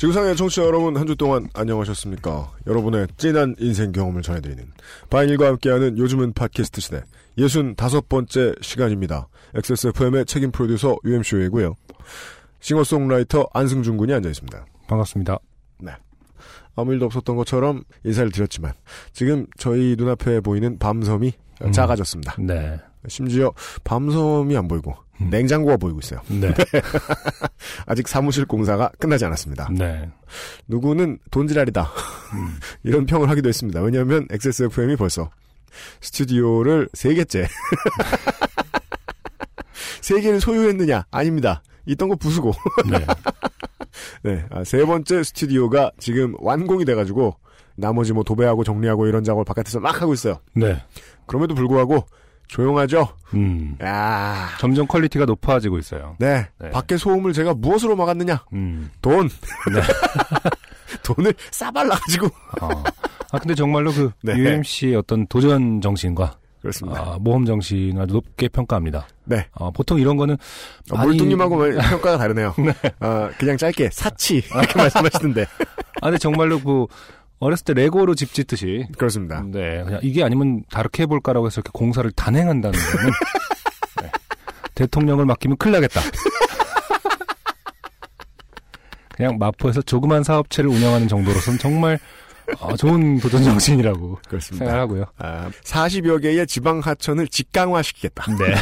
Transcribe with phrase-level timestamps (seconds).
[0.00, 2.52] 지구상의 청취자 여러분 한 주 동안 안녕하셨습니까?
[2.66, 4.64] 여러분의 진한 인생 경험을 전해드리는
[5.10, 7.02] 바인일과 함께하는 요즘은 팟캐스트 시대
[7.36, 9.28] 65번째 시간입니다.
[9.54, 11.74] XSFM의 책임 프로듀서 UMCO이고요.
[12.60, 14.64] 싱어송라이터 안승준 군이 앉아 있습니다.
[14.86, 15.38] 반갑습니다.
[15.80, 15.92] 네.
[16.76, 18.72] 아무 일도 없었던 것처럼 인사를 드렸지만
[19.12, 21.72] 지금 저희 눈앞에 보이는 밤섬이 음.
[21.72, 22.36] 작아졌습니다.
[22.38, 22.78] 네.
[23.06, 23.52] 심지어
[23.84, 25.30] 밤섬이 안 보이고 음.
[25.30, 26.20] 냉장고가 보이고 있어요.
[26.28, 26.52] 네.
[27.86, 29.68] 아직 사무실 공사가 끝나지 않았습니다.
[29.72, 30.08] 네.
[30.68, 31.82] 누구는 돈지랄이다.
[32.34, 32.58] 음.
[32.84, 33.80] 이런 평을 하기도 했습니다.
[33.80, 35.30] 왜냐하면 XSFM이 벌써
[36.00, 37.46] 스튜디오를 세 개째
[40.00, 41.06] 세 개를 소유했느냐?
[41.10, 41.62] 아닙니다.
[41.86, 42.52] 있던 거 부수고
[42.90, 42.98] 네.
[44.22, 47.36] 네, 아, 세 번째 스튜디오가 지금 완공이 돼가지고
[47.76, 50.40] 나머지 뭐 도배하고 정리하고 이런 작업을 바깥에서 막 하고 있어요.
[50.54, 50.82] 네.
[51.26, 52.04] 그럼에도 불구하고
[52.50, 53.08] 조용하죠.
[53.34, 53.76] 음.
[53.82, 56.16] 야, 점점 quality가 높아지고 있어요.
[56.18, 56.70] 네, 네.
[56.70, 58.44] 밖에 소음을 제가 무엇으로 막았느냐?
[58.52, 58.90] 음.
[59.00, 59.28] 돈.
[59.72, 59.80] 네.
[61.04, 62.26] 돈을 싸발라 가지고
[62.60, 62.68] 어.
[63.32, 64.34] 아 근데 정말로 그 네.
[64.36, 67.00] UMC의 어떤 도전 정신과 그렇습니다.
[67.00, 69.06] 아, 모험 정신을 아주 높게 평가합니다.
[69.24, 69.46] 네.
[69.52, 70.34] 어, 보통 이런 거는
[70.90, 71.56] 어, 많이- 몰뚱님하고
[71.90, 72.54] 평가가 다르네요.
[73.00, 75.42] 어, 그냥 짧게 사치 이렇게 말씀하시던데
[76.02, 76.86] 아 근데 정말로 그
[77.40, 79.42] 어렸을 때 레고로 집 짓듯이 그렇습니다.
[79.46, 83.10] 네, 그냥 이게 아니면 다르게 해볼까라고 해서 이렇게 공사를 단행한다는 거는
[84.02, 84.10] 네,
[84.74, 86.00] 대통령을 맡기면 큰일 나겠다.
[89.16, 91.98] 그냥 마포에서 조그만 사업체를 운영하는 정도로서는 정말
[92.58, 94.64] 어, 좋은 도전 정신이라고 그렇습니다.
[94.66, 95.04] 생각하고요.
[95.18, 98.24] 아, 40여 개의 지방 하천을 직강화시키겠다.
[98.36, 98.54] 네.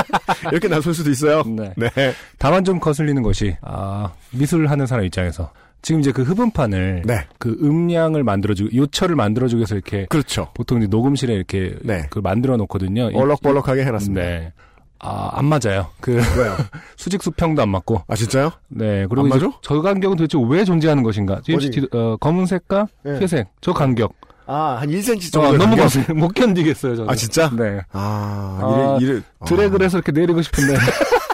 [0.52, 1.42] 이렇게 나설 수도 있어요.
[1.42, 1.72] 네.
[1.76, 1.90] 네.
[2.38, 5.52] 다만 좀 거슬리는 것이 아, 미술을 하는 사람 입장에서
[5.84, 7.26] 지금 이제 그 흡음판을 네.
[7.38, 10.48] 그 음량을 만들어주고 요철을 만들어주기 위해서 이렇게 그렇죠.
[10.54, 12.06] 보통 이제 녹음실에 이렇게 네.
[12.10, 13.10] 그 만들어 놓거든요.
[13.10, 14.20] 이- 얼럭벌럭하게 해놨습니다.
[14.20, 14.52] 네.
[15.00, 15.88] 아, 안 맞아요.
[16.00, 16.56] 그 왜요?
[16.96, 18.02] 수직 수평도 안 맞고.
[18.08, 18.50] 아 진짜요?
[18.68, 19.06] 네.
[19.10, 19.58] 그리고 안 이제 맞아?
[19.60, 21.34] 저 간격은 도대체 왜 존재하는 것인가?
[21.34, 21.58] 어디?
[21.58, 23.10] GMC 어, 검은색과 네.
[23.18, 23.48] 회색.
[23.60, 24.14] 저 간격.
[24.46, 25.58] 아, 한 1cm 저 정도.
[25.58, 25.82] 너무 간격?
[25.84, 27.10] 거슬 못 견디겠어요, 저는.
[27.10, 27.50] 아, 진짜?
[27.54, 27.80] 네.
[27.92, 29.20] 아, 아, 이래, 이래.
[29.44, 30.74] 드래그를 해서 이렇게 내리고 싶은데.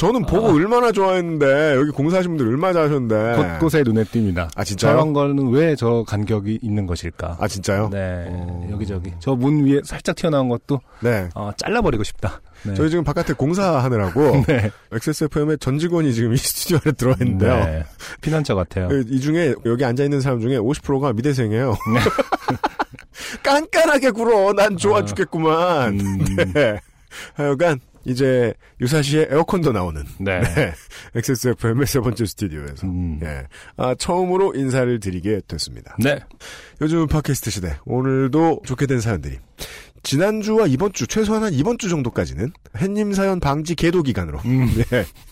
[0.00, 3.36] 저는 보고 얼마나 좋아했는데, 여기 공사하신 분들 얼마나 잘하셨는데.
[3.36, 4.48] 곳곳에 눈에 띕니다.
[4.56, 4.92] 아, 진짜요?
[4.92, 7.36] 저런 거는 왜 저 간격이 있는 것일까?
[7.38, 7.90] 아, 진짜요?
[7.90, 8.24] 네.
[8.28, 8.68] 어.
[8.70, 9.12] 여기저기.
[9.20, 11.28] 저 문 위에 살짝 튀어나온 것도 네.
[11.34, 12.40] 어, 잘라버리고 싶다.
[12.62, 12.74] 네.
[12.74, 14.70] 저희 지금 바깥에 공사하느라고, 네.
[14.92, 17.54] XSFM의 전 직원이 지금 이 스튜디오 안에 들어와 있는데요.
[17.64, 17.84] 네.
[18.22, 18.88] 피난처 같아요.
[18.88, 21.70] 그, 이 중에 여기 앉아 있는 사람 중에 50%가 미대생이에요.
[21.70, 22.00] 네.
[23.42, 24.52] 깐깐하게 굴어.
[24.54, 25.04] 난 좋아 아.
[25.04, 26.00] 죽겠구만.
[26.00, 26.18] 음,
[26.54, 26.78] 네.
[27.34, 30.40] 하여간, 이제, 유사시에 에어컨도 나오는, 네.
[30.54, 30.72] 네.
[31.14, 33.20] XSFM의 세 번째 스튜디오에서, 음.
[33.22, 33.46] 예.
[33.76, 35.96] 아, 처음으로 인사를 드리게 됐습니다.
[35.98, 36.18] 네.
[36.80, 39.38] 요즘 팟캐스트 시대, 오늘도 좋게 된 사연들이,
[40.02, 45.04] 지난주와 이번주, 최소한 한 이번주 정도까지는, 햇님 사연 방지 계도 기간으로, 음, 예.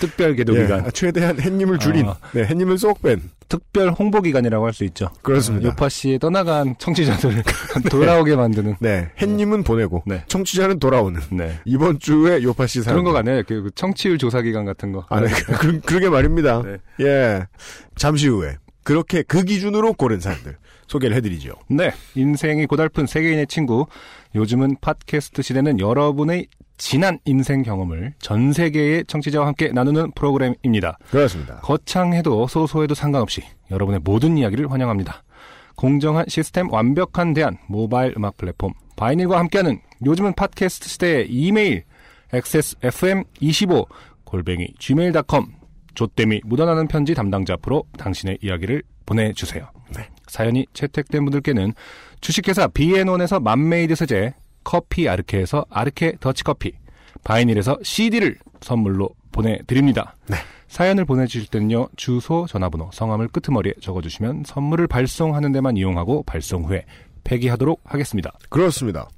[0.00, 0.90] 특별 개도 예, 기간.
[0.92, 2.16] 최대한 햇님을 줄인, 아.
[2.32, 5.08] 네, 햇님을 쏙 뺀, 특별 홍보 기간이라고 할 수 있죠.
[5.22, 5.68] 그렇습니다.
[5.68, 7.42] 요파 씨의 떠나간 청취자들을
[7.90, 8.76] 돌아오게 만드는.
[8.80, 10.24] 네, 햇님은 보내고, 네.
[10.28, 11.58] 청취자는 돌아오는, 네.
[11.64, 12.94] 이번 주에 요파 씨 사연.
[12.96, 13.42] 그런 거 같네요.
[13.46, 15.04] 그 청취율 조사 기간 같은 거.
[15.08, 15.28] 아, 네.
[15.58, 16.62] 그, 그러게 말입니다.
[16.62, 16.76] 네.
[17.04, 17.46] 예.
[17.96, 20.56] 잠시 후에, 그렇게 그 기준으로 고른 사연들,
[20.86, 21.52] 소개를 해드리죠.
[21.68, 21.92] 네.
[22.14, 23.86] 인생이 고달픈 세계인의 친구.
[24.34, 26.46] 요즘은 팟캐스트 시대는 여러분의
[26.80, 30.96] 지난 인생 경험을 전 세계의 청취자와 함께 나누는 프로그램입니다.
[31.10, 31.56] 그렇습니다.
[31.56, 35.22] 거창해도 소소해도 상관없이 여러분의 모든 이야기를 환영합니다.
[35.76, 41.84] 공정한 시스템 완벽한 대안 모바일 음악 플랫폼 바이닐과 함께하는 요즘은 팟캐스트 시대의 이메일
[42.32, 43.86] xsfm25
[44.24, 45.52] 골뱅이 gmail.com
[45.94, 49.70] 조땜이 묻어나는 편지 담당자 앞으로 당신의 이야기를 보내주세요.
[50.28, 51.74] 사연이 채택된 분들께는
[52.22, 54.32] 주식회사 비앤원에서 맘메이드 세제
[54.62, 56.72] 커피 아르케에서 아르케 더치커피
[57.24, 60.16] 바이닐에서 CD를 선물로 보내드립니다.
[60.68, 66.84] 사연을 보내주실 때는요, 주소, 전화번호, 성함을 끄트머리에 적어주시면 선물을 발송하는 데만 이용하고 발송 후에
[67.24, 68.32] 폐기하도록 하겠습니다.
[68.48, 69.08] 그렇습니다.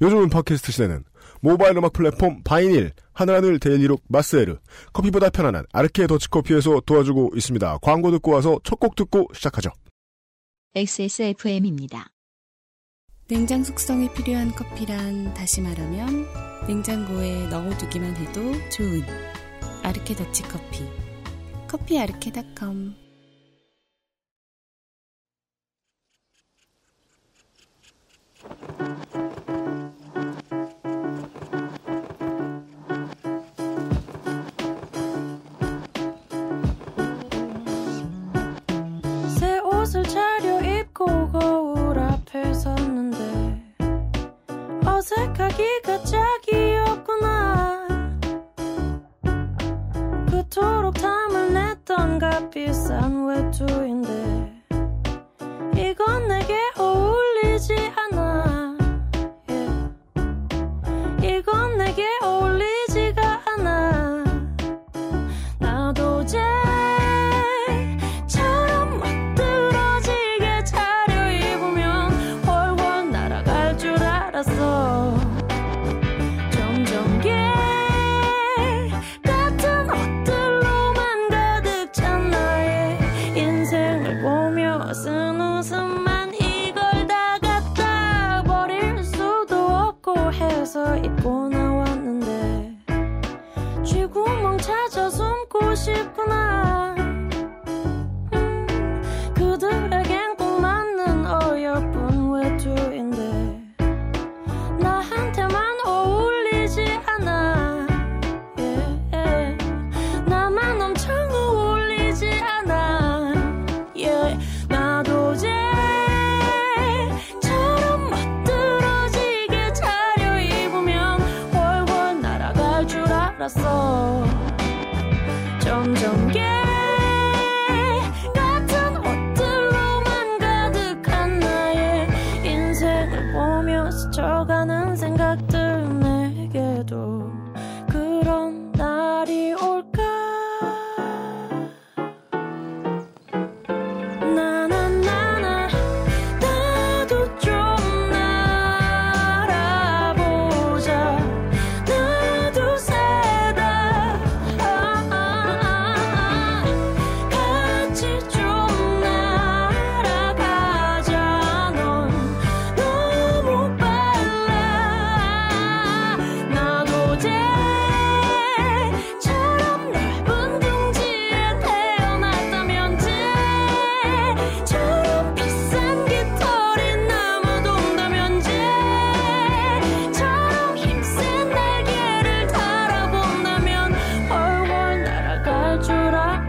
[0.00, 1.04] 요즘은 팟캐스트 시대는
[1.40, 4.58] 모바일 음악 플랫폼 바이닐, 하늘하늘 데일리룩 마스에르,
[4.92, 7.78] 커피보다 편안한 아르케 더치커피에서 도와주고 있습니다.
[7.78, 9.70] 광고 듣고 와서 첫 곡 듣고 시작하죠.
[10.74, 12.08] XSFM입니다.
[13.30, 16.26] 냉장 숙성이 필요한 커피란 다시 말하면
[16.66, 18.40] 냉장고에 넣어두기만 해도
[18.70, 19.02] 좋은
[19.82, 20.84] 아르케 더치 커피.
[21.68, 23.07] 커피 아르케닷컴.
[45.38, 47.86] 어색하기가 짝이었구나.
[50.28, 54.02] 그토록 탐을 냈던 값비싼 외투인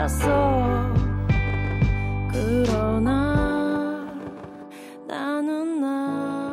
[0.10, 0.94] 알았어
[2.32, 4.08] 그러나
[5.08, 6.50] 나는 나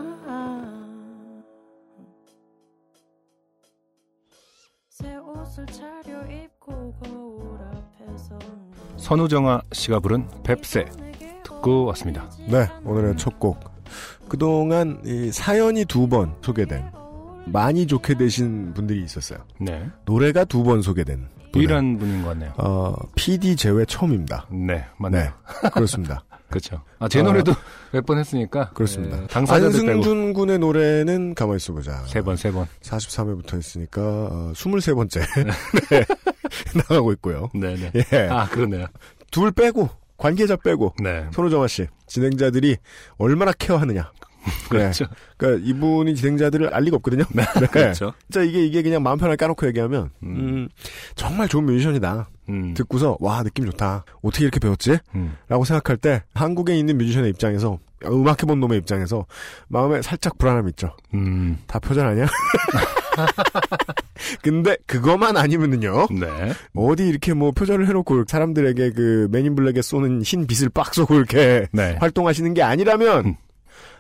[4.91, 8.39] 새 옷을 차려입고 거울 앞에 서
[8.99, 10.85] 선우정아 씨가 부른 뱁새
[11.45, 12.29] 듣고 왔습니다.
[12.49, 13.59] 네, 오늘의 첫 곡.
[14.29, 16.85] 그동안 이 사연이 두 번 소개된
[17.47, 19.39] 많이 좋게 되신 분들이 있었어요.
[19.61, 19.89] 네.
[20.05, 22.53] 노래가 두 번 소개된 분은, 유일한 분인 것 같네요.
[22.59, 24.47] 어, PD 제외 처음입니다.
[24.51, 25.33] 네, 맞네요.
[25.63, 26.25] 네, 그렇습니다.
[26.49, 26.81] 그렇죠.
[27.01, 27.53] 아, 제 노래도
[27.93, 28.71] 몇번 했으니까.
[28.71, 29.21] 그렇습니다.
[29.21, 32.05] 네, 당사자들 빼고 안승준 군의 노래는 가만히 있어보자.
[32.07, 32.67] 세 번, 세 번.
[32.83, 35.21] 43회부터 했으니까 어, 23번째
[35.91, 36.05] 네.
[36.79, 37.49] 나가고 있고요.
[37.53, 37.91] 네, 네.
[38.13, 38.29] 예.
[38.31, 38.87] 아, 그러네요.
[39.33, 41.27] 둘 빼고 관계자 빼고 네.
[41.33, 42.77] 손호정아 씨 진행자들이
[43.19, 44.13] 얼마나 케어하느냐.
[44.69, 45.07] 그렇죠.
[45.37, 47.25] 그러니까 이분이 진행자들을 알 리가 없거든요.
[47.33, 47.45] 네.
[47.71, 48.13] 그렇죠.
[48.31, 50.37] 진짜 이게 이게 그냥 마음 편하게 까놓고 얘기하면 음.
[50.37, 50.69] 음,
[51.15, 52.29] 정말 좋은 뮤지션이다.
[52.49, 52.75] 음.
[52.75, 54.05] 듣고서 와 느낌 좋다.
[54.23, 54.99] 어떻게 이렇게 배웠지?
[55.15, 55.37] 음.
[55.49, 59.27] 라고 생각할 때 한국에 있는 뮤지션의 입장에서 음악 해본 놈의 입장에서
[59.69, 60.95] 마음에 살짝 불안함이 있죠.
[61.15, 61.59] 음.
[61.67, 62.27] 다 표절 아니야?
[64.43, 66.09] 근데 그것만 아니면은요.
[66.11, 66.53] 네.
[66.75, 71.67] 어디 이렇게 뭐 표절을 해놓고 사람들에게 그 맨인 블랙에 쏘는 흰 빛을 빡 쏘고 이렇게
[71.73, 71.97] 네.
[72.01, 73.37] 활동하시는 게 아니라면 음.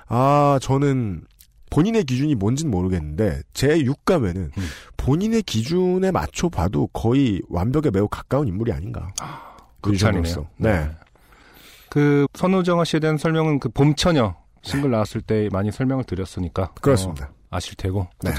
[0.08, 1.22] 아 저는
[1.70, 4.62] 본인의 기준이 뭔진 모르겠는데 제 육감에는 음.
[4.96, 9.12] 본인의 기준에 맞춰 봐도 거의 완벽에 매우 가까운 인물이 아닌가.
[9.80, 10.46] 극찬이네요.
[10.58, 10.90] 네.
[11.90, 17.26] 그 선우정아 씨에 대한 설명은 그 봄처녀 싱글 나왔을 때 많이 설명을 드렸으니까 그렇습니다.
[17.26, 18.08] 어, 아실 테고.
[18.22, 18.32] 네.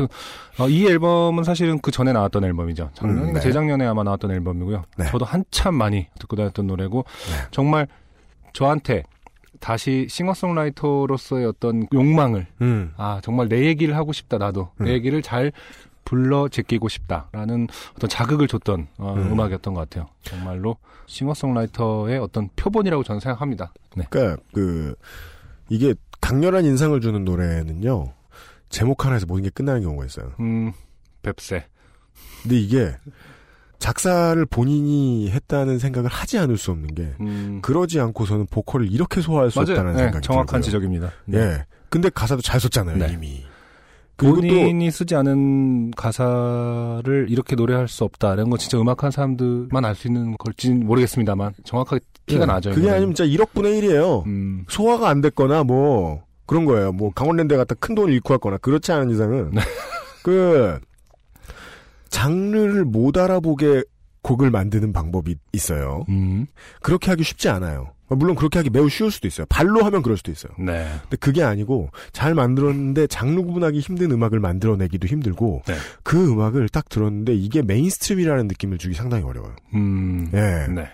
[0.59, 2.91] 어, 이 앨범은 사실은 그 전에 나왔던 앨범이죠.
[2.93, 3.39] 작년인가 음, 네.
[3.39, 4.83] 재작년에 아마 나왔던 앨범이고요.
[4.97, 5.05] 네.
[5.05, 7.47] 저도 한참 많이 듣고 다녔던 노래고 네.
[7.51, 7.87] 정말
[8.53, 9.03] 저한테
[9.59, 12.93] 다시 싱어송라이터로서의 어떤 욕망을 음.
[12.97, 14.85] 아 정말 내 얘기를 하고 싶다 나도 음.
[14.85, 15.51] 내 얘기를 잘
[16.05, 19.33] 불러 제끼고 싶다라는 어떤 자극을 줬던 어, 음.
[19.33, 19.39] 음.
[19.39, 20.09] 악이었던것 같아요.
[20.21, 23.73] 정말로 싱어송라이터의 어떤 표본이라고 저는 생각합니다.
[23.95, 24.05] 네.
[24.09, 24.95] 그러니까 그
[25.69, 28.13] 이게 강렬한 인상을 주는 노래는요.
[28.69, 30.33] 제목 하나에서 모든 게 끝나는 경우가 있어요.
[30.39, 30.71] 음,
[31.23, 31.65] 뱁새.
[32.43, 32.95] 근데 이게
[33.79, 39.51] 작사를 본인이 했다는 생각을 하지 않을 수 없는 게 음, 그러지 않고서는 보컬을 이렇게 소화할
[39.51, 39.71] 수 맞아요.
[39.71, 40.61] 없다는 네, 생각이 정확한 들고요.
[40.63, 41.11] 지적입니다.
[41.25, 41.37] 네.
[41.39, 41.65] 예.
[41.89, 43.11] 근데 가사도 잘 썼잖아요, 네.
[43.13, 43.43] 이미.
[44.17, 48.33] 본인이 쓰지 않은 가사를 이렇게 노래할 수 없다.
[48.33, 52.71] 이런 건 진짜 음악하는 사람들만 알 수 있는 걸지는 모르겠습니다만 정확하게 티가 예, 나죠.
[52.71, 52.89] 그게.
[52.89, 54.25] 아니면 진짜 1억 분의 1이에요.
[54.25, 56.91] 음, 소화가 안 됐거나 뭐 그런 거예요.
[56.93, 59.61] 뭐 강원랜드에 갔다 큰 돈을 잃고 왔거나 그렇지 않은 이상은 네.
[60.23, 60.79] 그
[62.17, 63.83] 장르를 못 알아보게
[64.23, 66.03] 곡을 만드는 방법이 있어요.
[66.09, 66.47] 음,
[66.81, 67.91] 그렇게 하기 쉽지 않아요.
[68.09, 69.45] 물론 그렇게 하기 매우 쉬울 수도 있어요.
[69.49, 70.51] 발로 하면 그럴 수도 있어요.
[70.57, 70.87] 네.
[71.03, 75.75] 근데 그게 아니고 잘 만들었는데 장르 구분하기 힘든 음악을 만들어내기도 힘들고 네.
[76.01, 79.55] 그 음악을 딱 들었는데 이게 mainstream이라는 느낌을 주기 상당히 어려워요.
[79.75, 80.65] 음, 예.
[80.73, 80.87] 네.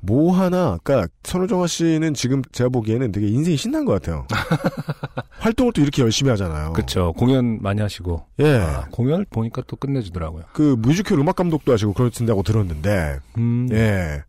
[0.00, 4.26] 뭐 하나, 그니까, 선우정아 씨는 지금 제가 보기에는 되게 인생이 신난 것 같아요.
[5.38, 6.72] 활동을 또 이렇게 열심히 하잖아요.
[6.72, 7.12] 그쵸.
[7.16, 8.24] 공연 많이 하시고.
[8.40, 8.58] 예.
[8.58, 10.44] 아, 공연을 보니까 또 끝내주더라고요.
[10.52, 14.22] 그 뮤지컬 음악 감독도 하시고 그러신다고 들었는데, 음, 예.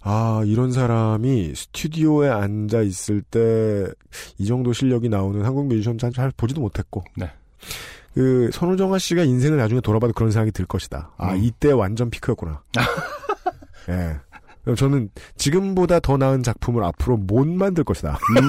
[0.00, 3.86] 아, 이런 사람이 스튜디오에 앉아 있을 때
[4.38, 7.04] 이 정도 실력이 나오는 한국 뮤지션 잘, 잘 보지도 못했고.
[7.16, 7.30] 네.
[8.14, 11.12] 그 선우정아 씨가 인생을 나중에 돌아봐도 그런 생각이 들 것이다.
[11.16, 11.42] 아, 음.
[11.42, 12.62] 이때 완전 피크였구나.
[13.90, 14.16] 예.
[14.76, 18.18] 저는 지금보다 더 나은 작품을 앞으로 못 만들 것이다.
[18.40, 18.48] 음.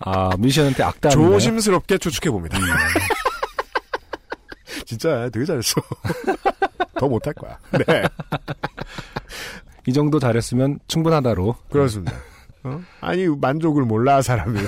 [0.00, 1.10] 아, 뮤지션한테 악다.
[1.10, 2.58] 조심스럽게 추측해 봅니다.
[4.86, 5.80] 진짜 되게 잘했어.
[6.98, 7.58] 더 못할 거야.
[7.72, 8.02] 네,
[9.86, 11.54] 이 정도 잘했으면 충분하다로.
[11.70, 12.12] 그렇습니다.
[12.64, 12.80] 어?
[13.00, 14.58] 아니 만족을 몰라 사람이.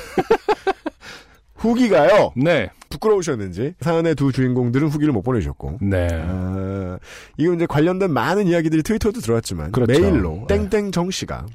[1.57, 2.33] 후기가요.
[2.37, 2.71] 네.
[3.01, 5.79] 부끄러우셨는지 사연의 두 주인공들은 후기를 못 보내주셨고.
[5.81, 6.09] 네.
[6.13, 6.99] 아,
[7.39, 9.93] 이거 이제 관련된 많은 이야기들이 트위터도 들어왔지만 그렇죠.
[10.01, 10.69] 메일로 네.
[10.69, 11.47] 땡땡 정 씨가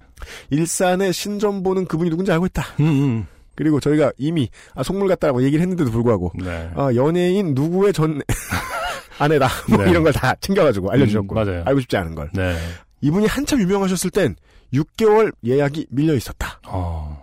[0.49, 2.63] 일산의 신점 보는 그분이 누군지 알고 있다.
[2.79, 3.27] 음, 음.
[3.55, 6.69] 그리고 저희가 이미 아, 속물 같다라고 얘기를 했는데도 불구하고 네.
[6.75, 8.21] 아, 연예인 누구의 전
[9.17, 9.91] 아내다 뭐 네.
[9.91, 11.63] 이런 걸 다 챙겨가지고 알려주셨고 음, 맞아요.
[11.65, 12.55] 알고 싶지 않은 걸 네.
[13.01, 14.35] 이분이 한참 유명하셨을 땐
[14.73, 16.59] 6개월 예약이 밀려 있었다.
[16.67, 17.14] 어.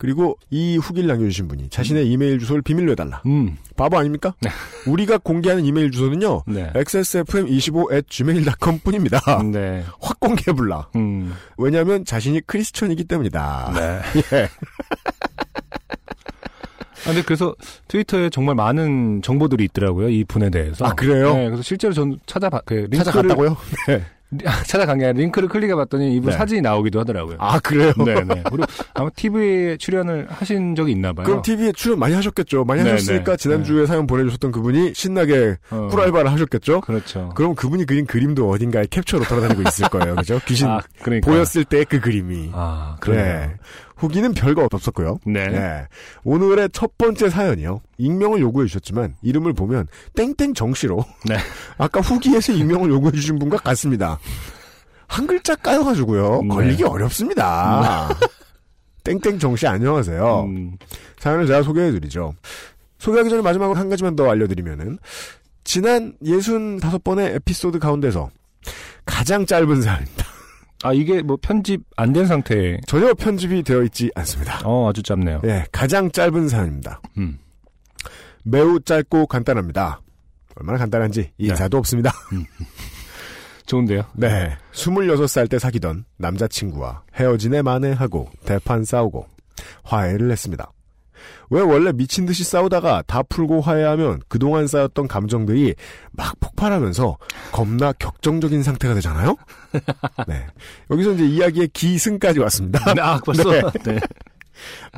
[0.00, 3.20] 그리고 이 후기를 남겨주신 분이 자신의 이메일 주소를 비밀로 해달라.
[3.26, 3.58] 음.
[3.76, 4.34] 바보 아닙니까?
[4.88, 6.44] 우리가 공개하는 이메일 주소는요.
[6.46, 6.72] 네.
[6.72, 9.20] xsfm25@gmail.com 뿐입니다.
[9.52, 9.84] 네.
[10.00, 10.88] 확 공개해불라.
[10.96, 11.34] 음.
[11.58, 13.72] 왜냐하면 자신이 크리스천이기 때문이다.
[13.74, 14.00] 네.
[14.38, 14.48] 예.
[17.02, 17.54] 아, 근데 그래서
[17.88, 20.08] 트위터에 정말 많은 정보들이 있더라고요.
[20.08, 20.86] 이 분에 대해서.
[20.86, 21.34] 아, 그래요?
[21.34, 21.44] 네.
[21.44, 23.54] 그래서 실제로 전 찾아봐, 그 찾아갔다고요?
[23.88, 24.02] 네.
[24.66, 26.36] 찾아간 게 아니라 링크를 클릭해 봤더니 이분 네.
[26.36, 27.36] 사진이 나오기도 하더라고요.
[27.38, 27.92] 아 그래요?
[28.02, 28.44] 네네.
[28.48, 31.26] 그리고 아마 TV에 출연을 하신 적이 있나 봐요.
[31.26, 32.64] 그럼 TV에 출연 많이 하셨겠죠.
[32.64, 33.36] 많이 네, 하셨으니까 네.
[33.36, 36.80] 지난주에 사연 보내주셨던 그분이 신나게 어, 꿀알바를 하셨겠죠.
[36.80, 37.30] 그렇죠.
[37.34, 40.14] 그럼 그분이 그린 그림도 어딘가에 캡처로 돌아다니고 있을 거예요.
[40.16, 40.40] 그죠?
[40.46, 41.30] 귀신 아, 그러니까.
[41.30, 42.50] 보였을 때 그 그림이.
[42.52, 43.16] 아, 그래.
[43.16, 43.50] 그래요.
[44.00, 45.18] 후기는 별거 없었고요.
[45.26, 45.46] 네.
[45.48, 45.86] 네.
[46.24, 47.82] 오늘의 첫 번째 사연이요.
[47.98, 51.36] 익명을 요구해 주셨지만 이름을 보면 땡땡 정씨로 네.
[51.76, 54.18] 아까 후기에서 익명을 요구해 주신 분과 같습니다.
[55.06, 56.42] 한 글자 까여가지고요.
[56.42, 56.48] 네.
[56.48, 58.08] 걸리기 어렵습니다.
[59.04, 60.44] 땡땡 정씨 안녕하세요.
[60.44, 60.76] 음,
[61.18, 62.34] 사연을 제가 소개해 드리죠.
[62.98, 64.98] 소개하기 전에 마지막으로 한 가지만 더 알려드리면은
[65.64, 68.30] 지난 65번의 에피소드 가운데서
[69.04, 70.19] 가장 짧은 사연입니다.
[70.82, 72.78] 아, 이게 뭐 편집 안 된 상태.
[72.86, 74.60] 전혀 편집이 되어 있지 않습니다.
[74.64, 75.42] 어, 아주 짧네요.
[75.44, 77.00] 예, 가장 짧은 사연입니다.
[77.18, 77.38] 음.
[78.44, 80.00] 매우 짧고 간단합니다.
[80.56, 82.12] 얼마나 간단한지 인사도 없습니다.
[83.66, 84.02] 좋은데요.
[84.14, 84.56] 네.
[84.72, 89.26] 26살 때 사귀던 남자친구와 헤어지네 만에하고 대판 싸우고
[89.84, 90.72] 화해를 했습니다.
[91.50, 95.74] 왜 원래 미친 듯이 싸우다가 다 풀고 화해하면 그동안 쌓였던 감정들이
[96.12, 97.18] 막 폭발하면서
[97.52, 99.36] 겁나 격정적인 상태가 되잖아요?
[100.28, 100.46] 네.
[100.90, 102.80] 여기서 이제 이야기의 기승까지 왔습니다.
[102.98, 103.50] 아, 벌써.
[103.50, 103.62] 네.
[103.84, 104.00] 네.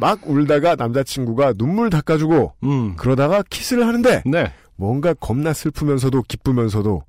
[0.01, 2.97] 막 울다가 남자친구가 눈물 닦아주고 음.
[2.97, 4.53] 그러다가 키스를 하는데 네.
[4.77, 7.05] 뭔가 겁나 슬프면서도 기쁘면서도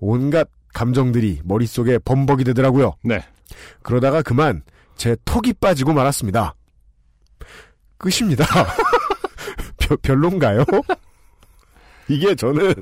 [0.00, 2.94] 온갖 감정들이 머릿속에 범벅이 되더라고요.
[3.04, 3.20] 네.
[3.82, 4.62] 그러다가 그만
[4.96, 6.54] 제 턱이 빠지고 말았습니다.
[7.98, 8.44] 끝입니다.
[9.78, 10.64] 별- 별론가요?
[12.08, 12.74] 이게 저는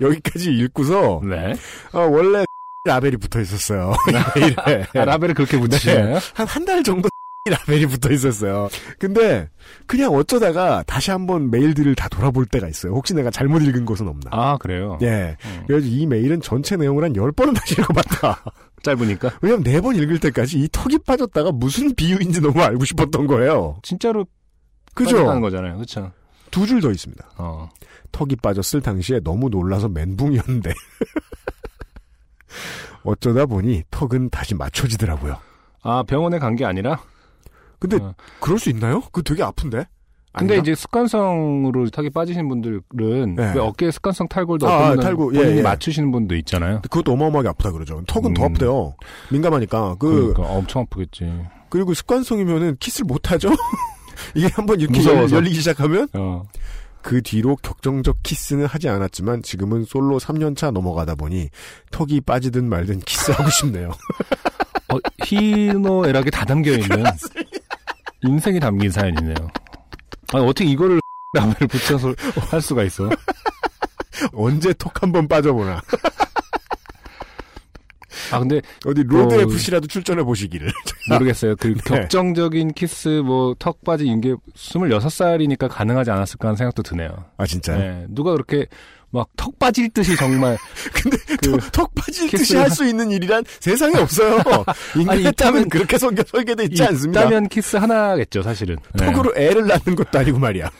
[0.00, 1.54] 여기까지 읽고서 네.
[1.92, 2.44] 아, 원래
[2.86, 3.92] 라벨이 붙어 있었어요.
[4.36, 4.86] 이메일에.
[4.94, 6.18] 아, 라벨을 그렇게 붙이시나요?
[6.34, 7.08] 한한 달 정도
[7.48, 8.68] 라벨이 붙어 있었어요.
[9.00, 9.48] 근데
[9.86, 12.92] 그냥 어쩌다가 다시 한번 메일들을 다 돌아볼 때가 있어요.
[12.92, 14.30] 혹시 내가 잘못 읽은 것은 없나.
[14.32, 14.98] 아, 그래요?
[15.02, 15.36] 예.
[15.44, 15.64] 어.
[15.66, 18.44] 그래서 이 메일은 전체 내용을 한 10번은 다시 읽어봤다.
[18.84, 19.30] 짧으니까.
[19.42, 23.78] 왜냐면 네 번 읽을 때까지 이 턱이 빠졌다가 무슨 비유인지 너무 알고 싶었던 거예요.
[23.82, 24.26] 진짜로
[24.94, 25.16] 그죠?
[25.16, 25.74] 빠졌다는 거잖아요.
[25.76, 26.12] 그렇죠.
[26.50, 27.24] 두 줄 더 있습니다.
[27.38, 27.68] 어.
[28.12, 30.72] 턱이 빠졌을 당시에 너무 놀라서 멘붕이었는데.
[33.04, 35.36] 어쩌다 보니 턱은 다시 맞춰지더라고요.
[35.82, 37.00] 아, 병원에 간 게 아니라?
[37.78, 38.14] 근데 어.
[38.40, 39.00] 그럴 수 있나요?
[39.00, 39.86] 그거 되게 아픈데?
[40.34, 40.70] 근데 아닌가?
[40.70, 43.52] 이제 습관성으로 턱이 빠지신 분들은 네.
[43.54, 45.62] 왜 어깨에 습관성 탈골도 아, 아, 탈골, 예, 본인이 예.
[45.62, 46.80] 맞추시는 분도 있잖아요.
[46.82, 48.02] 그것도 어마어마하게 아프다 그러죠.
[48.06, 48.46] 턱은 더 음.
[48.46, 48.94] 아프대요.
[49.30, 49.96] 민감하니까.
[49.98, 51.30] 그, 그러니까 엄청 아프겠지.
[51.70, 53.48] 그리고 습관성이면은 키스를 못 하죠?
[54.34, 55.36] 이게 한번 이렇게 무서워서.
[55.36, 56.44] 열, 리기 시작하면 어.
[57.02, 61.48] 그 뒤로 격정적 키스는 하지 않았지만 지금은 솔로 3년차 넘어가다 보니
[61.90, 63.90] 턱이 빠지든 말든 키스하고 싶네요.
[64.92, 67.04] 어, 희노애락이 다 담겨 있는
[68.22, 69.34] 인생이 담긴 사연이네요.
[70.32, 71.00] 아니, 어떻게 이거를
[71.34, 72.14] 라벨을 붙여서
[72.50, 73.10] 할 수가 있어?
[74.34, 75.80] 언제 턱한번 빠져보나.
[78.30, 79.40] 아 근데 어디 로드 어.
[79.40, 80.70] FC라도 출전해 보시기를.
[81.10, 81.56] 모르겠어요.
[81.56, 81.74] 그 네.
[81.84, 87.10] 격정적인 키스 뭐턱 빠진 게 26살이니까 가능하지 않았을까 하는 생각도 드네요.
[87.36, 87.76] 아 진짜.
[87.76, 88.66] 네, 누가 그렇게
[89.10, 90.56] 막 턱 빠질 듯이 정말
[90.94, 94.38] 근데 그 턱, 턱 빠질 듯이 할 수 있는 일이란 세상에 없어요.
[94.94, 97.20] 있다면- 그렇게 설계, 설계돼 있지 않습니다.
[97.20, 98.76] 있다면 키스 하나겠죠, 사실은.
[98.94, 99.04] 네.
[99.06, 100.70] 턱으로 애를 낳는 것도 아니고 말이야.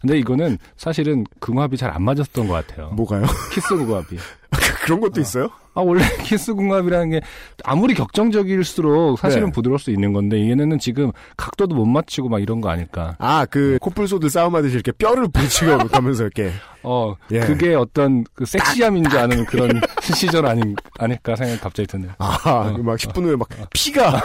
[0.00, 2.90] 근데 이거는 사실은 궁합이 잘 안 맞았던 것 같아요.
[2.90, 3.24] 뭐가요?
[3.52, 4.16] 키스 궁합이.
[4.84, 5.48] 그런 것도 있어요?
[5.74, 7.20] 아, 원래 키스 궁합이라는 게
[7.64, 9.52] 아무리 격정적일수록 사실은 네.
[9.52, 13.16] 부드러울 수 있는 건데 얘네는 지금 각도도 못 맞추고 막 이런 거 아닐까.
[13.18, 16.50] 아, 그, 코뿔소들 싸움하듯이 이렇게 뼈를 부딪히고 가면서 이렇게.
[16.82, 17.40] 어, 예.
[17.40, 22.12] 그게 어떤 그 섹시함인 줄 아는 그런 시절 아닌, 아닐까 생각이 갑자기 드네요.
[22.18, 22.78] 아, 어.
[22.78, 24.20] 막 10분 후에 막 피가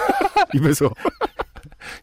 [0.54, 0.90] 입에서.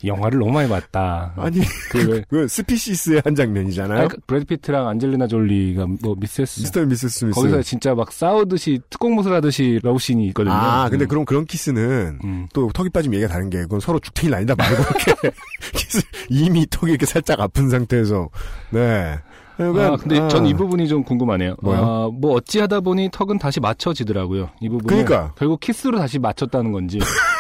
[0.05, 1.33] 영화를 너무 많이 봤다.
[1.37, 1.61] 아니,
[1.91, 4.05] 그 왜, 그 스피시스의 한 장면이잖아요.
[4.05, 7.35] 아, 그 브래드 피트랑 안젤리나 졸리가 뭐 미세스 미스터 앤 미스 스미스.
[7.35, 10.55] 거기서 진짜 막 싸우듯이 특공무술 하듯이 러브씬이 있거든요.
[10.55, 11.09] 아, 근데 음.
[11.09, 12.49] 그럼 그런 키스는 음.
[12.53, 15.15] 또 턱이 빠지면 얘기가 다른 게 그건 서로 죽탱이 날린다 말고 이렇게
[15.75, 18.29] 키스 이미 턱이 이렇게 살짝 아픈 상태에서
[18.71, 19.19] 네.
[19.59, 21.57] 아, 근데 아, 전이 부분이 좀 궁금하네요.
[21.62, 21.79] 뭐요?
[21.79, 24.51] 아, 뭐 어찌하다 보니 턱은 다시 맞춰지더라고요.
[24.61, 24.87] 이 부분.
[24.87, 25.33] 그러니까.
[25.37, 26.99] 결국 키스로 다시 맞췄다는 건지.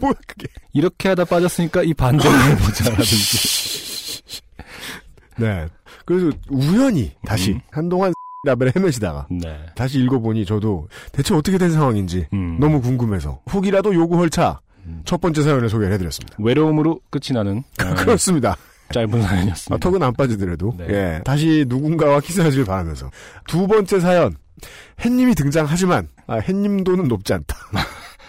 [0.00, 0.46] 뭐야 그게.
[0.72, 4.22] 이렇게 하다 빠졌으니까 이 반대로 해보자라든지.
[5.38, 5.66] 네.
[6.04, 7.60] 그래서 우연히 다시 음.
[7.70, 8.12] 한동안
[8.46, 9.66] 라벨을 헤매시다가 네.
[9.74, 12.58] 다시 읽어보니 저도 대체 어떻게 된 상황인지 음.
[12.60, 15.02] 너무 궁금해서 후기라도 요구할 차 음.
[15.04, 16.36] 첫 번째 사연을 소개를 해드렸습니다.
[16.38, 18.56] 외로움으로 끝이 나는 어, 그렇습니다.
[18.92, 19.74] 짧은 사연이었습니다.
[19.74, 20.86] 아, 턱은 안 빠지더라도 네.
[20.90, 23.10] 예 다시 누군가와 키스하길 바라면서
[23.48, 24.36] 두 번째 사연
[25.04, 27.56] 햇님이 등장하지만 아, 햇님 도는 높지 않다.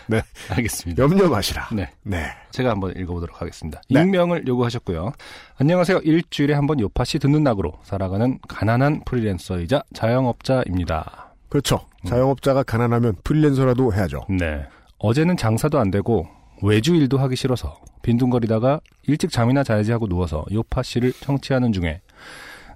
[0.49, 1.01] 알겠습니다.
[1.03, 1.69] 염려 마시라.
[1.73, 1.89] 네.
[2.03, 2.25] 네.
[2.51, 3.81] 제가 한번 읽어보도록 하겠습니다.
[3.89, 4.01] 네.
[4.01, 5.11] 익명을 요구하셨고요.
[5.57, 5.99] 안녕하세요.
[6.03, 11.33] 일주일에 한 번 요파시 듣는 낙으로 살아가는 가난한 프리랜서이자 자영업자입니다.
[11.49, 11.85] 그렇죠.
[12.03, 12.07] 음.
[12.09, 14.25] 자영업자가 가난하면 프리랜서라도 해야죠.
[14.29, 14.65] 네.
[14.99, 16.27] 어제는 장사도 안 되고
[16.63, 22.01] 외주 일도 하기 싫어서 빈둥거리다가 일찍 잠이나 자야지 하고 누워서 요파 씨를 청취하는 중에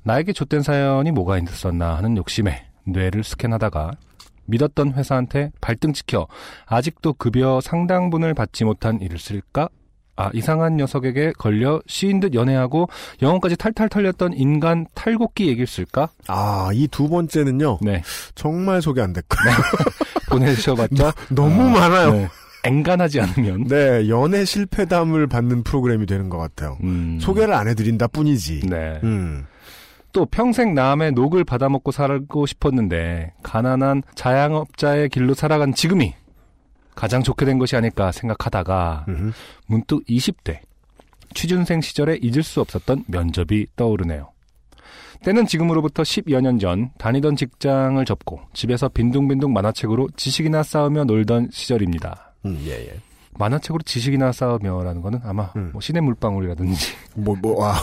[0.04, 3.91] 나에게 줬된 사연이 뭐가 있었나 하는 욕심에 뇌를 스캔하다가
[4.52, 6.28] 믿었던 회사한테 발등 찍혀
[6.68, 9.70] 아직도 급여 상당분을 받지 못한 일을 쓸까?
[10.18, 12.88] 아, 이상한 녀석에게 걸려 시인 듯 연애하고
[13.22, 16.10] 영혼까지 탈탈 털렸던 인간 탈곡기 얘기를 쓸까?
[16.28, 17.80] 아, 이 두 번째는요.
[17.82, 18.04] 네.
[18.36, 19.36] 정말 소개 안 됐고.
[20.30, 22.14] 보내주셔봤자 너무 아, 많아요.
[22.14, 22.28] 네.
[22.64, 26.78] 앵간하지 않으면 네, 연애 실패담을 받는 프로그램이 되는 것 같아요.
[26.84, 27.18] 음.
[27.20, 28.68] 소개를 안 해드린다 뿐이지.
[28.70, 29.00] 네.
[29.04, 29.46] 음.
[30.13, 36.13] 또 평생 남의 녹을 받아먹고 살고 싶었는데 가난한 자영업자의 길로 살아간 지금이
[36.95, 39.32] 가장 좋게 된 것이 아닐까 생각하다가 음흠.
[39.67, 40.60] 문득 20대
[41.34, 44.32] 취준생 시절에 잊을 수 없었던 면접이 떠오르네요.
[45.24, 52.34] 때는 지금으로부터 10여 년 전 다니던 직장을 접고 집에서 빈둥빈둥 만화책으로 지식이나 쌓으며 놀던 시절입니다.
[52.45, 53.00] 음, 예, 예.
[53.38, 55.70] 만화책으로 지식이나 쌓으며라는 거는 아마 음.
[55.74, 57.76] 뭐 신의 물방울이라든지 뭐, 뭐, 와.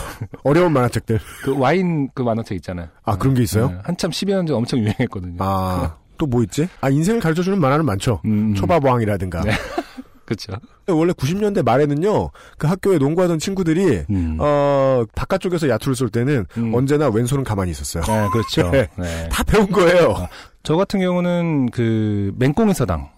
[0.43, 1.19] 어려운 만화책들.
[1.43, 2.87] 그 와인 그 만화책 있잖아요.
[3.03, 3.69] 아, 그런 게 있어요?
[3.69, 5.35] 네, 한참 10여 년 전 엄청 유행했거든요.
[5.39, 6.67] 아, 또 뭐 있지?
[6.81, 8.21] 아, 인생을 가르쳐 주는 만화는 많죠.
[8.25, 8.55] 음, 음.
[8.55, 9.41] 초밥왕이라든가.
[9.41, 9.51] 네.
[10.25, 10.53] 그쵸.
[10.87, 14.37] 원래 90년대 말에는요, 그 학교에 농구하던 친구들이, 음.
[14.39, 16.73] 어, 바깥쪽에서 야투를 쏠 때는 음.
[16.75, 18.03] 언제나 왼손은 가만히 있었어요.
[18.03, 18.69] 네, 그렇죠.
[18.69, 18.87] 네.
[18.95, 19.29] 네.
[19.29, 20.27] 다 배운 거예요.
[20.61, 23.09] 저 같은 경우는 그 맹꽁이 서당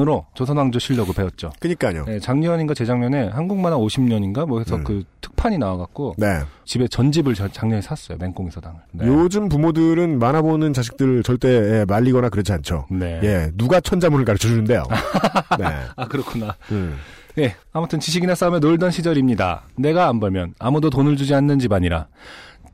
[0.00, 1.50] 으로 조선왕조 실력을 배웠죠.
[1.60, 2.04] 그니까요.
[2.04, 4.84] 네, 작년인가 재작년에 한국만화 50년인가 뭐 해서 음.
[4.84, 6.40] 그 특판이 나와갖고 네.
[6.64, 8.18] 집에 전집을 저- 작년에 샀어요.
[8.18, 8.78] 맹꽁이 서당을.
[8.92, 9.06] 네.
[9.06, 12.86] 요즘 부모들은 만화 보는 자식들 절대 예, 말리거나 그렇지 않죠.
[12.90, 13.20] 네.
[13.22, 14.82] 예, 누가 천자문을 가르쳐 주는데요.
[15.58, 15.64] 네.
[15.96, 16.56] 아 그렇구나.
[16.72, 16.96] 음.
[17.36, 19.64] 네, 아무튼 지식이나 싸움에 놀던 시절입니다.
[19.76, 22.06] 내가 안 벌면 아무도 돈을 주지 않는 집안이라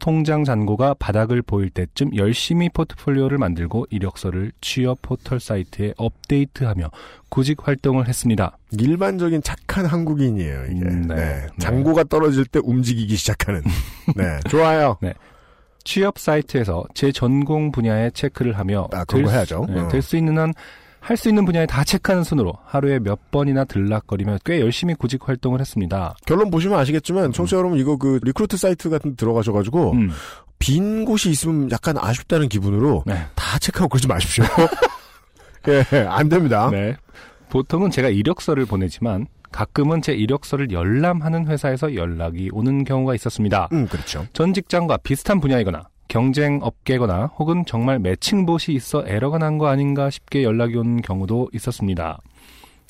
[0.02, 6.90] 통장 잔고가 바닥을 보일 때쯤 열심히 포트폴리오를 만들고 이력서를 취업 포털 사이트에 업데이트하며
[7.28, 8.58] 구직 활동을 했습니다.
[8.72, 10.84] 일반적인 착한 한국인이에요, 이게.
[10.84, 11.14] 음, 네.
[11.14, 11.24] 네.
[11.42, 11.46] 네.
[11.60, 13.62] 장고가 떨어질 때 움직이기 시작하는.
[14.16, 14.40] 네.
[14.50, 14.98] 좋아요.
[15.84, 19.66] 취업 사이트에서 제 전공 분야에 체크를 하며 아, 거 해야죠.
[19.68, 19.88] 어.
[19.88, 20.52] 될 수 있는 한
[21.02, 25.60] 할 수 있는 분야에 다 체크하는 순으로 하루에 몇 번이나 들락거리며 꽤 열심히 구직 활동을
[25.60, 26.14] 했습니다.
[26.26, 30.10] 결론 보시면 아시겠지만 청취자 여러분 이거 그 recruit 사이트 같은 데 들어가셔가지고 음.
[30.58, 33.14] 빈 곳이 있으면 약간 아쉽다는 기분으로 네.
[33.34, 34.44] 다 체크하고 그러지 마십시오.
[35.68, 36.70] 예, 안 됩니다.
[36.70, 36.96] 네.
[37.50, 43.68] 보통은 제가 이력서를 보내지만 가끔은 제 이력서를 열람하는 회사에서 연락이 오는 경우가 있었습니다.
[43.72, 44.26] 음, 그렇죠.
[44.32, 45.82] 전 직장과 비슷한 분야이거나
[46.16, 52.18] 경쟁 업계거나 혹은 정말 매칭봇이 있어 에러가 난 거 아닌가 싶게 연락이 온 경우도 있었습니다.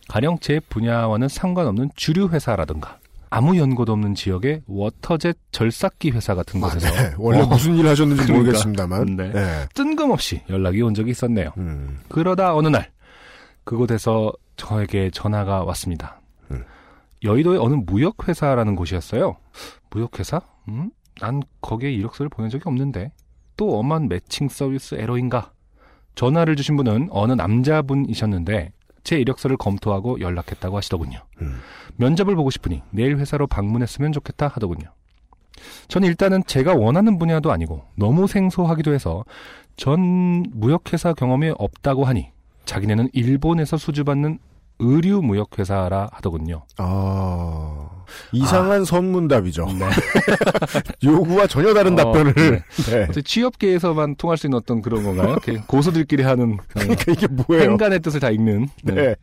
[0.09, 2.99] 가령 제 분야와는 상관없는 주류 회사라든가
[3.31, 7.15] 아무 연고도 없는 지역의 워터젯 절삭기 회사 같은 아, 곳에서 네.
[7.17, 8.39] 원래 어, 무슨 일 하셨는지 그러니까.
[8.45, 9.17] 모르겠습니다만.
[9.17, 9.31] 네.
[9.31, 9.69] 네.
[9.73, 11.53] 뜬금없이 연락이 온 적이 있었네요.
[11.59, 12.91] 음, 그러다 어느 날
[13.63, 16.21] 그곳에서 저에게 전화가 왔습니다.
[16.51, 16.65] 음.
[17.23, 19.37] 여의도의 어느 무역회사라는 곳이었어요.
[19.91, 20.41] 무역회사?
[20.69, 20.91] 음?
[21.23, 23.13] 난 거기에 이력서를 보낸 적이 없는데
[23.57, 25.53] 또 엄한 매칭 서비스 에러인가?
[26.17, 28.73] 전화를 주신 분은 어느 남자분이셨는데
[29.05, 31.21] 제 이력서를 검토하고 연락했다고 하시더군요.
[31.41, 31.61] 음.
[31.97, 34.91] 면접을 보고 싶으니 내일 회사로 방문했으면 좋겠다 하더군요.
[35.87, 39.25] 전 일단은 제가 원하는 분야도 아니고 너무 생소하기도 해서
[39.77, 42.33] 전 무역회사 경험이 없다고 하니
[42.65, 44.41] 자기네는 일본에서 수주받는
[44.81, 46.65] 의류 무역회사라 하더군요.
[46.79, 47.82] 아,
[48.33, 49.67] 이상한 선문답이죠.
[49.67, 49.87] 네.
[51.05, 52.35] 요구와 전혀 다른 어, 답변을.
[52.35, 53.07] 네.
[53.07, 53.23] 네.
[53.23, 55.37] 취업계에서만 통할 수 있는 어떤 그런 건가요?
[55.67, 56.83] 고수들끼리 하는 네.
[56.85, 57.65] 그러니까 이게 뭐예요?
[57.71, 58.69] 행간의 뜻을 다 읽는.
[58.85, 58.95] 네.
[58.95, 59.15] 네.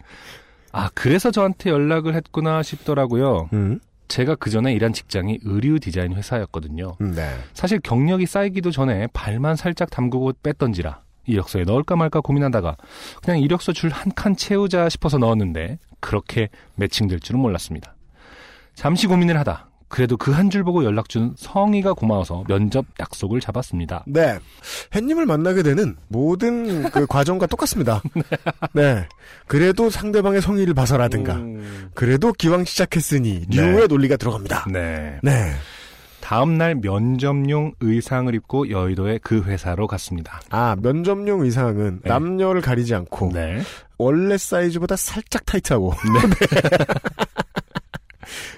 [0.72, 3.50] 아 그래서 저한테 연락을 했구나 싶더라고요.
[3.54, 6.96] 음, 제가 그 전에 일한 직장이 의류 디자인 회사였거든요.
[7.02, 7.28] 음, 네.
[7.54, 12.76] 사실 경력이 쌓이기도 전에 발만 살짝 담그고 뺐던지라 이력서에 넣을까 말까 고민하다가
[13.24, 17.94] 그냥 이력서 줄 한 칸 채우자 싶어서 넣었는데 그렇게 매칭될 줄은 몰랐습니다.
[18.80, 24.04] 잠시 고민을 하다 그래도 그 한 줄 보고 연락 준 성의가 고마워서 면접 약속을 잡았습니다.
[24.06, 24.38] 네.
[24.94, 28.02] 햇님을 만나게 되는 모든 그 과정과 똑같습니다.
[28.74, 29.08] 네.
[29.48, 33.88] 그래도 상대방의 성의를 봐서라든가, 음, 그래도 기왕 시작했으니, 류의 네.
[33.88, 34.68] 논리가 들어갑니다.
[34.72, 35.18] 네.
[35.24, 35.54] 네.
[36.22, 40.40] 다음 날 면접용 의상을 입고 여의도의 그 회사로 갔습니다.
[40.52, 42.10] 아, 면접용 의상은 네.
[42.10, 43.62] 남녀를 가리지 않고, 네.
[43.98, 45.94] 원래 사이즈보다 살짝 타이트하고,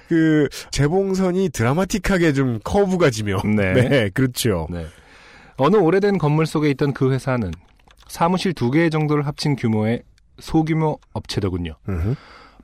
[0.08, 3.72] 그, 재봉선이 드라마틱하게 좀 커브가 지며, 네.
[3.88, 4.66] 네, 그렇죠.
[4.70, 4.86] 네.
[5.56, 7.52] 어느 오래된 건물 속에 있던 그 회사는
[8.08, 10.02] 사무실 두 개 정도를 합친 규모의
[10.38, 11.76] 소규모 업체더군요.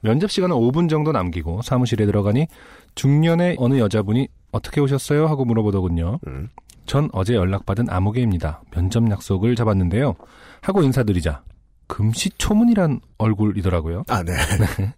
[0.01, 2.47] 면접 시간은 5분 정도 남기고 사무실에 들어가니
[2.95, 5.27] 중년의 어느 여자분이 어떻게 오셨어요?
[5.27, 6.21] 하고 물어보더군요.
[6.27, 6.49] 음.
[6.87, 8.63] 전 어제 연락받은 아무개입니다.
[8.71, 10.15] 면접 약속을 잡았는데요.
[10.63, 11.43] 하고 인사드리자
[11.89, 14.05] 금시초문이란 얼굴이더라고요.
[14.09, 14.35] 아, 네.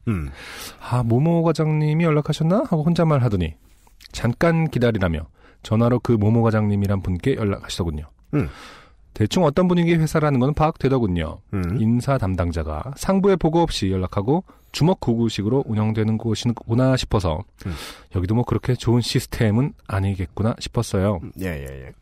[0.09, 0.29] 음.
[0.81, 2.65] 아, 모모 과장님이 연락하셨나?
[2.69, 3.55] 하고 혼잣말 하더니
[4.13, 5.27] 잠깐 기다리라며
[5.63, 8.05] 전화로 그 모모 과장님이란 분께 연락하시더군요.
[8.35, 8.49] 음.
[9.15, 11.41] 대충 어떤 분위기의 회사라는 건 파악되더군요.
[11.55, 11.81] 음.
[11.81, 17.75] 인사 담당자가 상부에 보고 없이 연락하고 주먹 구구식으로 운영되는 곳이구나 싶어서 음.
[18.15, 21.21] 여기도 뭐 그렇게 좋은 시스템은 아니겠구나 싶었어요.
[21.41, 21.93] 예, 예, 예.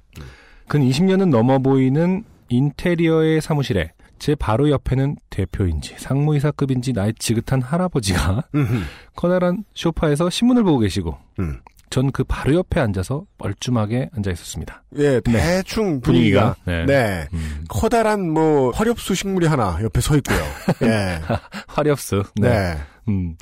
[0.68, 8.83] 근 20년은 넘어 보이는 인테리어의 사무실에 제 바로 옆에는 대표인지 상무이사급인지 나이 지긋한 할아버지가 음흠.
[9.14, 11.61] 커다란 소파에서 신문을 보고 계시고 음.
[11.90, 14.83] 전그 바로 옆에 앉아서 멀쩡하게 앉아 있었습니다.
[14.96, 16.54] 예, 대충 분위기가.
[16.64, 16.85] 네.
[16.85, 17.28] 네.
[17.33, 20.38] 음, 커다란 뭐 화렵수 식물이 하나 옆에 서 있고요.
[20.85, 21.20] 예.
[21.66, 22.24] 화렵수.
[22.37, 22.48] 네.
[22.50, 22.78] 네.
[23.09, 23.37] 음.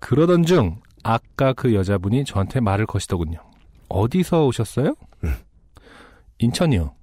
[0.00, 3.38] 그러던 중 아까 그 여자분이 저한테 말을 거시더군요.
[3.88, 4.94] 어디서 오셨어요?
[5.24, 5.34] 음.
[6.38, 6.94] 인천이요.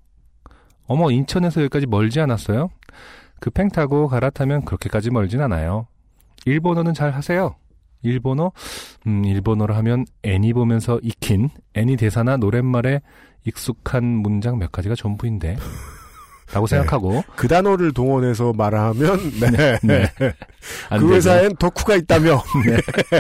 [0.88, 2.70] 어머, 인천에서 여기까지 멀지 않았어요?
[3.40, 5.88] 그팽 타고 갈아타면 그렇게까지 멀진 않아요.
[6.46, 7.56] 일본어는 잘 하세요?
[8.02, 8.52] 일본어?
[9.08, 13.02] 음, 일본어로 하면 애니 보면서 익힌 애니 대사나 노랫말에
[13.46, 15.58] 익숙한 문장 몇 가지가 전부인데.
[16.54, 17.24] 라고 생각하고.
[17.36, 19.78] 그 단어를 동원해서 말하면 네.
[19.84, 20.12] 네.
[20.90, 21.14] 안 그.
[21.14, 22.42] 회사엔 덕후가 있다며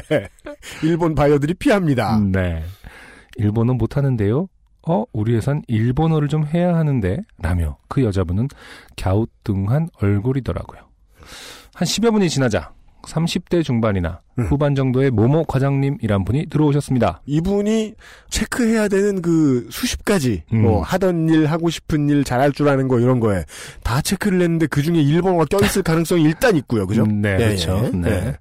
[0.83, 2.17] 일본 바이어들이 피합니다.
[2.17, 2.63] 음, 네.
[3.37, 4.47] 일본어 못하는데요?
[4.87, 7.17] 어, 우리 회사는 일본어를 좀 해야 하는데?
[7.39, 8.47] 라며 그 여자분은
[8.97, 10.81] 갸우뚱한 얼굴이더라고요.
[11.73, 12.71] 한 10여 분이 지나자
[13.05, 14.45] 30대 중반이나 음.
[14.45, 17.21] 후반 정도의 모모 과장님이란 분이 들어오셨습니다.
[17.25, 17.93] 이분이
[18.29, 20.63] 체크해야 되는 그 수십 가지 음.
[20.63, 23.43] 뭐 하던 일 하고 싶은 일 잘할 줄 아는 거 이런 거에
[23.83, 27.03] 다 체크를 했는데 그 중에 일본어가 껴있을 가능성이 일단 있고요, 그죠?
[27.03, 27.81] 음, 네, 예, 그렇죠.
[27.85, 27.89] 예.
[27.97, 28.09] 네.
[28.09, 28.35] 네.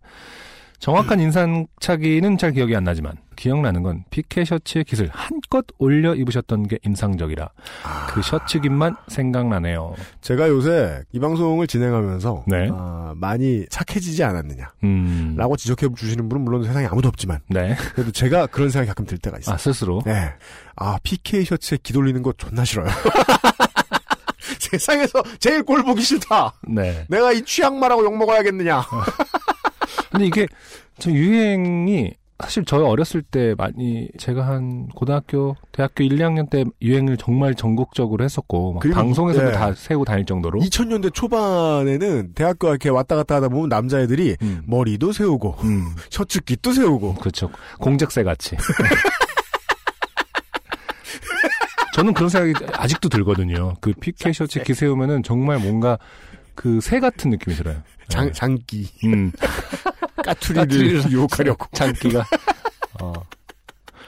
[0.85, 6.79] 정확한 인상착의는 잘 기억이 안 나지만 기억나는 건 피케 셔츠의 깃을 한껏 올려 입으셨던 게
[6.85, 7.49] 인상적이라
[7.85, 8.07] 아.
[8.11, 9.95] 그 셔츠 깃만 생각나네요.
[10.21, 12.69] 제가 요새 이 방송을 진행하면서 네.
[12.71, 15.35] 아, 많이 착해지지 않았느냐 음.
[15.39, 17.75] 라고 지적해 주시는 분은 물론 세상에 아무도 없지만 네.
[17.95, 19.55] 그래도 제가 그런 생각이 가끔 들 때가 있어요.
[19.55, 20.03] 아, 스스로.
[20.05, 20.35] 네.
[20.77, 22.89] 아, PK 셔츠에 기 돌리는 거 존나 싫어요.
[24.61, 26.53] 세상에서 제일 꼴 보기 싫다.
[26.69, 27.07] 네.
[27.09, 28.83] 내가 이 취향말하고 욕 먹어야겠느냐.
[30.15, 30.47] 근데 이게
[30.99, 37.17] 저 유행이 사실 저희 어렸을 때 많이 제가 한 고등학교, 대학교 1, 2학년 때 유행을
[37.17, 39.53] 정말 전국적으로 했었고 방송에서도 네.
[39.53, 44.63] 다 세우고 다닐 정도로 2000년대 초반에는 대학교 이렇게 왔다 갔다 하다 보면 남자애들이 음.
[44.67, 47.51] 머리도 세우고 음, 셔츠 깃도 세우고 그렇죠.
[47.81, 48.57] 공작새 같이.
[51.95, 53.75] 저는 그런 생각이 아직도 들거든요.
[53.81, 55.99] 그 피케 셔츠 기 세우면은 정말 뭔가
[56.55, 57.83] 그 새 같은 느낌이 들어요.
[58.09, 58.33] 장, 네.
[58.33, 59.33] 장기 음,
[60.25, 62.27] 까투리를 까투리를 유혹하려고 장기가.
[63.01, 63.13] 어.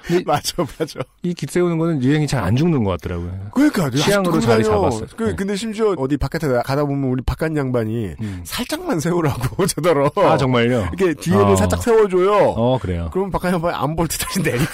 [0.25, 3.49] 맞아 맞아 이기 세우는 거는 유행이 잘 안 죽는 것 같더라고요.
[3.53, 4.63] 그러니까 취향으로 자리.
[4.63, 5.07] 잡았어요.
[5.17, 5.35] 그, 네.
[5.35, 8.41] 근데 심지어 어디 바깥에 가다 보면 우리 바깥 양반이 음.
[8.45, 10.91] 살짝만 세우라고 저더러 아, 정말요?
[10.97, 11.57] 이렇게 뒤에는 어.
[11.57, 13.11] 살짝 세워줘요 어, 그래요.
[13.13, 14.71] 그러면 바깥 양반이 안 볼 때 다시 내리고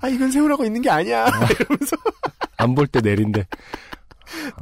[0.00, 1.96] 아 이건 세우라고 있는 게 아니야 이러면서
[2.58, 3.44] 안 볼 때 내린데.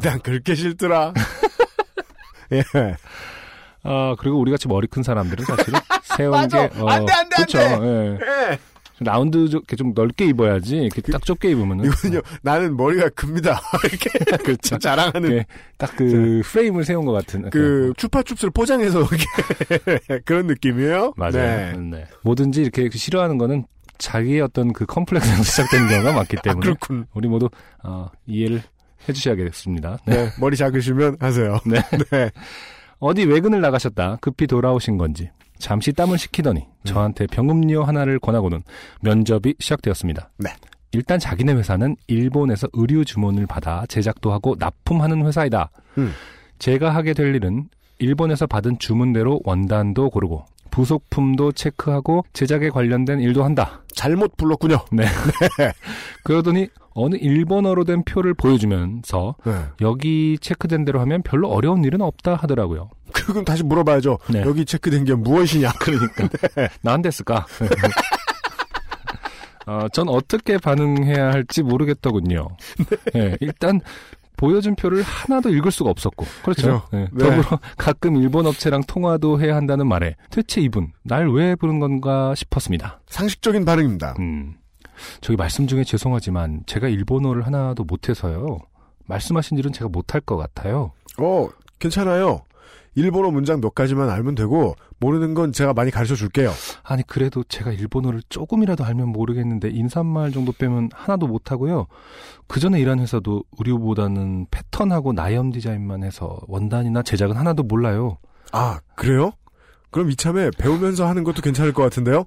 [0.02, 1.12] 난 그렇게 싫더라
[2.56, 2.96] 예
[3.82, 5.80] 아, 그리고 우리 같이 머리 큰 사람들은 사실은
[6.16, 6.48] 세운.
[6.48, 6.58] 게.
[6.78, 7.58] 어, 안 돼, 안 돼, 안 그쵸.
[7.58, 7.78] 돼.
[7.82, 8.18] 예.
[8.52, 8.58] 예.
[9.02, 10.76] 라운드 좀, 이렇게 좀 넓게 입어야지.
[10.76, 11.86] 이렇게 딱 좁게 입으면은.
[11.86, 13.58] 이거는요 나는 머리가 큽니다
[13.90, 14.78] 이렇게 그렇죠.
[14.78, 15.46] 자랑하는 이렇게
[15.78, 17.48] 딱그 프레임을 세운 것 같은.
[17.48, 21.32] 그 추파춥스를 포장해서 이렇게 그런 느낌이에요 맞아요.
[21.32, 21.72] 네.
[21.78, 22.06] 네.
[22.22, 23.64] 뭐든지 이렇게 싫어하는 거는
[23.96, 27.48] 자기의 어떤 그 컴플렉스에서 시작되는 경우가 많기 아, 때문에 그렇군 우리 모두
[27.82, 28.62] 어, 이해를
[29.08, 29.98] 해주셔야겠습니다.
[30.06, 30.24] 네.
[30.24, 31.80] 네, 머리 작으시면 하세요 네.
[32.10, 32.30] 네.
[32.98, 38.62] 어디 외근을 나가셨다 급히 돌아오신 건지 잠시 땀을 식히더니 저한테 병음료 하나를 권하고는
[39.02, 40.30] 면접이 시작되었습니다.
[40.38, 40.50] 네.
[40.92, 45.70] 일단 자기네 회사는 일본에서 의류 주문을 받아 제작도 하고 납품하는 회사이다.
[45.98, 46.12] 음.
[46.58, 53.82] 제가 하게 될 일은 일본에서 받은 주문대로 원단도 고르고 부속품도 체크하고 제작에 관련된 일도 한다.
[53.94, 55.04] 잘못 불렀군요 네.
[56.24, 59.52] 그러더니 어느 일본어로 된 표를 보여주면서 네.
[59.80, 62.90] 여기 체크된 대로 하면 별로 어려운 일은 없다 하더라고요.
[63.12, 64.18] 그럼 다시 물어봐야죠.
[64.32, 64.42] 네.
[64.42, 65.72] 여기 체크된 게 무엇이냐?
[65.80, 66.28] 그러니까
[66.82, 67.46] 나한테 쓸까?
[69.66, 72.48] 어, 전 어떻게 반응해야 할지 모르겠더군요.
[73.14, 73.80] 네, 일단
[74.40, 76.82] 보여준 표를 하나도 읽을 수가 없었고, 그렇죠.
[76.92, 77.24] 네, 네.
[77.28, 83.02] 더불어 가끔 일본 업체랑 통화도 해야 한다는 말에 대체 이분 날 왜 부른 건가 싶었습니다.
[83.06, 84.14] 상식적인 반응입니다.
[84.18, 84.54] 음,
[85.20, 88.58] 저기 말씀 중에 죄송하지만 제가 일본어를 하나도 못해서요.
[89.04, 90.92] 말씀하신 일은 제가 못할 것 같아요.
[91.18, 91.48] 어,
[91.78, 92.40] 괜찮아요.
[92.94, 96.50] 일본어 문장 몇 가지만 알면 되고 모르는 건 제가 많이 가르쳐 줄게요.
[96.82, 101.86] 아니 그래도 제가 일본어를 조금이라도 알면 모르겠는데 인사말 정도 빼면 하나도 못 하고요.
[102.46, 108.18] 그 전에 일한 회사도 의류보다는 패턴하고 나염 디자인만 해서 원단이나 제작은 하나도 몰라요.
[108.52, 109.32] 아, 그래요?
[109.90, 112.24] 그럼 이참에 배우면서 하는 것도 괜찮을 것 같은데요?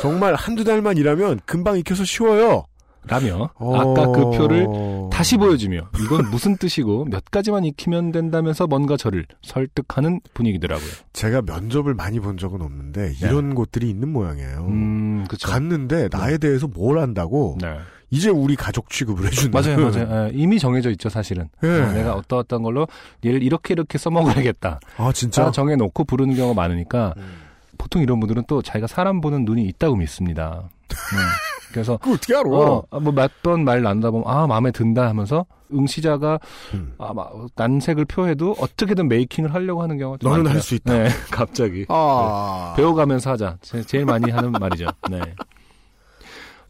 [0.00, 2.64] 정말 한두 달만 일하면 금방 익혀서 쉬워요.
[3.08, 3.76] 라며 어...
[3.76, 4.66] 아까 그 표를
[5.10, 10.88] 다시 보여주며 이건 무슨 뜻이고 몇 가지만 익히면 된다면서 뭔가 저를 설득하는 분위기더라고요.
[11.12, 14.60] 제가 면접을 많이 본 적은 없는데 이런 곳들이 있는 모양이에요.
[14.60, 14.66] 네.
[14.68, 15.48] 음, 그쵸.
[15.48, 17.78] 갔는데 나에 대해서 뭘 안다고 네.
[18.10, 20.28] 이제 우리 가족 취급을 해주는 맞아요, 맞아요.
[20.28, 21.48] 예, 이미 정해져 있죠, 사실은.
[21.62, 21.68] 예.
[21.68, 22.86] 어, 내가 어떠 어떤 걸로
[23.24, 24.80] 얘를 이렇게 이렇게 써먹어야겠다.
[24.96, 27.46] 아 진짜 다 정해놓고 부르는 경우가 많으니까 음.
[27.78, 30.68] 보통 이런 분들은 또 자기가 사람 보는 눈이 있다고 믿습니다.
[30.90, 31.18] 음.
[31.76, 32.48] 그래서 그거 어떻게 알아?
[32.48, 36.38] 어, 뭐 몇 번 말 나누다 보면 아 마음에 든다 하면서 응시자가
[36.74, 36.94] 음.
[36.98, 40.50] 아, 막 난색을 표해도 어떻게든 메이킹을 하려고 하는 경우가 좀 너는.
[40.50, 40.92] 할 수 있다.
[40.92, 43.58] 네, 갑자기 아 배워가면서 하자.
[43.62, 44.86] 제, 제일 많이 하는 말이죠.
[45.10, 45.20] 네.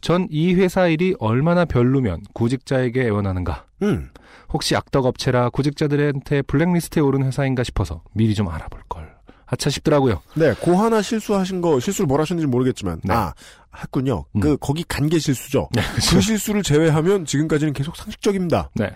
[0.01, 3.65] 전 이 회사 일이 얼마나 별로면 구직자에게 애원하는가.
[3.81, 4.09] 음.
[4.53, 9.15] 혹시 악덕 업체라 구직자들한테 블랙리스트에 오른 회사인가 싶어서 미리 좀 알아볼 걸.
[9.45, 10.21] 하차 싶더라고요.
[10.35, 13.13] 네, 고 하나 실수하신 거 실수를 뭘 하셨는지 모르겠지만 네.
[13.13, 13.33] 아
[13.81, 14.25] 했군요.
[14.35, 14.41] 음.
[14.41, 15.69] 그 거기 간게 실수죠.
[15.73, 18.69] 네, 그 실수를 제외하면 지금까지는 계속 상식적입니다.
[18.75, 18.89] 네.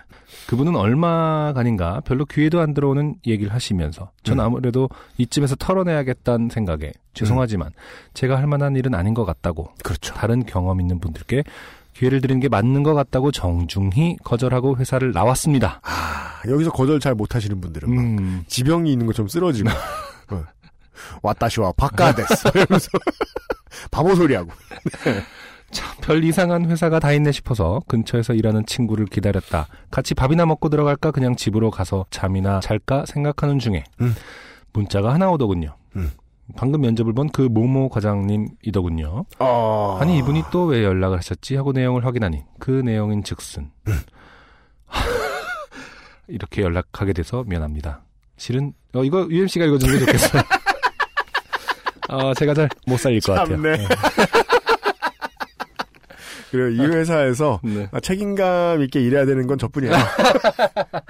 [0.46, 4.44] 그분은 얼마간인가 별로 귀에도 안 들어오는 얘기를 하시면서 전 음.
[4.44, 7.70] 아무래도 이쯤에서 털어내야겠다는 생각에 죄송하지만
[8.14, 10.14] 제가 할 만한 일은 아닌 것 같다고 그렇죠.
[10.14, 11.44] 다른 경험 있는 분들께
[11.94, 15.80] 기회를 드리는 게 맞는 것 같다고 정중히 거절하고 회사를 나왔습니다.
[15.84, 19.68] 아, 여기서 거절 잘 못하시는 분들은 막 음, 지병이 있는 것처럼 쓰러지고
[20.32, 20.44] 어.
[21.22, 22.88] 왔다시와 바까데스 이러면서
[23.90, 24.50] 바보 소리하고
[25.70, 29.68] 참, 별 이상한 회사가 다 있네 싶어서 근처에서 일하는 친구를 기다렸다.
[29.90, 34.14] 같이 밥이나 먹고 들어갈까 그냥 집으로 가서 잠이나 잘까 생각하는 중에 음.
[34.74, 35.74] 문자가 하나 오더군요.
[35.96, 36.10] 음.
[36.56, 39.24] 방금 면접을 본 그 모모 과장님이더군요.
[39.38, 39.98] 어...
[40.02, 43.70] 아니 이분이 또 왜 연락을 하셨지 하고 내용을 확인하니 그 내용인 즉슨
[46.28, 48.02] 이렇게 연락하게 돼서 미안합니다.
[48.36, 50.42] 실은 어, 이거 UMC가 읽어주는 게 좋겠어요.
[52.10, 53.56] 어, 제가 잘 못 살릴 것 같아요.
[56.52, 57.88] 그리고 이 회사에서 네.
[57.90, 59.90] 아, 책임감 있게 일해야 되는 건 저뿐이야.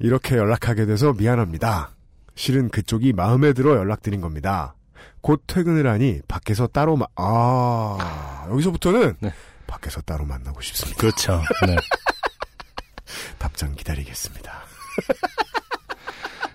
[0.00, 1.90] 이렇게 연락하게 돼서 미안합니다.
[2.34, 4.74] 실은 그쪽이 마음에 들어 연락드린 겁니다.
[5.20, 9.32] 곧 퇴근을 하니 밖에서 따로 마, 아, 여기서부터는 네.
[9.66, 10.98] 밖에서 따로 만나고 싶습니다.
[10.98, 11.42] 그렇죠.
[11.66, 11.76] 네.
[13.38, 14.52] 답장 기다리겠습니다.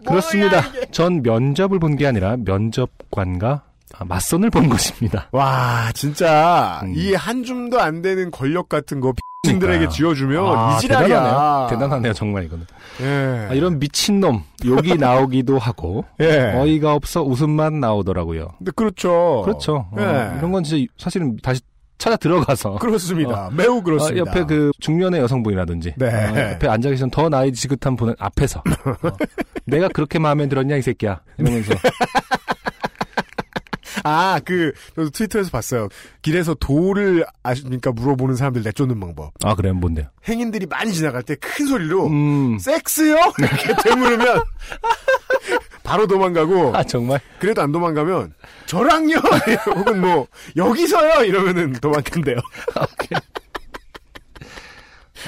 [0.08, 0.62] 그렇습니다.
[0.92, 3.64] 전 면접을 본 게 아니라 면접관과 아,
[4.04, 5.30] 맞선을 본 것입니다.
[5.34, 6.94] 와, 진짜 음.
[6.96, 9.14] 이한 줌도 안 되는 권력 같은 거
[9.46, 9.90] 신들에게 그러니까요.
[9.96, 11.08] 쥐어주면 아, 이지랄이야.
[11.08, 11.68] 대단하네요.
[11.70, 12.66] 대단하네요, 정말 이거는.
[13.02, 13.48] 예.
[13.50, 16.52] 아, 이런 미친놈, 욕이 나오기도 하고, 예.
[16.56, 18.48] 어이가 없어 웃음만 나오더라고요.
[18.58, 19.44] 근데 그렇죠.
[19.46, 19.86] 그렇죠.
[19.92, 20.38] 어, 예.
[20.40, 21.62] 이런 건 진짜 사실은 다시
[21.98, 22.76] 찾아 들어가서.
[22.76, 23.50] 그렇습니다.
[23.54, 24.24] 매우 그렇습니다.
[24.24, 26.08] 어, 옆에 그 중년의 여성분이라든지 네.
[26.08, 29.10] 어, 옆에 앉아 계신 더 나이 지긋한 분은 앞에서 어,
[29.66, 31.74] 내가 그렇게 마음에 들었냐 이 새끼야 이러면서
[34.08, 35.90] 아, 그, 저도 트위터에서 봤어요.
[36.22, 37.92] 길에서 도를 아십니까?
[37.92, 39.32] 물어보는 사람들 내쫓는 방법.
[39.44, 40.08] 아 그래요 뭔데요?
[40.28, 42.58] 행인들이 많이 지나갈 때 큰 소리로, 음.
[42.60, 43.16] 섹스요?
[43.40, 44.42] 이렇게 되물으면,
[45.84, 48.34] 바로 도망가고, 아 정말 그래도 안 도망가면,
[48.68, 49.16] 저랑요!
[49.76, 51.24] 혹은 뭐, 여기서요!
[51.26, 52.38] 이러면은 도망간대요.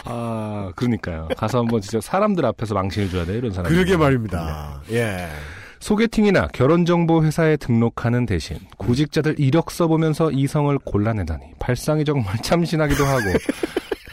[0.05, 4.81] 아 그러니까요 가서 한번 진짜 사람들 앞에서 망신을 줘야 돼 이런 사람 그러게 말입니다.
[4.91, 5.27] 예.
[5.79, 11.45] 소개팅이나 결혼정보 회사에 등록하는 대신 구직자들 이력 써보면서 이성을 골라내다니.
[11.59, 13.21] 발상이 정말 참신하기도 하고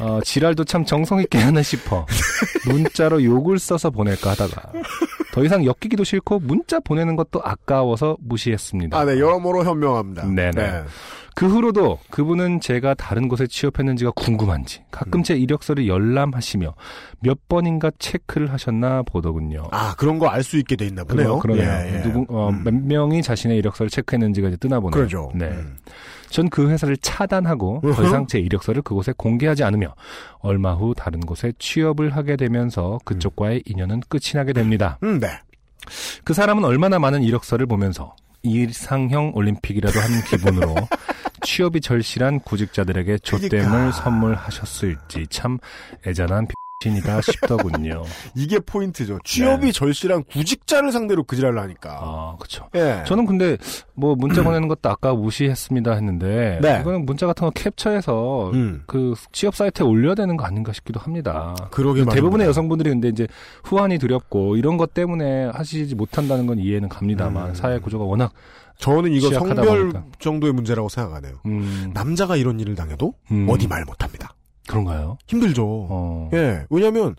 [0.04, 2.04] 어, 지랄도 참 정성 있게 하나 싶어
[2.68, 4.72] 문자로 욕을 써서 보낼까 하다가
[5.32, 8.96] 더 이상 엮이기도 싫고 문자 보내는 것도 아까워서 무시했습니다.
[8.96, 10.26] 아, 네, 여러모로 현명합니다.
[10.26, 10.50] 네네.
[10.50, 10.82] 네.
[11.34, 15.22] 그 후로도 그분은 제가 다른 곳에 취업했는지가 궁금한지 가끔 음.
[15.24, 16.74] 제 이력서를 열람하시며
[17.20, 19.64] 몇 번인가 체크를 하셨나 보더군요.
[19.72, 21.40] 아, 그런 거 알 수 있게 돼 있나 보네요.
[21.40, 22.02] 그러, 네요 예, 예.
[22.02, 22.62] 누구 어, 음.
[22.62, 24.92] 몇 명이 자신의 이력서를 체크했는지가 이제 뜨나 보네요.
[24.92, 25.32] 그러죠.
[25.34, 25.46] 네.
[25.46, 25.76] 음.
[26.35, 28.05] 전 그 회사를 차단하고 더.
[28.05, 29.94] 이상 제 이력서를 그곳에 공개하지 않으며
[30.40, 34.99] 얼마 후 다른 곳에 취업을 하게 되면서 그쪽과의 인연은 끝이 나게 됩니다.
[35.05, 35.29] 음, 네.
[36.25, 40.75] 그 사람은 얼마나 많은 이력서를 보면서 이상형 올림픽이라도 하는 기분으로
[41.42, 43.92] 취업이 절실한 구직자들에게 조땜을 그러니까.
[43.92, 45.59] 선물하셨을지 참
[46.07, 46.49] 애잔한
[46.85, 48.03] 신이다 싶더군요.
[48.37, 49.18] 이게 포인트죠.
[49.25, 49.73] 취업이 네.
[49.73, 51.99] 절실한 구직자를 상대로 그지랄을 하니까.
[52.01, 52.68] 아, 그렇죠.
[52.75, 53.03] 예.
[53.07, 53.57] 저는 근데
[53.94, 56.81] 뭐 문자 보내는 것도 아까 무시했습니다 했는데 네.
[56.81, 58.83] 이거는 문자 같은 거 캡처해서 음.
[58.87, 61.55] 그 취업 사이트에 올려야 되는 거 아닌가 싶기도 합니다.
[61.70, 62.14] 그러게 말입니다.
[62.14, 63.27] 대부분의 여성분들이 근데 이제
[63.64, 67.55] 후환이 두렵고 이런 것 때문에 하시지 못한다는 건 이해는 갑니다만 음.
[67.55, 68.33] 사회 구조가 워낙
[68.79, 70.05] 저는 이거 성별 보니까.
[70.18, 71.35] 정도의 문제라고 생각하네요.
[71.47, 73.47] 음, 남자가 이런 일을 당해도 음.
[73.49, 74.35] 어디 말 못합니다.
[74.66, 75.18] 그런가요?
[75.27, 75.64] 힘들죠.
[75.66, 76.31] 어.
[76.33, 76.64] 예.
[76.70, 77.16] 왜냐하면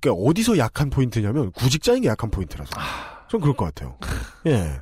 [0.00, 2.70] 그러니까 어디서 약한 포인트냐면 구직자인 게 약한 포인트라서.
[2.76, 3.26] 아.
[3.28, 3.96] 전 그럴 것 같아요.
[4.46, 4.80] 예.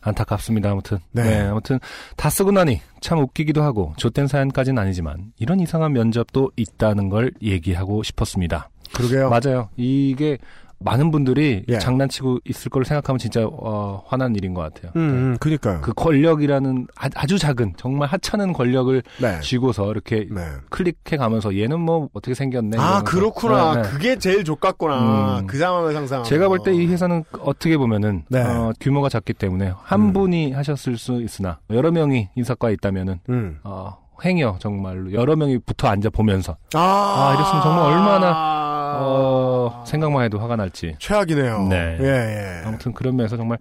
[0.00, 0.70] 안타깝습니다.
[0.70, 1.22] 아무튼 네.
[1.22, 1.40] 네.
[1.42, 1.78] 아무튼
[2.16, 8.02] 다 쓰고 나니 참 웃기기도 하고 좆된 사연까지는 아니지만 이런 이상한 면접도 있다는 걸 얘기하고
[8.02, 8.70] 싶었습니다.
[8.94, 9.28] 그러게요.
[9.30, 9.68] 맞아요.
[9.76, 10.38] 이게
[10.82, 11.78] 많은 분들이 예.
[11.78, 14.92] 장난치고 있을 걸 생각하면 진짜 어, 화난 일인 것 같아요.
[14.96, 15.80] 음, 음, 그니까요.
[15.82, 19.40] 그 권력이라는 아, 주 작은 정말 하찮은 권력을 네.
[19.40, 20.40] 쥐고서 이렇게 네.
[20.70, 22.78] 클릭해 가면서 얘는 뭐 어떻게 생겼네.
[22.78, 23.02] 아.
[23.02, 23.74] 그렇구나.
[23.76, 23.88] 네, 네.
[23.90, 25.40] 그게 제일 족같구나.
[25.40, 25.46] 음.
[25.46, 26.22] 그 상황을 상상.
[26.24, 28.40] 제가 볼 때 이 회사는 어떻게 보면은 네.
[28.42, 30.12] 어, 규모가 작기 때문에 한 음.
[30.12, 33.58] 분이 하셨을 수 있으나 여러 명이 인사과에 있다면은 음.
[33.64, 39.49] 어, 행여 정말로 여러 명이 붙어 앉아 보면서 아, 아, 이랬으면 정말 얼마나, 어,
[39.86, 40.96] 생각만 해도 화가 날지.
[40.98, 41.68] 최악이네요.
[41.68, 41.98] 네.
[42.00, 42.62] 예, 예.
[42.66, 43.58] 아무튼 그런 면에서 정말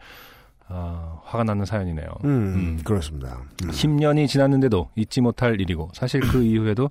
[0.68, 2.08] 어, 화가 나는 사연이네요.
[2.26, 2.80] 음, 음.
[2.84, 3.38] 그렇습니다.
[3.64, 3.70] 음.
[3.72, 6.90] 10년이 지났는데도 잊지 못할 일이고 사실 그 이후에도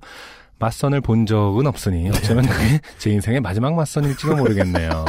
[0.59, 5.05] 맞선을 본 적은 없으니 어쩌면 그게 제 인생의 마지막 맞선일지도 모르겠네요.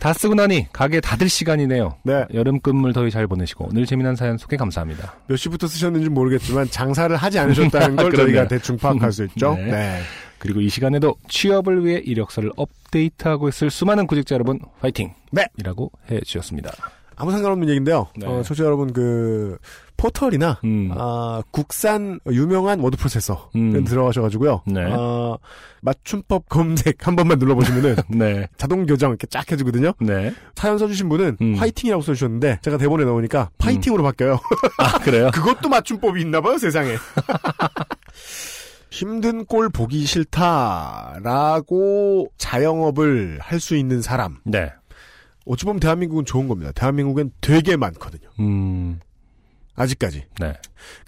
[0.00, 1.96] 다 쓰고 나니 가게 닫을 시간이네요.
[2.04, 2.24] 네.
[2.32, 5.12] 여름 끝물 더위 잘 보내시고 늘 재미난 사연 소개 감사합니다.
[5.26, 8.26] 몇 시부터 쓰셨는지 모르겠지만 장사를 하지 않으셨다는 걸 그러네요.
[8.36, 9.54] 저희가 대충 파악할 수 있죠.
[9.56, 9.64] 네.
[9.64, 10.00] 네.
[10.38, 15.12] 그리고 이 시간에도 취업을 위해 이력서를 업데이트하고 있을 수많은 구직자 여러분 화이팅!
[15.32, 15.46] 네.
[15.58, 16.72] 이라고 해주셨습니다.
[17.16, 18.06] 아무 상관없는 얘기인데요.
[18.16, 18.26] 네.
[18.26, 19.58] 어, 청취자 여러분 그
[19.96, 20.90] 포털이나 음.
[20.96, 23.84] 아, 국산 유명한 워드 프로세서 음.
[23.84, 24.62] 들어가셔가지고요.
[24.66, 24.82] 네.
[24.88, 25.36] 아,
[25.82, 28.46] 맞춤법 검색 한 번만 눌러보시면은 네.
[28.56, 29.92] 자동 교정 이렇게 쫙 해주거든요.
[30.00, 30.32] 네.
[30.54, 31.54] 사연 써주신 분은 음.
[31.56, 34.38] 화이팅이라고 써주셨는데 제가 대본에 넣으니까 파이팅으로 바뀌어요.
[34.78, 35.30] 아, 그래요?
[35.34, 36.96] 그것도 맞춤법이 있나봐요 세상에.
[38.90, 40.04] 힘든 꼴 보기
[41.18, 44.38] 싫다라고 자영업을 할 수 있는 사람.
[44.44, 44.72] 네.
[45.46, 46.72] 어찌 보면 대한민국은 좋은 겁니다.
[46.72, 48.28] 대한민국엔 되게 많거든요.
[48.40, 49.00] 음.
[49.78, 50.24] 아직까지.
[50.40, 50.54] 네.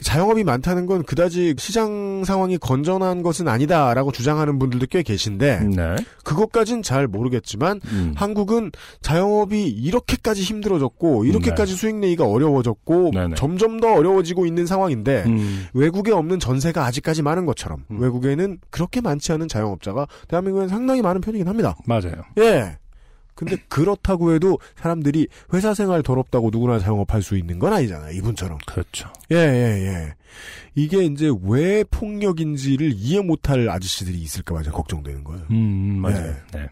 [0.02, 5.96] 자영업이 많다는 건 그다지 시장 상황이 건전한 것은 아니다라고 주장하는 분들도 꽤 계신데 네.
[6.24, 8.12] 그것까진 잘 모르겠지만 음.
[8.16, 13.34] 한국은 자영업이 이렇게까지 힘들어졌고 이렇게까지 수익 내기가 어려워졌고 네네.
[13.36, 15.66] 점점 더 어려워지고 있는 상황인데 음.
[15.72, 18.00] 외국에 없는 전세가 아직까지 많은 것처럼 음.
[18.00, 21.76] 외국에는 그렇게 많지 않은 자영업자가 대한민국엔 상당히 많은 편이긴 합니다.
[21.86, 22.22] 맞아요.
[22.38, 22.76] 예.
[23.40, 28.14] 근데 그렇다고 해도 사람들이 회사 생활 더럽다고 누구나 자영업할 수 있는 건 아니잖아요.
[28.18, 28.58] 이분처럼.
[28.66, 29.08] 그렇죠.
[29.30, 30.14] 예, 예, 예.
[30.74, 35.46] 이게 이제 왜 폭력인지를 이해 못할 아저씨들이 있을까봐 제가 걱정되는 거예요.
[35.50, 36.34] 음, 맞아요.
[36.52, 36.68] 네.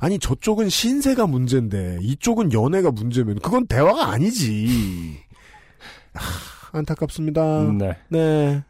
[0.00, 5.16] 아니, 저쪽은 신세가 문제인데, 이쪽은 연애가 문제면, 그건 대화가 아니지.
[6.14, 7.72] 하, 안타깝습니다.
[7.78, 7.96] 네.
[8.08, 8.64] 네.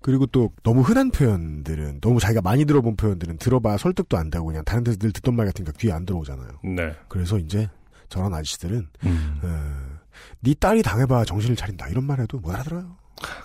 [0.00, 4.64] 그리고 또 너무 흔한 표현들은 너무 자기가 많이 들어본 표현들은 들어봐야 설득도 안 되고 그냥
[4.64, 6.48] 다른 데서 늘 듣던 말 같으니까 귀에 안 들어오잖아요.
[6.64, 6.92] 네.
[7.08, 7.68] 그래서 이제
[8.08, 9.40] 저런 아저씨들은 음.
[9.42, 9.98] 어,
[10.40, 12.96] 네 딸이 당해봐 정신을 차린다 이런 말해도 못 알아들어요.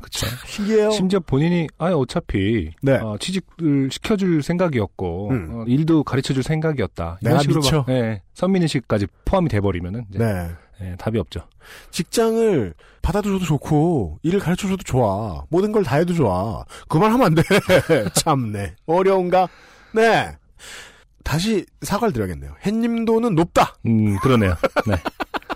[0.01, 0.25] 그쵸.
[0.47, 0.91] 신기해요.
[0.91, 2.93] 심지어 본인이 아 어차피 네.
[2.93, 5.49] 어, 취직을 시켜줄 생각이었고 음.
[5.51, 7.19] 어, 일도 가르쳐줄 생각이었다.
[7.21, 7.77] 내가 이런 식으로 미쳐.
[7.79, 10.49] 막, 예, 선민의식까지 포함이 돼버리면은 이제, 네.
[10.81, 11.41] 예, 답이 없죠.
[11.91, 15.43] 직장을 받아줘도 좋고 일을 가르쳐줘도 좋아.
[15.49, 16.65] 모든 걸 다 해도 좋아.
[16.87, 17.43] 그만 하면 안 돼.
[18.15, 18.75] 참네.
[18.87, 19.47] 어려운가?
[19.93, 20.35] 네.
[21.23, 22.53] 다시 사과를 드려야겠네요.
[22.65, 23.75] 햇님도는 높다.
[23.85, 24.55] 음 그러네요.
[24.87, 24.95] 네.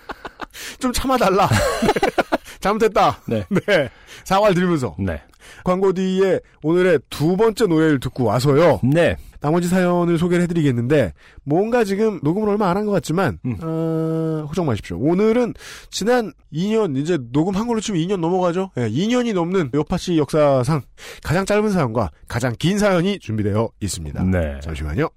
[0.79, 1.47] 좀 참아달라.
[2.59, 3.19] 잘못했다.
[3.27, 3.45] 네.
[3.49, 3.89] 네.
[4.23, 5.21] 사과를 드리면서 네.
[5.63, 8.79] 광고 뒤에 오늘의 두 번째 노래를 듣고 와서요.
[8.83, 9.15] 네.
[9.41, 11.13] 나머지 사연을 소개를 해드리겠는데
[11.43, 13.57] 뭔가 지금 녹음을 얼마 안 한 것 같지만 음.
[13.61, 14.97] 어, 걱정 마십시오.
[14.99, 15.53] 오늘은
[15.91, 18.71] 지난 2년 이제 녹음한 걸로 치면 2년 넘어가죠.
[18.77, 20.81] 예, 2년이 넘는 요파씨 역사상
[21.23, 24.23] 가장 짧은 사연과 가장 긴 사연이 준비되어 있습니다.
[24.25, 24.59] 네.
[24.61, 25.09] 잠시만요.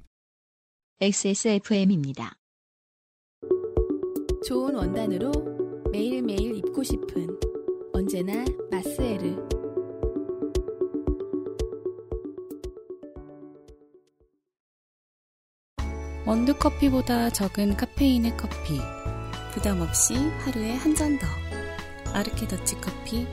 [1.01, 2.33] XSFM입니다.
[4.47, 5.31] 좋은 원단으로
[5.93, 7.29] 매일매일 입고 싶은
[7.93, 9.02] 언제나 마스
[16.25, 18.81] 원두 커피보다 적은 카페인의 커피.
[19.53, 20.15] 부담 없이
[20.45, 21.27] 하루에 한 잔 더.
[22.13, 23.27] 아르케 더치 커피.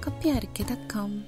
[0.00, 1.26] 커피아르케닷컴.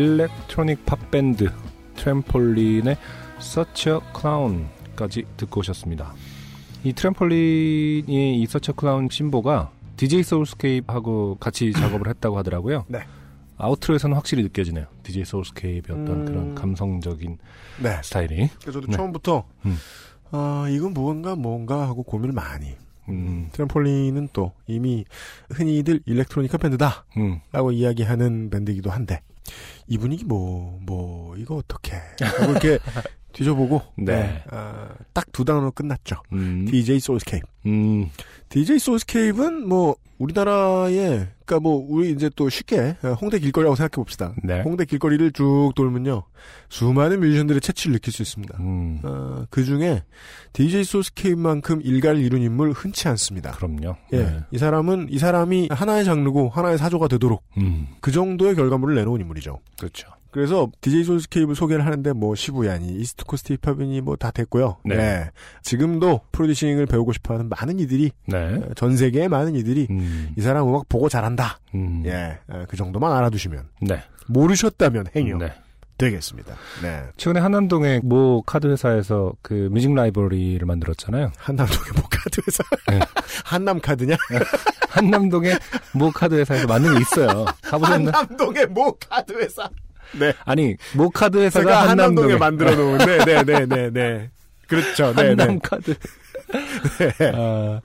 [0.00, 1.52] electronic 팝밴드
[1.96, 2.96] 트램폴린의
[3.38, 6.14] Such a Clown까지 듣고 오셨습니다.
[6.84, 12.86] 이 트램폴린이 이 Such a Clown 신보가 DJ 소울스케이프하고 같이 작업을 했다고 하더라고요.
[12.88, 13.00] 네.
[13.58, 14.86] outro에서는 확실히 느껴지네요.
[15.02, 16.24] DJ 소울스케이프의 어떤 음.
[16.24, 17.36] 그런 감성적인
[17.82, 18.00] 네.
[18.02, 18.48] 스타일이.
[18.62, 18.96] 그래서 저도 네.
[18.96, 19.76] 처음부터 음.
[20.30, 22.74] 아 이건 뭔가 뭔가 하고 고민을 많이.
[23.10, 25.04] 음, 트램폴린은 또 이미
[25.50, 27.04] 흔히들 일렉트로니카 밴드다.
[27.18, 29.20] 음, 라고 이야기하는 밴드이기도 한데
[29.90, 32.78] 이 분위기 뭐 뭐 이거 어떻게 이렇게
[33.32, 34.42] 뒤져보고 네.
[35.12, 36.16] 딱 두 단어로 끝났죠.
[36.32, 37.46] 음, DJ 소울스케이프.
[37.66, 38.10] 음,
[38.48, 44.34] DJ 소울스케이프는 뭐 우리나라에 그러니까 뭐 우리 이제 또 쉽게 홍대 길거리라고 생각해 봅시다.
[44.44, 44.60] 네.
[44.62, 46.24] 홍대 길거리를 쭉 돌면요
[46.68, 48.58] 수많은 뮤지션들의 체취를 느낄 수 있습니다.
[48.60, 50.04] 음, 어, 그 중에
[50.52, 53.52] DJ 소울스케이프만큼 일가를 이룬 인물 흔치 않습니다.
[53.52, 53.96] 그럼요.
[54.12, 54.40] 예, 네.
[54.50, 59.58] 이 사람은 이 사람이 하나의 장르고 하나의 사조가 되도록 음, 그 정도의 결과물을 내놓은 인물이죠.
[59.78, 60.08] 그렇죠.
[60.30, 64.76] 그래서 DJ 소울스케이프 소개를 하는데 뭐 시부야니 East Coast 힙합이니 뭐 다 됐고요.
[64.84, 65.30] 네.
[65.62, 68.60] 지금도 producing을 배우고 싶어 하는 많은 이들이 네.
[68.76, 71.58] 전 세계의 많은 이들이 음, 이 사람 음악 보고 잘한다.
[71.74, 74.02] 음, 예, 어, 그 정도만 알아두시면 네.
[74.28, 75.52] 모르셨다면 행여 네.
[75.96, 76.54] 되겠습니다.
[76.82, 81.32] 네, 최근에 한남동의 모 카드 회사에서 그 뮤직 라이브러리를 만들었잖아요.
[81.36, 83.00] 한남동의 뭐 카드 회사, 네.
[83.44, 84.16] 한남 카드냐?
[84.88, 85.58] 한남동의
[85.94, 87.44] 모 카드 회사에서 만든 게 있어요.
[87.62, 88.10] 가보셨나?
[88.12, 89.68] 한남동의 뭐 카드 회사.
[90.18, 92.98] 네, 아니, 모 카드 회사가 한남동에, 한남동에 만들어 놓은.
[92.98, 94.30] 네, 네, 네, 네, 네.
[94.66, 95.12] 그렇죠.
[95.14, 95.58] 네, 한남 네.
[95.62, 95.94] 카드.
[97.34, 97.80] 아,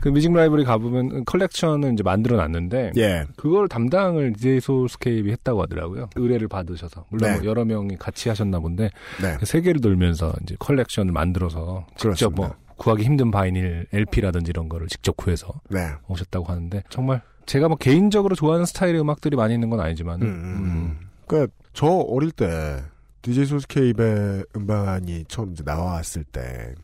[0.00, 6.10] 그 뮤직 라이브러리 가보면 컬렉션을 이제 만들어 놨는데 예, 그걸 담당을 DJ 소울스케이프이 했다고 하더라고요.
[6.16, 7.06] 의뢰를 받으셔서.
[7.10, 7.36] 물론 네.
[7.38, 9.36] 뭐 여러 명이 같이 하셨나 본데 네.
[9.38, 12.36] 그 세계를 돌면서 이제 컬렉션을 만들어서 직접 그렇습니다.
[12.42, 15.88] 뭐 구하기 힘든 vinyl LP라든지 이런 거를 직접 구해서 네.
[16.08, 20.64] 오셨다고 하는데 정말 제가 뭐 개인적으로 좋아하는 스타일의 음악들이 많이 있는 건 아니지만 음, 음,
[20.64, 20.98] 음.
[21.26, 22.82] 그러니까 저 어릴 때
[23.22, 26.74] DJ 소울스케이프의 음반이 처음 이제 나왔을 때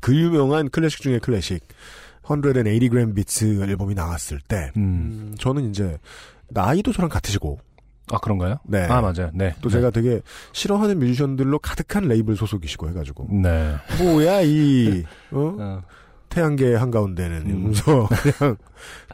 [0.00, 1.66] 그 유명한 클래식 중에 클래식
[2.22, 4.82] 180g Beats 앨범이 나왔을 때 음.
[4.82, 5.98] 음, 저는 이제
[6.48, 7.58] 나이도 저랑 같으시고
[8.12, 8.58] 아 그런가요?
[8.64, 8.82] 네.
[8.84, 9.30] 아 맞아요.
[9.32, 9.54] 네.
[9.60, 10.20] 또 제가 되게
[10.52, 13.76] 싫어하는 뮤지션들로 가득한 레이블 소속이시고 해가지고 네.
[13.98, 15.56] 뭐야 이 어?
[15.58, 15.82] 어,
[16.28, 17.48] 태양계 한 가운데는 음.
[17.48, 18.08] 이러면서
[18.38, 18.56] 그냥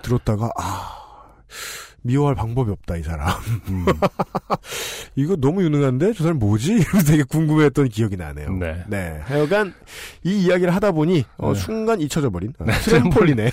[0.03, 1.06] 들었다가 아
[2.07, 3.29] 미워할 방법이 없다 이 사람
[3.69, 3.85] 음.
[5.17, 6.73] 이거 너무 유능한데 저 사람 뭐지?
[6.73, 8.51] 이러면서 되게 궁금했던 기억이 나네요.
[8.89, 9.21] 네.
[9.25, 9.75] 하여간
[10.25, 11.59] 이 이야기를 하다 보니 어, 네.
[11.59, 13.51] 순간 잊혀져 버린 아, 트램폴린의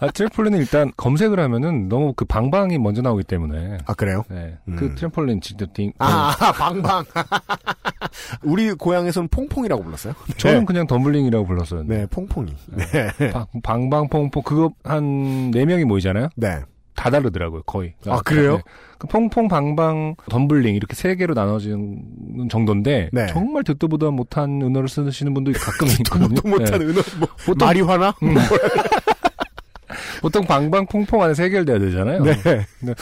[0.00, 4.24] 아 트램폴린은 일단 검색을 하면은 너무 그 방방이 먼저 나오기 때문에 아 그래요?
[4.28, 4.58] 네.
[4.66, 4.74] 음.
[4.76, 5.92] 그 트램폴린 진짜 띵.
[5.98, 7.04] 아 방방
[8.42, 10.14] 우리 고향에서는 퐁퐁이라고 불렀어요.
[10.38, 10.64] 저는 네.
[10.64, 11.84] 그냥 덤블링이라고 불렀어요.
[11.86, 12.52] 네 퐁퐁이
[12.92, 13.30] 네.
[13.32, 16.28] 방- 방방 퐁퐁 그거 한 네 명이 모이잖아요.
[16.36, 16.62] 네.
[16.94, 17.94] 다 다르더라고요, 거의.
[18.06, 18.56] 아, 그래요?
[18.56, 18.62] 네.
[18.98, 23.26] 그 퐁퐁, 방방, 덤블링 이렇게 세 개로 나눠지는 정도인데 네.
[23.28, 26.28] 정말 듣도 보도 못한 은어를 쓰시는 분도 가끔 있거든요.
[26.40, 26.84] 또 못한 네.
[26.86, 28.14] 은어 뭐 보통- 마리화나?
[28.22, 28.34] 음.
[30.22, 32.22] 보통 방방, 퐁퐁 안에 세 개를 돼야 되잖아요.
[32.22, 32.34] 네.
[32.80, 32.94] 뭐-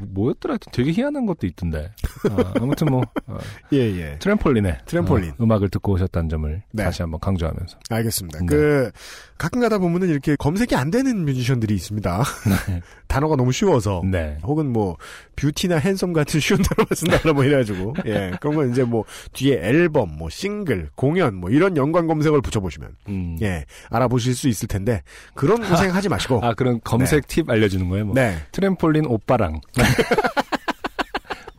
[0.00, 0.58] 뭐였더라?
[0.72, 1.90] 되게 희한한 것도 있던데.
[2.30, 3.38] 아, 무튼 뭐 어,
[3.72, 4.18] 예 예.
[4.18, 5.30] 트램폴린에 트램폴린.
[5.30, 6.84] 어, 음악을 듣고 오셨다는 점을 네.
[6.84, 7.78] 다시 한번 강조하면서.
[7.90, 8.40] 알겠습니다.
[8.40, 8.46] 네.
[8.46, 8.90] 그
[9.36, 12.22] 가끔 가다 보면은 이렇게 검색이 안 되는 뮤지션들이 있습니다.
[13.08, 14.02] 단어가 너무 쉬워서.
[14.04, 14.38] 네.
[14.42, 14.96] 혹은 뭐
[15.36, 20.16] 뷰티나 핸섬 같은 쉬운 단어만 쓴다거나 뭐 이래가지고 예 그런 건 이제 뭐 뒤에 앨범
[20.16, 23.38] 뭐 싱글 공연 뭐 이런 연관 검색어를 붙여보시면 음.
[23.40, 25.02] 예 알아보실 수 있을 텐데
[25.34, 28.06] 그런 고생하지 마시고 아 그런 검색 팁 알려주는 거예요.
[28.06, 28.14] 뭐.
[28.14, 29.60] 네 트램폴린 오빠랑.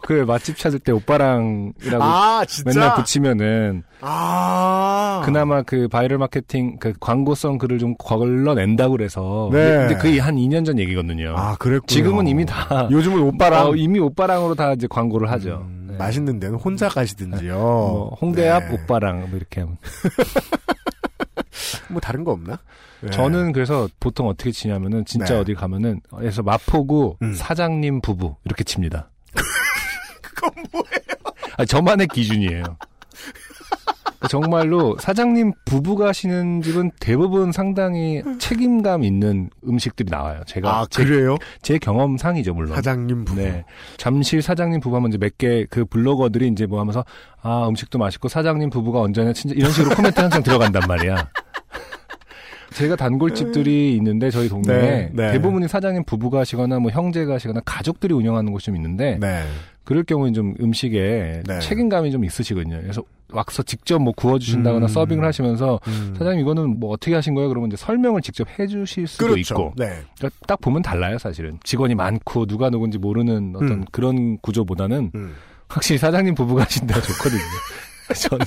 [0.09, 2.43] 그 맛집 찾을 때 오빠랑이라고 아?
[2.65, 5.21] 맨날 붙이면은 아.
[5.23, 9.87] 그나마 그 바이럴 마케팅 그 광고성 글을 좀 걸러낸다고 그래서 네.
[9.87, 11.35] 근데 그게 한 2년 전 얘기거든요.
[11.37, 11.85] 아, 그랬군요.
[11.85, 13.67] 지금은 이미 다 요즘은 오빠랑.
[13.67, 15.63] 어, 이미 오빠랑으로 다 이제 광고를 하죠.
[15.67, 15.97] 음, 네.
[15.97, 17.53] 맛있는 데는 혼자 가시든지요.
[17.53, 18.73] 뭐 홍대 앞 네.
[18.73, 19.77] 오빠랑 뭐 이렇게 하면.
[21.89, 22.57] 뭐 다른 거 없나?
[23.01, 23.09] 네.
[23.11, 25.39] 저는 그래서 보통 어떻게 치냐면은 진짜 네.
[25.39, 27.33] 어디 가면은 그래서 마포구 음.
[27.33, 29.09] 사장님 부부 이렇게 칩니다.
[30.21, 31.35] 그건 뭐예요?
[31.57, 32.63] 아, 저만의 기준이에요.
[34.29, 40.41] 정말로 사장님 부부가 하시는 집은 대부분 상당히 책임감 있는 음식들이 나와요.
[40.45, 41.37] 제가 아, 제, 그래요?
[41.61, 42.75] 제 경험상이죠, 물론.
[42.75, 43.39] 사장님 부부.
[43.41, 43.63] 네.
[43.97, 47.05] 잠실 사장님 부부 하면 이제 몇 개 그 블로거들이 이제 뭐 하면서
[47.41, 51.29] 아, 음식도 맛있고 사장님 부부가 언제나 진짜 이런 식으로 코멘트 항상 들어간단 말이야.
[52.73, 55.31] 제가 단골집들이 있는데 저희 동네에 네, 네.
[55.33, 59.43] 대부분이 사장님 부부가 하시거나 뭐 형제가 하시거나 가족들이 운영하는 곳이 좀 있는데 네.
[59.83, 61.59] 그럴 경우엔 좀 음식에 네.
[61.59, 62.79] 책임감이 좀 있으시거든요.
[62.81, 64.87] 그래서 와서 직접 뭐 구워주신다거나 음.
[64.87, 66.13] 서빙을 하시면서 음.
[66.17, 67.49] 사장님 이거는 뭐 어떻게 하신 거예요?
[67.49, 69.55] 그러면 이제 설명을 직접 해주실 수도 그렇죠.
[69.55, 69.85] 있고 네.
[70.17, 73.85] 그러니까 딱 보면 달라요 사실은 직원이 많고 누가 누군지 모르는 어떤 음.
[73.91, 75.35] 그런 구조보다는 음.
[75.67, 77.41] 확실히 사장님 부부가 하신 데가 좋거든요.
[78.15, 78.45] 저는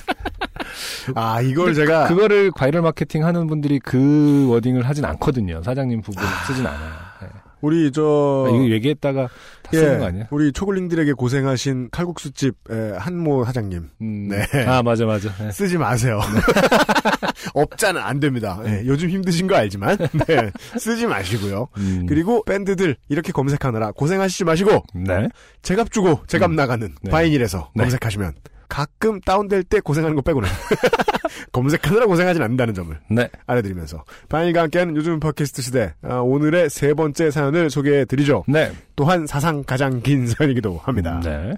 [1.14, 5.62] 아 이걸 제가 그거를 바이럴 마케팅 하는 분들이 그 wording을 하진 않거든요.
[5.62, 6.92] 사장님 부부를 쓰진 않아요.
[7.22, 7.28] 네.
[7.60, 9.28] 우리 저 아, 이거 얘기했다가
[9.62, 10.26] 다 쓰는 거 아니야?
[10.30, 14.44] 우리 초글링들에게 고생하신 칼국수집 에, 한모 사장님 음, 네.
[14.66, 15.32] 아 맞아 맞아.
[15.38, 15.52] 네.
[15.52, 16.20] 쓰지 마세요.
[17.54, 18.60] 업자는 안 됩니다.
[18.64, 19.96] 네, 요즘 힘드신 거 알지만
[20.26, 21.68] 네, 쓰지 마시고요.
[21.78, 25.28] 음, 그리고 밴드들 이렇게 검색하느라 고생하시지 마시고 네.
[25.62, 27.10] 제값 주고 제값 나가는 네.
[27.10, 27.82] 바이닐에서 네.
[27.84, 28.32] 검색하시면
[28.72, 30.48] 가끔 다운될 때 고생하는 거 빼고는
[31.52, 33.28] 검색하느라 고생하진 않는다는 점을 네.
[33.46, 38.44] 알려드리면서 바이닐과 함께하는 요즘 팟캐스트 시대 아, 오늘의 세 번째 사연을 소개해드리죠.
[38.48, 38.72] 네.
[38.96, 41.20] 또한 사상 가장 긴 사연이기도 합니다.
[41.22, 41.52] 네.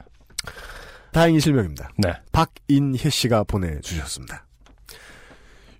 [1.12, 1.91] 다행히 실명입니다.
[1.99, 2.12] 네.
[2.33, 4.45] 박인혜 씨가 보내주셨습니다.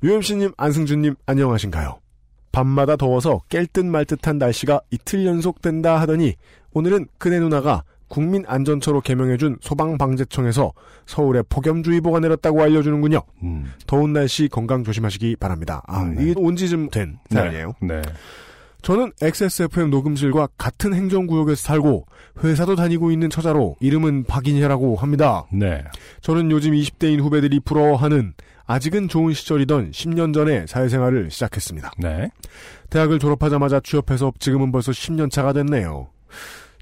[0.05, 1.99] UMC님, 안승준님, 안녕하신가요?
[2.53, 6.37] 밤마다 더워서 깰 듯 말 듯한 날씨가 이틀 연속 된다 하더니
[6.75, 7.83] 오늘은 그네 누나가
[8.15, 10.73] 국민안전처로 개명해준 소방방재청에서
[11.05, 13.21] 서울에 폭염주의보가 내렸다고 알려주는군요.
[13.43, 13.73] 음.
[13.89, 15.83] 더운 날씨 건강 조심하시기 바랍니다.
[15.89, 16.23] 아, 음, 네.
[16.23, 17.75] 이게 온지 좀 된 사연이에요.
[17.83, 18.03] 네.
[18.83, 22.07] 저는 XSFM 녹음실과 같은 행정구역에서 살고
[22.45, 25.45] 회사도 다니고 있는 처자로 이름은 박인혜라고 합니다.
[25.51, 25.83] 네.
[26.21, 28.35] 저는 요즘 20대인 후배들이 부러워하는
[28.67, 31.93] 아직은 좋은 시절이던 10년 전에 사회생활을 시작했습니다.
[31.99, 32.31] 네.
[32.91, 36.09] 대학을 졸업하자마자 취업해서 지금은 벌써 10년 차가 됐네요.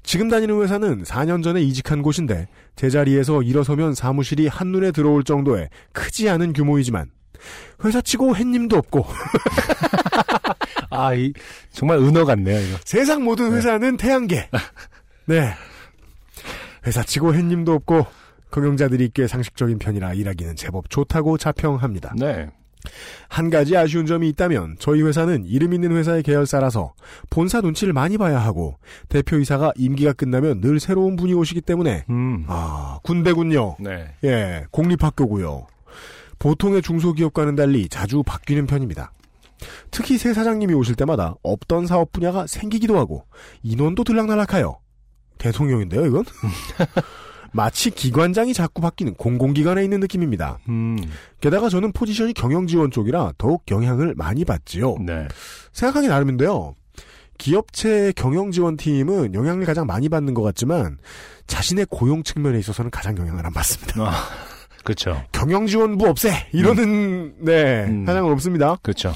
[0.03, 6.53] 지금 다니는 회사는 4년 전에 이직한 곳인데 제자리에서 일어서면 사무실이 한눈에 들어올 정도의 크지 않은
[6.53, 7.09] 규모이지만
[7.83, 9.05] 회사치고 햇님도 없고
[10.89, 11.33] 아, 이
[11.71, 12.77] 정말 은어 같네요, 이거.
[12.85, 14.47] 세상 모든 회사는 태양계.
[15.25, 15.53] 네.
[16.85, 18.05] 회사치고 햇님도 없고
[18.51, 22.13] 경영자들이 꽤 상식적인 편이라 일하기는 제법 좋다고 자평합니다.
[22.17, 22.49] 네.
[23.29, 26.93] 한 가지 아쉬운 점이 있다면 저희 회사는 이름 있는 회사의 계열사라서
[27.29, 28.77] 본사 눈치를 많이 봐야 하고
[29.09, 32.45] 대표이사가 임기가 끝나면 늘 새로운 분이 오시기 때문에 음.
[32.47, 33.77] 아 군대군요.
[33.79, 34.13] 네.
[34.23, 35.67] 예, 공립학교고요.
[36.39, 39.13] 보통의 중소기업과는 달리 자주 바뀌는 편입니다.
[39.91, 43.25] 특히 새 사장님이 오실 때마다 없던 사업 분야가 생기기도 하고
[43.61, 44.77] 인원도 들락날락하여
[45.37, 46.25] 대통령인데요, 이건?
[47.53, 50.59] 마치 기관장이 자꾸 바뀌는 공공기관에 있는 느낌입니다.
[50.69, 50.97] 음.
[51.39, 54.97] 게다가 저는 포지션이 경영지원 쪽이라 더욱 영향을 많이 받지요.
[55.05, 55.27] 네.
[55.71, 56.75] 생각하기 나름인데요.
[57.37, 60.97] 기업체 경영지원팀은 영향을 가장 많이 받는 것 같지만
[61.47, 64.01] 자신의 고용 측면에 있어서는 가장 영향을 안 받습니다.
[64.01, 64.13] 아,
[64.83, 65.23] 그렇죠.
[65.31, 68.05] 경영지원부 없애 이러는 네 음.
[68.05, 68.77] 사장은 없습니다.
[68.81, 69.13] 그렇죠.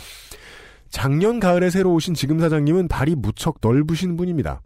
[0.90, 4.62] 작년 가을에 새로 오신 지금 사장님은 발이 무척 넓으신 분입니다.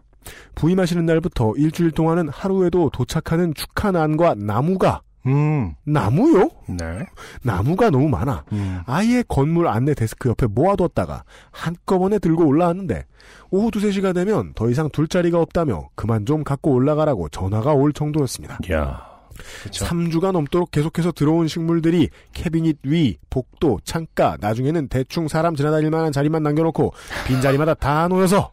[0.56, 5.76] 부임하시는 날부터 일주일 동안은 하루에도 도착하는 축하난과 나무가 음.
[5.84, 6.50] 나무요?
[6.68, 7.06] 네.
[7.44, 8.44] 나무가 너무 많아.
[8.54, 8.82] 음.
[8.86, 13.06] 아예 건물 안내 데스크 옆에 모아뒀다가 한꺼번에 들고 올라왔는데
[13.52, 17.94] 오후 두세 시가 되면 더 이상 둘 자리가 없다며 그만 좀 갖고 올라가라고 전화가 올
[17.94, 18.60] 정도였습니다.
[18.72, 19.12] 야.
[19.62, 19.86] 그렇죠.
[19.86, 26.44] 3주가 넘도록 계속해서 들어온 식물들이 캐비닛 위, 복도, 창가, 나중에는 대충 사람 지나다닐 만한 자리만
[26.44, 26.94] 남겨놓고
[27.28, 28.52] 빈자리마다 다 놓여서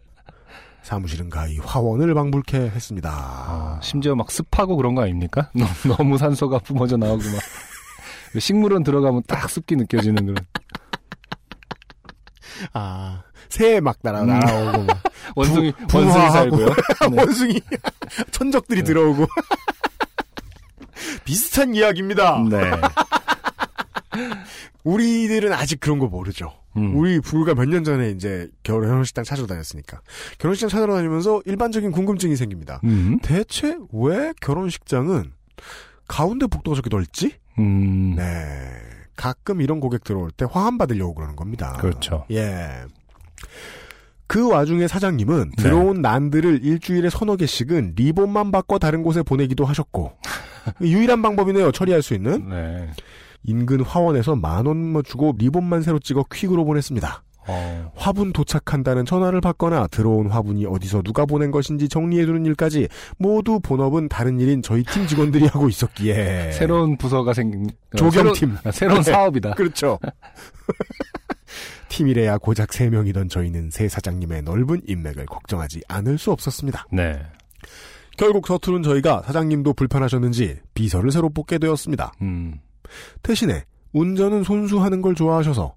[0.93, 3.11] 사무실은 가히 화원을 방불케 했습니다.
[3.13, 5.51] 아, 심지어 막 습하고 그런 거 아닙니까?
[5.87, 7.43] 너무, 산소가 뿜어져 나오고 막.
[8.41, 10.37] 식물원 들어가면 딱 습기 느껴지는 그런.
[12.73, 15.03] 아, 새에 막 날아, 날아오고 막.
[15.37, 16.31] 원숭이, 부- 원숭이.
[16.31, 16.67] 살고요.
[16.69, 17.19] 네.
[17.19, 17.61] 원숭이,
[18.31, 19.27] 천적들이 들어오고.
[21.27, 22.43] 비슷한 이야기입니다.
[22.49, 22.71] 네.
[24.85, 26.55] 우리들은 아직 그런 거 모르죠.
[26.79, 26.97] 음.
[26.97, 30.01] 우리 불과 몇 년 전에 이제 결혼식장 찾으러 다녔으니까.
[30.39, 32.81] 결혼식장 찾으러 다니면서 일반적인 궁금증이 생깁니다.
[32.85, 33.19] 음.
[33.23, 35.33] 대체 왜 결혼식장은
[36.07, 37.35] 가운데 복도가 저렇게 넓지?
[37.59, 38.15] 음.
[38.17, 38.71] 네.
[39.17, 41.77] 가끔 이런 고객 들어올 때 화환 받으려고 그러는 겁니다.
[41.81, 42.25] 그렇죠.
[42.31, 42.85] 예.
[44.27, 45.63] 그 와중에 사장님은 네.
[45.63, 50.13] 들어온 난들을 일주일에 서너 개씩은 리본만 바꿔 다른 곳에 보내기도 하셨고
[50.83, 51.73] 유일한 방법이네요.
[51.73, 52.91] 처리할 수 있는 네.
[53.45, 57.23] 인근 화원에서 만 원만 주고 리본만 새로 찍어 퀵으로 보냈습니다.
[57.51, 57.93] 어.
[57.97, 64.39] 화분 도착한다는 전화를 받거나 들어온 화분이 어디서 누가 보낸 것인지 정리해두는 일까지 모두 본업은 다른
[64.39, 67.65] 일인 저희 팀 직원들이 하고 있었기에 새로운 부서가 생긴.
[67.65, 68.49] 어, 조경팀.
[68.49, 69.11] 새로운, 아, 새로운 네.
[69.13, 69.55] 사업이다.
[69.55, 69.99] 그렇죠.
[71.89, 76.87] 팀이래야 고작 3명이던 저희는 새 사장님의 넓은 인맥을 걱정하지 않을 수 없었습니다.
[76.93, 77.19] 네.
[78.19, 82.13] 결국 서투른 저희가 사장님도 불편하셨는지 비서를 새로 뽑게 되었습니다.
[82.21, 82.61] 음.
[83.23, 85.75] 대신에 운전은 손수하는 걸 좋아하셔서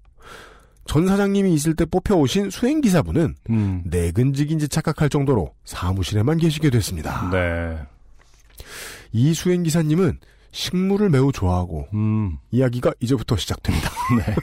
[0.84, 3.82] 전 사장님이 있을 때 뽑혀오신 수행기사분은 음.
[3.86, 7.30] 내근직인지 착각할 정도로 사무실에만 계시게 됐습니다.
[7.30, 7.78] 네.
[9.12, 10.18] 이 수행기사님은
[10.50, 13.90] 식물을 매우 좋아하고 음, 이야기가 이제부터 시작됩니다.
[14.18, 14.34] 네.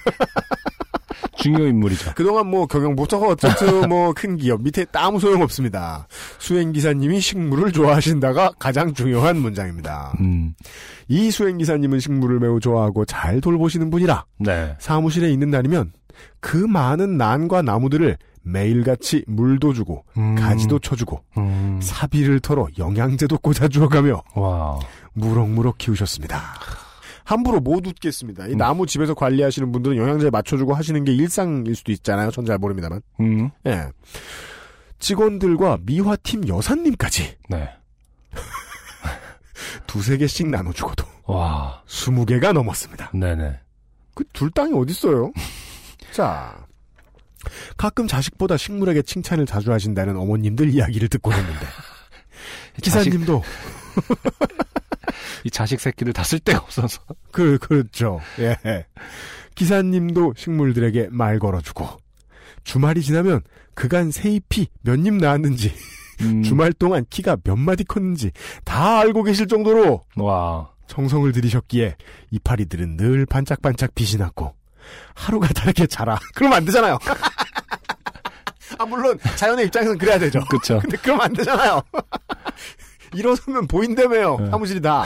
[1.38, 2.13] 중요 인물이죠.
[2.15, 6.07] 그동안 뭐 경영부처가 어쨌든 뭐큰 기업 밑에 아무 소용 없습니다.
[6.38, 10.13] 수행 기사님이 식물을 좋아하신다가 가장 중요한 문장입니다.
[10.20, 10.53] 음,
[11.10, 14.76] 이 수행 기사님은 식물을 매우 좋아하고 잘 돌보시는 분이라 네.
[14.80, 15.91] 사무실에 있는 날이면
[16.39, 24.24] 그 많은 난과 나무들을 매일같이 물도 주고 음, 가지도 쳐주고 음, 사비를 털어 영양제도 꽂아주어가며
[24.36, 24.80] 와,
[25.14, 26.41] 무럭무럭 키우셨습니다.
[27.26, 28.47] 함부로 못 웃겠습니다.
[28.47, 32.32] 이 나무 집에서 관리하시는 분들은 영양제 맞춰주고 하시는 게 일상일 수도 있잖아요.
[32.32, 33.01] 전 잘 모릅니다만.
[33.20, 33.86] 음, 예.
[34.99, 37.70] 직원들과 미화팀 여사님까지 네.
[39.89, 43.11] 두세 개씩 나눠 주고도 와, 스무 개가 넘었습니다.
[43.13, 43.59] 네네.
[44.13, 45.31] 그 둘 땅이 어딨어요?
[46.13, 46.65] 자.
[47.77, 51.65] 가끔 자식보다 식물에게 칭찬을 자주 하신다는 어머님들 이야기를 듣곤 했는데.
[52.83, 53.41] 기사님도,
[55.45, 57.01] 이 자식 새끼를 다 쓸 데가 없어서.
[57.31, 58.19] 그, 그렇죠.
[58.39, 58.57] 예.
[59.55, 61.87] 기사님도 식물들에게 말 걸어주고,
[62.63, 63.41] 주말이 지나면
[63.73, 65.73] 그간 새잎이 몇 잎 나왔는지,
[66.22, 68.32] 음, 주말 동안 키가 몇 마디 컸는지
[68.65, 71.95] 다 알고 계실 정도로 와, 정성을 들이셨기에
[72.32, 74.53] 이파리들은 늘 반짝반짝 빛이 났고
[75.15, 76.17] 하루가 다르게 자라.
[76.36, 76.97] 그러면 안 되잖아요.
[78.78, 80.39] 아 물론 자연의 입장에서는 그래야 되죠.
[80.49, 80.80] 그쵸.
[80.82, 81.82] 근데 그러면 안 되잖아요.
[83.13, 84.38] 일어서면 보인다며요.
[84.39, 84.49] 네.
[84.51, 85.03] 사무실이 다.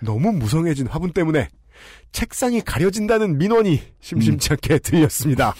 [0.00, 1.48] 너무 무성해진 화분 때문에
[2.12, 5.54] 책상이 가려진다는 민원이 심심치 않게 들렸습니다.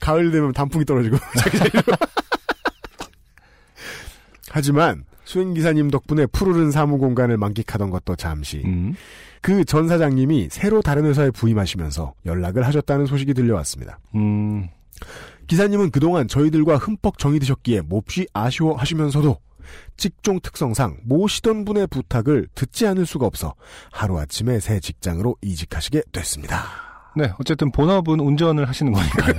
[0.00, 1.16] 가을 되면 단풍이 떨어지고.
[4.50, 8.94] 하지만 수행기사님 덕분에 푸르른 사무 공간을 만끽하던 것도 잠시 음,
[9.40, 13.98] 그전 사장님이 새로 다른 회사에 부임하시면서 연락을 하셨다는 소식이 들려왔습니다.
[14.14, 14.68] 음,
[15.46, 19.38] 기사님은 그동안 저희들과 흠뻑 정이 드셨기에 몹시 아쉬워하시면서도
[19.96, 23.54] 직종 특성상 모시던 분의 부탁을 듣지 않을 수가 없어
[23.90, 26.91] 하루아침에 새 직장으로 이직하시게 됐습니다.
[27.16, 27.32] 네.
[27.38, 29.34] 어쨌든 본업은 운전을 하시는 거니까요.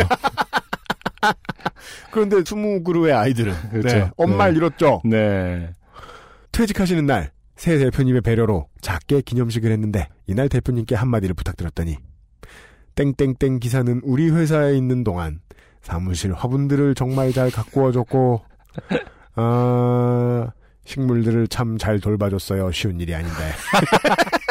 [2.12, 3.88] 그런데 스무 그루의 아이들은 그렇죠.
[3.98, 4.58] 네, 엄마를 네.
[4.58, 5.02] 잃었죠.
[5.06, 5.72] 네.
[6.52, 11.98] 퇴직하시는 날 새 대표님의 배려로 작게 기념식을 했는데 이날 대표님께 한마디를 부탁드렸더니
[12.96, 15.40] 땡땡땡 기사는 우리 회사에 있는 동안
[15.82, 18.42] 사무실 화분들을 정말 잘 가꾸어줬고
[19.36, 20.50] 아
[20.86, 22.72] 식물들을 참 잘 돌봐줬어요.
[22.72, 23.34] 쉬운 일이 아닌데.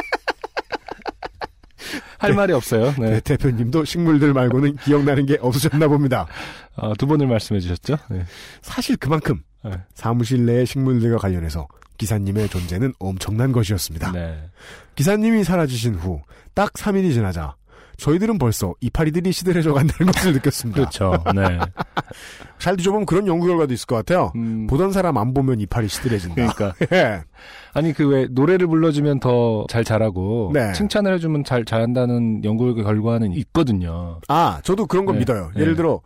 [2.22, 2.94] 할 말이 없어요.
[2.98, 3.10] 네.
[3.10, 6.26] 네, 대 표님도 식물들 말고는 기억나는 게 없으셨나 봅니다.
[6.76, 7.96] 어, 두 번을 말씀해 주셨죠.
[8.10, 8.24] 네.
[8.62, 9.72] 사실 그만큼 네.
[9.94, 11.66] 사무실 내의 식물들과 관련해서
[11.98, 14.12] 기사님의 존재는 엄청난 것이었습니다.
[14.12, 14.50] 네.
[14.94, 16.22] 기사님이 사라지신 후
[16.54, 17.54] 딱 3일이 지나자
[18.02, 20.80] 저희들은 벌써 이파리들이 시들해져 간다는 것을 느꼈습니다.
[20.80, 21.12] 그렇죠.
[21.34, 21.58] 네.
[22.58, 24.32] 잘 뒤져보면 그런 연구 결과도 있을 것 같아요.
[24.36, 26.34] 음, 보던 사람 안 보면 이파리 시들해진다.
[26.34, 26.74] 그러니까.
[26.96, 27.22] 예.
[27.74, 30.72] 아니 그 왜 노래를 불러주면 더잘 자라고 네.
[30.72, 34.20] 칭찬을 해주면 잘 잘한다는 연구 결과는 있거든요.
[34.28, 35.20] 아, 저도 그런 건 네.
[35.20, 35.50] 믿어요.
[35.54, 35.62] 네.
[35.62, 36.00] 예를 들어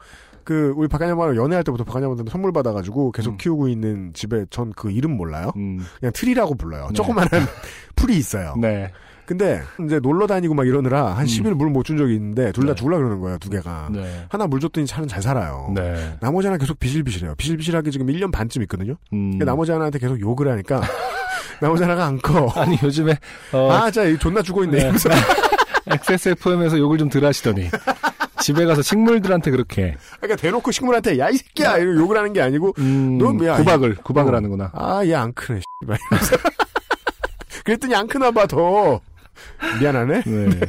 [0.45, 3.37] 그 우리 박한양마을 연애할 때부터 박한양한테 선물 받아가지고 계속 음.
[3.39, 5.51] 키우고 있는 집에 전 그 이름 몰라요.
[5.57, 6.87] 음, 그냥 트리라고 불러요.
[6.89, 6.93] 네.
[6.93, 7.31] 조그만한
[7.97, 8.55] 풀이 있어요.
[8.61, 8.93] 네.
[9.27, 11.27] 근데 이제 놀러 다니고 막 이러느라 한 음.
[11.27, 12.75] 10일 물 못 준 적이 있는데 둘다 네.
[12.77, 13.39] 죽으려 그러는 거예요.
[13.39, 13.89] 두 개가.
[13.93, 14.25] 네.
[14.29, 15.73] 하나 물 줬더니 차는 잘 살아요.
[15.75, 16.17] 네.
[16.21, 17.35] 나머지 하나 계속 비실비실해요.
[17.37, 18.95] 비실비실하게 지금 1년 반쯤 있거든요.
[19.13, 19.33] 음.
[19.33, 20.81] 근데 나머지 하나한테 계속 욕을 하니까
[21.61, 22.53] 나머지 하나가 안 커.
[22.55, 23.19] 아니 요즘에
[23.53, 24.93] 어, 아, 자, 존나 죽어 있네.
[24.93, 24.99] 네.
[25.89, 27.69] XSFM에서 욕을 좀 덜 하시더니
[28.41, 32.75] 집에 가서 식물들한테 그렇게 그러니까 대놓고 식물한테 야 이 새끼야 이러고 욕을 하는 게 아니고
[32.79, 34.37] 음, 넌 뭐야, 구박을 구박을 어.
[34.37, 34.71] 하는구나.
[34.75, 35.61] 아 얘 안 크네.
[37.65, 39.01] 그랬더니 안 크나 봐 더.
[39.81, 40.23] 미안하네.
[40.25, 40.61] 네.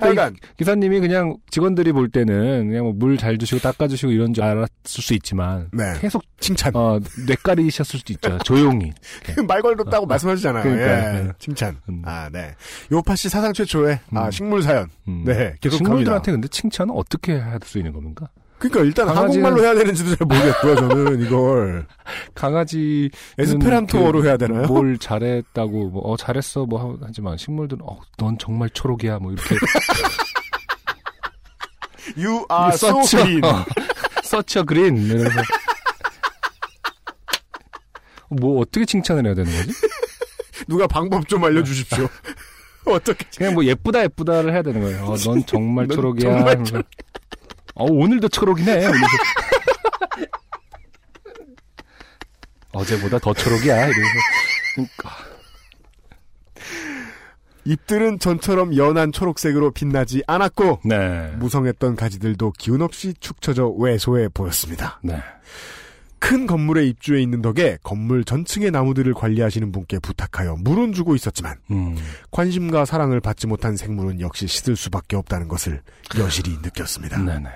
[0.00, 4.68] 하여간 기사님이 그냥 직원들이 볼 때는 그냥 뭐 물 잘 주시고 닦아주시고 이런 줄 알았을
[4.84, 6.70] 수 있지만 네 계속 칭찬.
[6.76, 8.38] 어, 뇌까리셨을 수도 있죠.
[8.44, 8.92] 조용히.
[9.48, 10.62] 말 걸었다고 말씀하시잖아요.
[10.62, 11.18] 그러니까요.
[11.18, 11.22] 예.
[11.24, 11.32] 네.
[11.40, 11.78] 칭찬.
[11.88, 12.02] 음.
[12.04, 12.54] 아 네.
[12.92, 14.30] 요파 씨 사상 최초의 아 음.
[14.30, 14.88] 식물 사연.
[15.08, 15.24] 음.
[15.26, 16.32] 네 계속 식물들한테 갑니다.
[16.32, 18.28] 근데 칭찬은 어떻게 할 수 있는 겁니까?
[18.58, 20.74] 그러니까 일단 강아지는- 한국말로 해야 되는지도 잘 모르겠고요.
[20.76, 21.86] 저는 이걸
[22.34, 24.66] 강아지 에스페란토어로 해야 되나요?
[24.66, 29.54] 뭘 잘했다고 뭐 어 잘했어 뭐 하- 하지만 식물들은 어 넌 정말 초록이야 뭐 이렇게
[32.16, 33.44] You are so green.
[33.44, 33.64] 어,
[34.24, 35.40] 서처 그린 이러면서
[38.30, 39.72] 뭐 어떻게 칭찬을 해야 되는 거지?
[40.66, 42.08] 누가 방법 좀 알려주십시오.
[42.86, 43.24] 어떻게?
[43.36, 45.04] 그냥 뭐 예쁘다 예쁘다를 해야 되는 거예요.
[45.04, 46.30] 어, 넌 정말 넌 초록이야.
[46.30, 46.82] 정말 이러면서,
[47.78, 48.72] 어 오늘도 초록이네.
[48.72, 49.06] 이러면서.
[52.72, 53.86] 어제보다 더 초록이야.
[53.86, 54.18] 이러면서
[57.64, 61.32] 잎들은 전처럼 연한 초록색으로 빛나지 않았고 네.
[61.36, 65.00] 무성했던 가지들도 기운 없이 축 처져 왜소해 보였습니다.
[65.02, 65.20] 네.
[66.18, 71.96] 큰 건물에 입주해 있는 덕에 건물 전층의 나무들을 관리하시는 분께 부탁하여 물은 주고 있었지만 음.
[72.30, 75.82] 관심과 사랑을 받지 못한 생물은 역시 시들 수밖에 없다는 것을
[76.18, 77.18] 여실히 느꼈습니다.
[77.22, 77.48] 네네.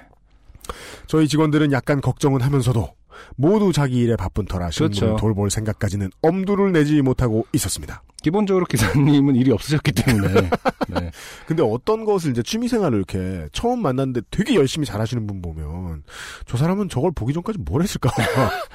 [1.06, 2.88] 저희 직원들은 약간 걱정은 하면서도
[3.36, 5.16] 모두 자기 일에 바쁜 터라 식물을 그렇죠.
[5.16, 8.02] 돌볼 생각까지는 엄두를 내지 못하고 있었습니다.
[8.22, 10.48] 기본적으로 기사님은 일이 없으셨기 때문에.
[10.88, 11.10] 네.
[11.46, 16.04] 근데 어떤 것을 이제 취미생활을 이렇게 처음 만났는데 되게 열심히 잘하시는 분 보면
[16.46, 18.10] 저 사람은 저걸 보기 전까지 뭘 했을까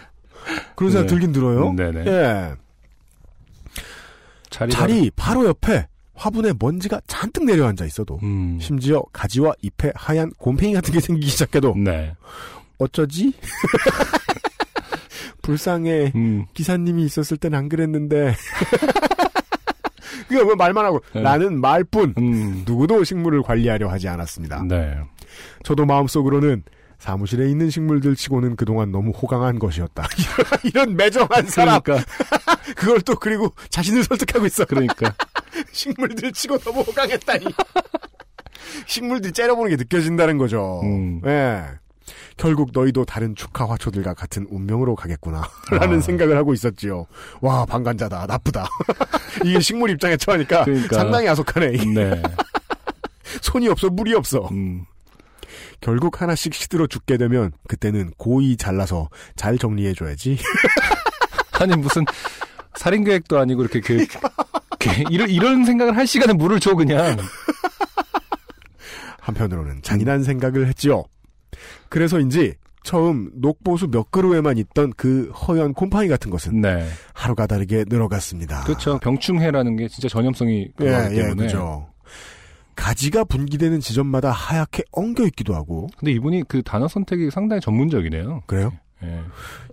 [0.75, 1.07] 그런 생각 네.
[1.07, 1.73] 들긴 들어요.
[1.73, 2.05] 네네.
[2.05, 2.55] 예,
[4.49, 4.71] 자리.
[4.71, 5.87] 자리 바로 옆에
[6.17, 8.57] 화분에 먼지가 잔뜩 내려앉아 있어도 음.
[8.59, 12.13] 심지어 가지와 잎에 하얀 곰팡이 같은 게 생기기 시작해도 네.
[12.79, 13.31] 어쩌지?
[15.43, 16.11] 불쌍해.
[16.15, 16.45] 음.
[16.53, 18.33] 기사님이 있었을 땐 안 그랬는데.
[20.27, 21.21] 그게 왜 말만 하고 네.
[21.21, 22.63] 나는 말뿐 음.
[22.65, 24.63] 누구도 식물을 관리하려 하지 않았습니다.
[24.67, 24.97] 네.
[25.63, 26.63] 저도 마음속으로는
[26.99, 30.07] 사무실에 있는 식물들 치고는 그동안 너무 호강한 것이었다.
[30.65, 31.79] 이런 매정한 사람.
[31.81, 32.11] 그러니까.
[32.75, 34.65] 그걸 또 그리고 자신을 설득하고 있어.
[34.65, 35.13] 그러니까.
[35.71, 37.45] 식물들 치고 너무 호강했다니.
[38.85, 40.81] 식물들이 째려보는 게 느껴진다는 거죠.
[40.83, 41.21] 음.
[41.25, 41.63] 예.
[42.37, 45.49] 결국 너희도 다른 축하 화초들과 같은 운명으로 가겠구나.
[45.71, 46.01] 라는 아.
[46.01, 47.05] 생각을 하고 있었지요.
[47.41, 48.25] 와, 방관자다.
[48.27, 48.67] 나쁘다.
[49.43, 50.95] 이게 식물 입장에 처하니까 그러니까.
[50.95, 51.71] 상당히 야속하네.
[51.93, 52.21] 네.
[53.41, 54.47] 손이 없어, 물이 없어.
[54.51, 54.85] 음.
[55.81, 60.37] 결국 하나씩 시들어 죽게 되면 그때는 고이 잘라서 잘 정리해줘야지.
[61.59, 62.05] 아니, 무슨,
[62.75, 63.81] 살인 계획도 아니고, 이렇게,
[64.79, 67.17] 그, 그, 이런, 이런 생각을 할 시간에 물을 줘, 그냥.
[69.19, 71.03] 한편으로는 잔인한 생각을 했지요.
[71.89, 76.87] 그래서인지 처음 녹보수 몇 그루에만 있던 그 허연 곰팡이 같은 것은 네.
[77.13, 78.63] 하루가 다르게 늘어갔습니다.
[78.63, 78.97] 그렇죠.
[78.99, 81.43] 병충해라는 게 진짜 전염성이 예, 강하기 예, 때문에.
[81.43, 81.87] 그죠.
[82.75, 88.43] 가지가 분기되는 지점마다 하얗게 엉겨 있기도 하고 근데 이분이 그 단어 선택이 상당히 전문적이네요.
[88.45, 88.71] 그래요?
[89.03, 89.19] 예.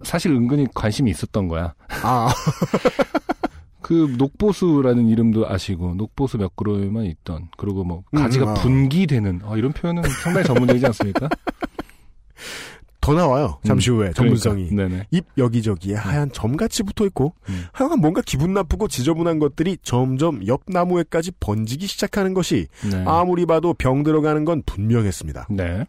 [0.02, 1.74] 사실 은근히 관심이 있었던 거야.
[2.02, 2.32] 아,
[3.85, 8.55] 그 녹보수라는 이름도 아시고 녹보수 몇 그루에만 있던 그리고 뭐 음, 가지가 아.
[8.55, 11.28] 분기되는 아, 이런 표현은 상당히 전문적이지 않습니까?
[13.03, 13.59] 더 나와요.
[13.62, 14.70] 잠시 후에 전문성이.
[14.70, 15.05] 그러니까.
[15.11, 17.66] 입 여기저기에 하얀 점같이 붙어 있고 음.
[17.72, 23.05] 하여간 뭔가 기분 나쁘고 지저분한 것들이 점점 옆 나무에까지 번지기 시작하는 것이 네.
[23.07, 25.49] 아무리 봐도 병 들어가는 건 분명했습니다.
[25.51, 25.85] 네.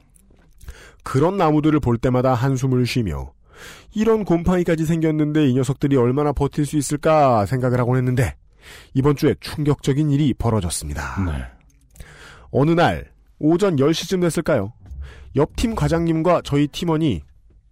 [1.04, 3.32] 그런 나무들을 볼 때마다 한숨을 쉬며
[3.94, 8.36] 이런 곰팡이까지 생겼는데 이 녀석들이 얼마나 버틸 수 있을까 생각을 하곤 했는데
[8.94, 11.24] 이번 주에 충격적인 일이 벌어졌습니다.
[11.26, 11.46] 네.
[12.52, 14.74] 어느 날 오전 10시쯤 됐을까요?
[15.36, 17.22] 옆팀 과장님과 저희 팀원이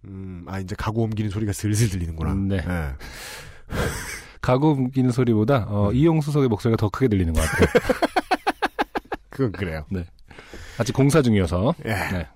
[0.06, 2.34] 음, 아 이제 가구 옮기는 소리가 슬슬 들리는구나.
[2.34, 2.56] 네.
[2.56, 2.94] 예.
[4.40, 5.94] 가구 옮기는 소리보다 어, 음.
[5.94, 7.66] 이용수석의 목소리가 더 크게 들리는 것 같아요.
[9.30, 9.84] 그건 그래요.
[10.78, 11.74] 아직 공사 중이어서.
[11.86, 11.90] 예.
[12.12, 12.28] 네.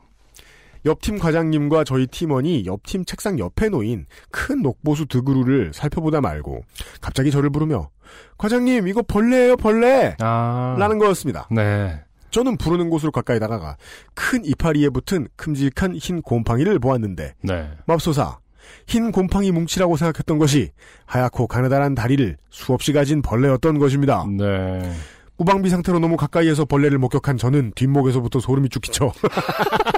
[0.84, 6.62] 옆팀 과장님과 저희 팀원이 옆팀 책상 옆에 놓인 큰 녹보수 두 그루를 살펴보다 말고
[7.00, 7.90] 갑자기 저를 부르며
[8.38, 10.76] 과장님 이거 벌레예요 벌레 아.
[10.78, 11.48] 라는 거였습니다.
[11.50, 12.00] 네.
[12.30, 13.76] 저는 부르는 곳으로 가까이 다가가
[14.14, 17.70] 큰 이파리에 붙은 큼직한 흰 곰팡이를 보았는데 네.
[17.86, 18.38] 맙소사
[18.86, 20.70] 흰 곰팡이 뭉치라고 생각했던 것이
[21.06, 24.24] 하얗고 가느다란 다리를 수없이 가진 벌레였던 것입니다.
[24.26, 24.92] 네.
[25.38, 29.12] 무방비 상태로 너무 가까이에서 벌레를 목격한 저는 뒷목에서부터 소름이 쭉 끼쳐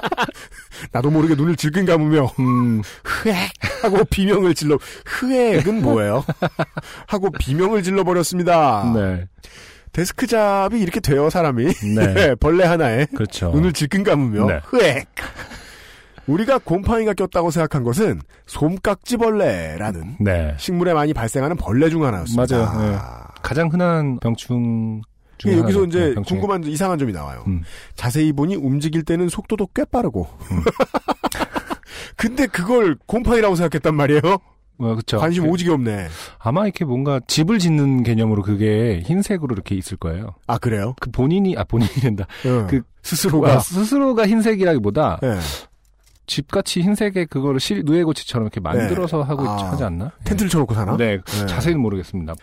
[0.91, 2.81] 나도 모르게 눈을 질끈 감으며 음.
[3.03, 3.51] 흐액
[3.83, 6.23] 하고 비명을 질러 흐액은 뭐예요?
[7.07, 8.91] 하고 비명을 질러 버렸습니다.
[8.95, 9.25] 네.
[9.91, 11.65] 데스크 잡이 이렇게 돼요 사람이
[11.95, 12.35] 네.
[12.39, 13.51] 벌레 하나에 그렇죠.
[13.51, 14.59] 눈을 질끈 감으며 네.
[14.65, 15.07] 흐액
[16.27, 20.55] 우리가 곰팡이가 꼈다고 생각한 것은 솜깍지벌레라는 네.
[20.57, 22.57] 식물에 많이 발생하는 벌레 중 하나였습니다.
[22.57, 22.91] 맞아요.
[22.91, 22.97] 네.
[23.41, 25.10] 가장 흔한 병충 예,
[25.49, 25.85] 여기서 하나죠.
[25.85, 26.39] 이제 네, 병충해.
[26.41, 27.43] 궁금한 이상한 점이 나와요.
[27.47, 27.61] 음.
[27.95, 30.27] 자세히 보니 움직일 때는 속도도 꽤 빠르고.
[32.15, 34.21] 근데 그걸 곰팡이라고 생각했단 말이에요.
[34.79, 35.17] 어, 그쵸.
[35.17, 36.07] 관심 그- 오지게 없네.
[36.39, 40.33] 아마 이렇게 뭔가 집을 짓는 개념으로 그게 흰색으로 이렇게 있을 거예요.
[40.47, 40.95] 아 그래요?
[40.99, 42.25] 그 본인이 아 본인이 된다.
[42.45, 42.67] 어.
[42.67, 45.37] 그 스스로가 아, 스스로가 흰색이라기보다 예.
[46.25, 49.71] 집같이 흰색의 그거를 실 누에고치처럼 이렇게 만들어서 하고 있, 아.
[49.71, 50.11] 하지 않나?
[50.23, 50.95] 텐트를 쳐놓고 사나?
[50.97, 51.45] 네, 네.
[51.45, 52.33] 자세히는 모르겠습니다.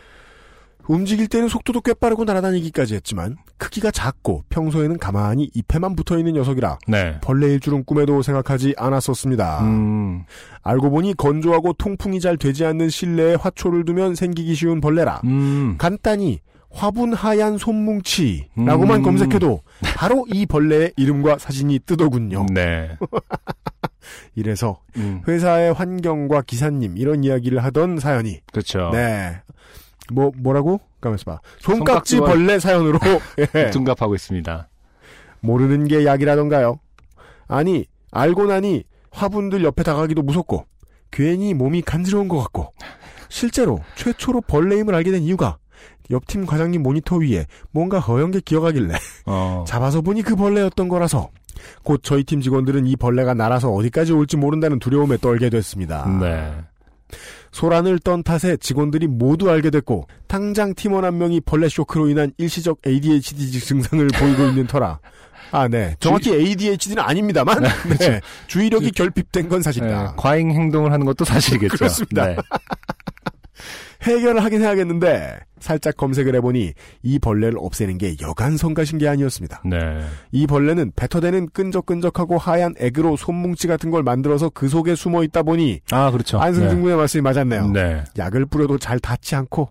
[0.89, 7.19] 움직일 때는 속도도 꽤 빠르고 날아다니기까지 했지만 크기가 작고 평소에는 가만히 잎에만 붙어있는 녀석이라 네.
[7.21, 9.65] 벌레일 줄은 꿈에도 생각하지 않았었습니다.
[9.65, 10.25] 음,
[10.63, 15.21] 알고 보니 건조하고 통풍이 잘 되지 않는 실내에 화초를 두면 생기기 쉬운 벌레라.
[15.25, 19.03] 음, 간단히 화분 하얀 솜뭉치라고만 음.
[19.03, 19.63] 검색해도
[19.95, 22.47] 바로 이 벌레의 이름과 사진이 뜨더군요.
[22.53, 22.97] 네.
[24.35, 28.91] 이래서 음, 회사의 환경과 기사님 이런 이야기를 하던 사연이 그렇죠.
[28.93, 29.41] 네.
[30.13, 30.81] 뭐 뭐라고?
[31.01, 31.41] 가만있어 봐.
[31.61, 32.99] 손깍지 벌레 사연으로
[33.55, 33.71] 예.
[33.71, 34.69] 둔갑하고 있습니다.
[35.41, 36.81] 모르는 게 약이라던가요?
[37.47, 40.67] 아니 알고 나니 화분들 옆에 다가기도 무섭고
[41.11, 42.73] 괜히 몸이 간지러운 것 같고
[43.29, 45.59] 실제로 최초로 벌레임을 알게 된 이유가
[46.11, 48.95] 옆팀 과장님 모니터 위에 뭔가 허연 게 기어가길래
[49.27, 49.65] 어.
[49.69, 51.29] 잡아서 보니 그 벌레였던 거라서
[51.83, 56.07] 곧 저희 팀 직원들은 이 벌레가 날아서 어디까지 올지 모른다는 두려움에 떨게 됐습니다.
[56.21, 56.53] 네.
[57.53, 62.79] 소란을 떤 탓에 직원들이 모두 알게 됐고 당장 팀원 한 명이 벌레 쇼크로 인한 일시적
[62.87, 65.01] ADHD 증상을 보이고 있는 터라.
[65.51, 65.97] 아, 네.
[65.99, 67.63] 정확히 ADHD는 아닙니다만
[67.99, 68.21] 네.
[68.49, 70.15] 주의력이 결핍된 건 네, 사실이다.
[70.17, 71.77] 과잉 행동을 하는 것도 사실이겠죠.
[71.79, 72.35] 그렇습니다.
[74.01, 74.13] 네.
[74.15, 76.73] 해결을 하긴 해야겠는데 살짝 검색을 해보니
[77.03, 79.63] 이 벌레를 없애는 게 여간 성가신 게 아니었습니다.
[79.65, 80.01] 네.
[80.31, 85.81] 이 벌레는 뱉어대는 끈적끈적하고 하얀 액으로 손뭉치 같은 걸 만들어서 그 속에 숨어 있다 보니
[85.91, 86.39] 아, 그렇죠.
[86.39, 87.71] 안승준 군의 말씀이 맞았네요.
[87.71, 88.05] 네.
[88.17, 89.71] 약을 뿌려도 잘 닿지 않고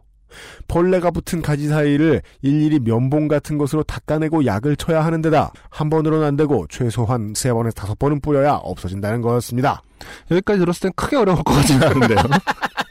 [0.68, 6.28] 벌레가 붙은 가지 사이를 일일이 면봉 같은 것으로 닦아내고 약을 쳐야 하는 데다 한 번으로는
[6.28, 9.82] 안 되고 최소한 세 번에서 다섯 번은 뿌려야 없어진다는 거였습니다.
[10.30, 12.18] 여기까지 들었을 땐 크게 어려울 것 같지는 않은데요.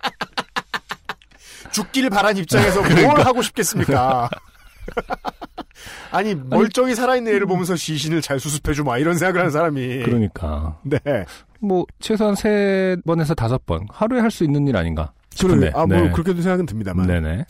[1.76, 3.06] 죽길 바란 입장에서 그러니까.
[3.06, 4.30] 뭘 하고 싶겠습니까?
[6.10, 10.78] 아니 멀쩡히 살아있는 애를 보면서 시신을 잘 수습해주마 이런 생각을 하는 사람이 그러니까.
[10.84, 10.98] 네
[11.60, 13.86] 뭐, 최소한 세 번에서 다섯 번.
[13.90, 15.72] 하루에 할 수 있는 일 아닌가 싶은데.
[15.74, 16.10] 아뭐 네.
[16.12, 17.44] 그렇게도 생각은 듭니다만 네네.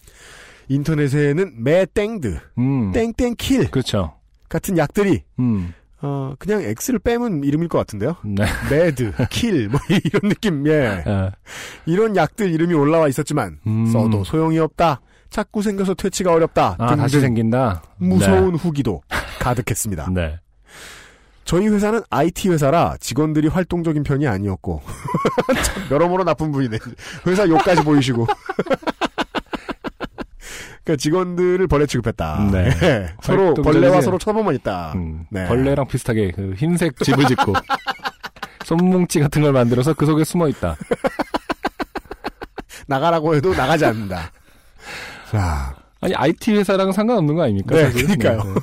[0.69, 2.93] 인터넷에는 매땡드 음.
[2.93, 4.15] 땡땡킬 그렇죠.
[4.49, 5.73] 같은 약들이 음.
[6.03, 8.17] 어 그냥 X를 빼면 이름일 것 같은데요.
[8.25, 8.45] 네.
[8.71, 11.03] 매드, 킬, 뭐 이런 느낌, 예.
[11.07, 11.31] 예.
[11.87, 13.87] 이런 약들 이름이 올라와 있었지만 음.
[13.87, 15.01] 써도 소용이 없다.
[15.31, 16.77] 자꾸 생겨서 퇴치가 어렵다.
[16.79, 17.83] 아, 다시 생긴다.
[17.97, 19.03] 무서운 후기도
[19.41, 20.11] 가득했습니다.
[20.13, 20.39] 네.
[21.45, 24.83] 저희 회사는 IT 회사라 직원들이 활동적인 편이 아니었고
[25.65, 26.79] 참 여러모로 나쁜 분이네.
[27.27, 28.27] 회사 욕까지 보이시고.
[30.87, 32.49] 그러니까 직원들을 벌레 취급했다.
[32.53, 32.71] 네.
[32.83, 33.09] 예.
[33.21, 33.55] 서로.
[33.55, 34.93] 벌레와 서로 쳐다보만 있다.
[34.95, 35.47] 음, 네.
[35.49, 37.53] 벌레랑 비슷하게 그 흰색 집을 짓고
[38.65, 40.77] 손뭉치 같은 걸 만들어서 그 속에 숨어 있다.
[42.87, 44.31] 나가라고 해도 나가지 않는다.
[45.33, 47.75] 자, 아니 IT 회사랑은 상관없는 거 아닙니까?
[47.75, 48.17] 네, 사실?
[48.17, 48.55] 그러니까요.
[48.55, 48.61] 네.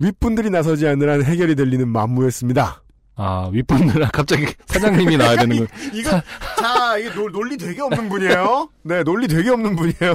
[0.00, 2.82] 윗분들이 나서지 않는 한 해결이 될 리는 만무했습니다.
[3.16, 5.66] 아 윗분들 갑자기 사장님이 나와야 되는 거.
[5.94, 6.10] 이거
[6.58, 8.68] 자 이게 논- 논리 되게 없는 분이에요.
[8.82, 10.14] 네, 논리 되게 없는 분이에요.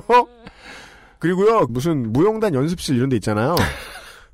[1.20, 3.56] 그리고요 무슨 무용단 연습실 이런 데 있잖아요.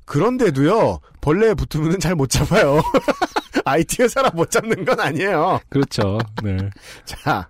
[0.04, 2.80] 그런데도요 벌레에 붙으면 잘 못 잡아요.
[3.64, 5.58] IT 회사라 못 잡는 건 아니에요.
[5.68, 6.18] 그렇죠.
[6.42, 6.56] 네.
[7.04, 7.48] 자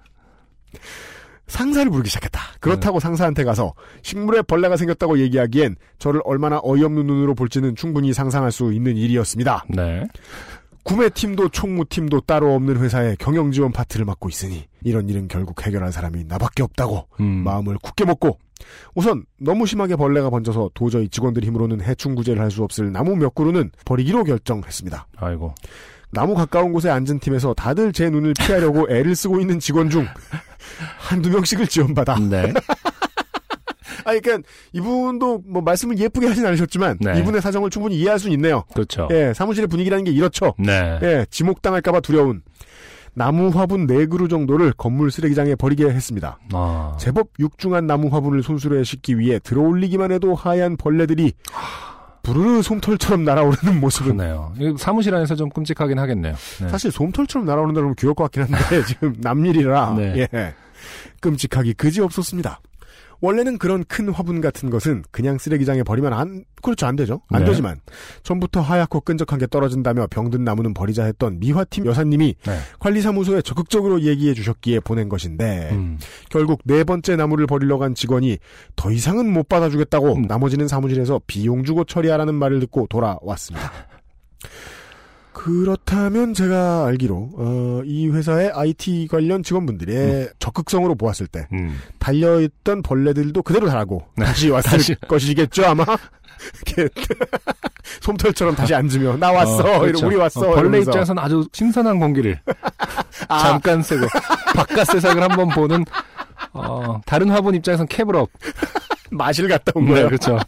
[1.46, 2.40] 상사를 부르기 시작했다.
[2.60, 8.72] 그렇다고 상사한테 가서 식물에 벌레가 생겼다고 얘기하기엔 저를 얼마나 어이없는 눈으로 볼지는 충분히 상상할 수
[8.72, 9.64] 있는 일이었습니다.
[9.68, 10.02] 네.
[10.87, 16.62] 구매팀도 총무팀도 따로 없는 회사의 경영지원 파트를 맡고 있으니 이런 일은 결국 해결할 사람이 나밖에
[16.62, 17.24] 없다고 음.
[17.45, 18.39] 마음을 굳게 먹고
[18.95, 23.34] 우선 너무 심하게 벌레가 번져서 도저히 직원들 힘으로는 해충 구제를 할 수 없을 나무 몇
[23.34, 25.09] 그루는 버리기로 결정했습니다.
[25.16, 25.53] 아이고.
[26.12, 30.07] 나무 가까운 곳에 앉은 팀에서 다들 제 눈을 피하려고 애를 쓰고 있는 직원 중
[30.99, 32.18] 한두 명씩을 지원받아.
[32.30, 32.53] 네.
[34.07, 37.18] 아니, 그러니까 이분도 뭐 말씀을 예쁘게 하진 않으셨지만 네.
[37.18, 38.62] 이분의 사정을 충분히 이해할 수는 있네요.
[38.72, 39.09] 그렇죠.
[39.11, 40.54] 예, 사무실의 분위기라는 게 이렇죠.
[40.59, 40.98] 네.
[41.02, 42.42] 예, 지목당할까봐 두려운
[43.14, 46.38] 나무 화분 4그루 정도를 건물 쓰레기장에 버리게 했습니다.
[46.52, 46.96] 아.
[47.00, 51.32] 제법 육중한 나무 화분을 손수레 싣기 위해 들어올리기만 해도 하얀 벌레들이
[52.22, 54.16] 부르르 솜털처럼 날아오르는 모습은.
[54.61, 56.34] 이거 사무실 안에서 좀 끔찍하긴 하겠네요.
[56.61, 56.68] 네.
[56.68, 60.28] 사실 솜털처럼 날아오른다 그러면 귀여울 것 같긴 한데 지금 남일이라 네.
[60.34, 60.54] 예.
[61.20, 62.61] 끔찍하기 그지 없었습니다.
[63.20, 67.50] 원래는 그런 큰 화분 같은 것은 그냥 쓰레기장에 버리면 안 그렇죠 안 되죠 안 네.
[67.50, 67.80] 되지만
[68.22, 72.58] 처음부터 하얗고 끈적한 게 떨어진다며 병든 나무는 버리자 했던 미화팀 여사님이 네.
[72.78, 75.98] 관리사무소에 적극적으로 얘기해 주셨기에 보낸 것인데 음.
[76.30, 78.38] 결국 네 번째 나무를 버리러 간 직원이
[78.74, 80.22] 더 이상은 못 받아주겠다고 음.
[80.22, 83.72] 나머지는 사무실에서 비용 주고 처리하라는 말을 듣고 돌아왔습니다.
[85.37, 91.78] 그렇다면 제가 알기로 어, 이 회사의 IT 관련 직원분들의 적극성으로 보았을 때 음.
[91.99, 94.24] 달려있던 벌레들도 그대로 달하고 네.
[94.24, 94.95] 다시 왔을 다시.
[95.07, 95.84] 것이겠죠 아마
[98.01, 99.87] 솜털처럼 다시 앉으며 나 왔어 어, 그렇죠.
[99.87, 100.91] 이러고 우리 왔어 어, 벌레 이러면서.
[100.91, 102.41] 입장에서는 아주 신선한 공기를
[103.28, 104.07] 아, 잠깐 쐬고
[104.55, 105.84] 바깥 세상을 한번 보는
[106.55, 108.26] 어, 다른 화분 입장에서는 캡으로
[109.11, 110.39] 마실 갔다 온 네, 거예요 그렇죠.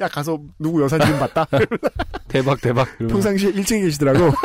[0.00, 1.46] 야 가서 누구 여사님 봤다
[2.28, 2.86] 대박 대박.
[2.98, 4.32] 평상시에 1층에 계시더라고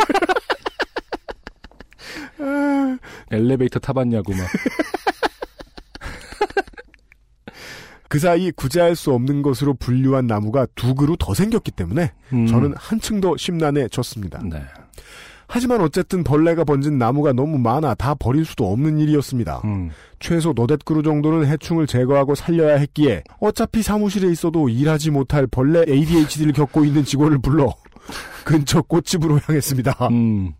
[3.32, 4.48] 엘리베이터 타봤냐고 막.
[8.10, 12.48] 그 사이 구제할 수 없는 것으로 분류한 나무가 두 그루 더 생겼기 때문에 음.
[12.48, 14.44] 저는 한층 더 심란해졌습니다.
[14.50, 14.64] 네.
[15.48, 19.62] 하지만 어쨌든 벌레가 번진 나무가 너무 많아 다 버릴 수도 없는 일이었습니다.
[19.66, 19.90] 음.
[20.20, 26.54] 최소 너댓 그루 정도는 해충을 제거하고 살려야 했기에 어차피 사무실에 있어도 일하지 못할 벌레 ADHD를
[26.54, 27.74] 겪고 있는 직원을 불러
[28.46, 30.08] 근처 꽃집으로 향했습니다.
[30.12, 30.54] 음.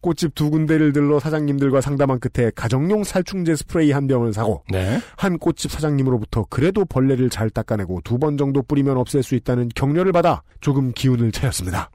[0.00, 4.98] 꽃집 두 군데를 들러 사장님들과 상담한 끝에 가정용 살충제 스프레이 한 병을 사고 네.
[5.16, 10.12] 한 꽃집 사장님으로부터 그래도 벌레를 잘 닦아내고 두 번 정도 뿌리면 없앨 수 있다는 격려를
[10.12, 11.90] 받아 조금 기운을 차렸습니다.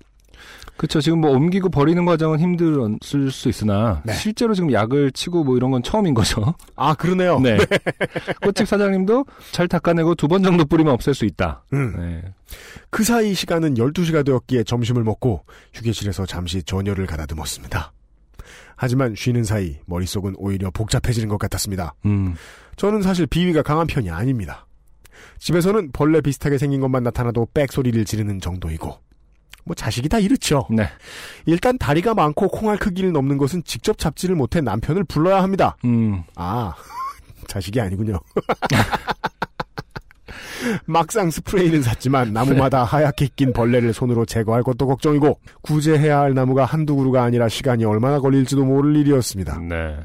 [0.79, 1.01] 그렇죠.
[1.01, 4.13] 지금 뭐 옮기고 버리는 과정은 힘들었을 수 있으나 네.
[4.13, 6.55] 실제로 지금 약을 치고 뭐 이런 건 처음인 거죠.
[6.77, 7.37] 아 그러네요.
[7.41, 7.57] 네.
[8.41, 11.65] 꽃집 사장님도 잘 닦아내고 두 번 정도 뿌리면 없앨 수 있다.
[11.73, 11.95] 음.
[11.97, 12.23] 네.
[12.89, 17.91] 그 사이 시간은 12시가 되었기에 점심을 먹고 휴게실에서 잠시 전열을 가다듬었습니다.
[18.77, 21.93] 하지만 쉬는 사이 머릿속은 오히려 복잡해지는 것 같았습니다.
[22.05, 22.35] 음.
[22.77, 24.65] 저는 사실 비위가 강한 편이 아닙니다.
[25.39, 28.97] 집에서는 벌레 비슷하게 생긴 것만 나타나도 빽소리를 지르는 정도이고
[29.69, 30.65] 뭐 자식이 다 이렇죠.
[30.71, 30.89] 네.
[31.45, 35.77] 일단 다리가 많고 콩알 크기를 넘는 것은 직접 잡지를 못해 남편을 불러야 합니다.
[35.85, 36.23] 음.
[36.35, 36.73] 아,
[37.47, 38.19] 자식이 아니군요.
[40.85, 46.95] 막상 스프레이는 샀지만 나무마다 하얗게 낀 벌레를 손으로 제거할 것도 걱정이고 구제해야 할 나무가 한두
[46.95, 49.59] 그루가 아니라 시간이 얼마나 걸릴지도 모를 일이었습니다.
[49.59, 49.99] 네.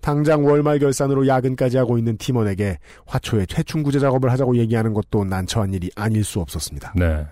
[0.00, 5.74] 당장 월말 결산으로 야근까지 하고 있는 팀원에게 화초에 해충 구제 작업을 하자고 얘기하는 것도 난처한
[5.74, 6.94] 일이 아닐 수 없었습니다.
[6.96, 7.26] 네.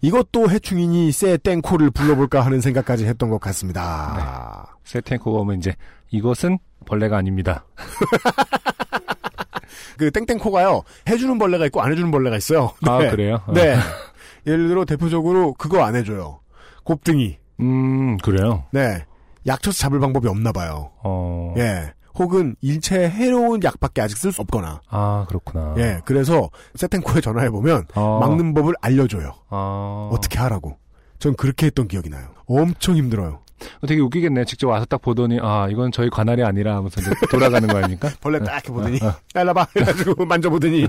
[0.00, 4.76] 이것도 해충이니 쎄 땡코를 불러볼까 하는 생각까지 했던 것 같습니다.
[4.84, 5.74] 새 탱커가 오면 이제
[6.10, 7.66] 이것은 벌레가 아닙니다.
[9.98, 12.72] 그 땡땡코가요 해주는 벌레가 있고 안 해주는 벌레가 있어요.
[12.86, 13.10] 아 네.
[13.10, 13.40] 그래요?
[13.52, 13.76] 네.
[14.46, 16.40] 예를 들어 대표적으로 그거 안 해줘요.
[16.84, 17.38] 곱등이.
[17.60, 18.64] 음 그래요.
[18.70, 19.04] 네.
[19.46, 20.90] 약쳐서 잡을 방법이 없나 봐요.
[21.02, 21.54] 어.
[21.56, 21.92] 예.
[22.18, 24.80] 혹은 일체 해로운 약밖에 아직 쓸 수 없거나.
[24.88, 25.74] 아 그렇구나.
[25.78, 26.00] 예.
[26.04, 28.18] 그래서 세텐코에 전화해 보면 어.
[28.20, 29.32] 막는 법을 알려줘요.
[29.50, 30.08] 아.
[30.12, 30.78] 어떻게 하라고.
[31.18, 32.28] 전 그렇게 했던 기억이 나요.
[32.46, 33.40] 엄청 힘들어요.
[33.88, 34.44] 되게 웃기겠네.
[34.44, 37.00] 직접 와서 딱 보더니 아 이건 저희 관할이 아니라 하면서
[37.30, 38.10] 돌아가는 거 아닙니까?
[38.20, 38.98] 벌레 딱 이렇게 보더니
[39.34, 40.86] 날라봐 해가지고 만져보더니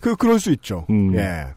[0.00, 0.86] 그 그럴 수 있죠.
[0.90, 1.14] 음.
[1.16, 1.48] 예.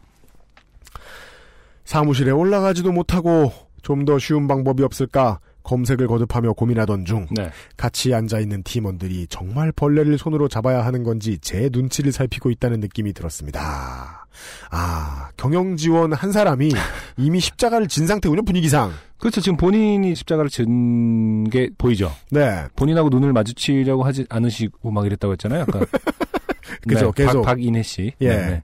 [1.84, 7.50] 사무실에 올라가지도 못하고 좀 더 쉬운 방법이 없을까 검색을 거듭하며 고민하던 중 네.
[7.76, 13.12] 같이 앉아 있는 팀원들이 정말 벌레를 손으로 잡아야 하는 건지 제 눈치를 살피고 있다는 느낌이
[13.12, 14.26] 들었습니다.
[14.70, 16.70] 아 경영 지원 한 사람이
[17.18, 18.92] 이미 십자가를 진 상태군요 분위기상.
[19.18, 19.40] 그렇죠.
[19.40, 22.12] 지금 본인이 십자가를 진 게 보이죠.
[22.30, 22.64] 네.
[22.76, 25.62] 본인하고 눈을 마주치려고 하지 않으시고 막 이랬다고 했잖아요.
[25.62, 25.80] 아까.
[26.88, 27.42] 그죠, 네, 계속.
[27.42, 28.12] 박, 박인혜 씨.
[28.20, 28.28] 예.
[28.28, 28.62] 네,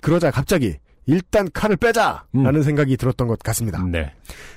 [0.00, 0.76] 그러자 갑자기
[1.06, 2.62] 일단 칼을 빼자라는 음.
[2.62, 3.82] 생각이 들었던 것 같습니다.
[3.84, 4.02] 네.
[4.02, 4.12] 네.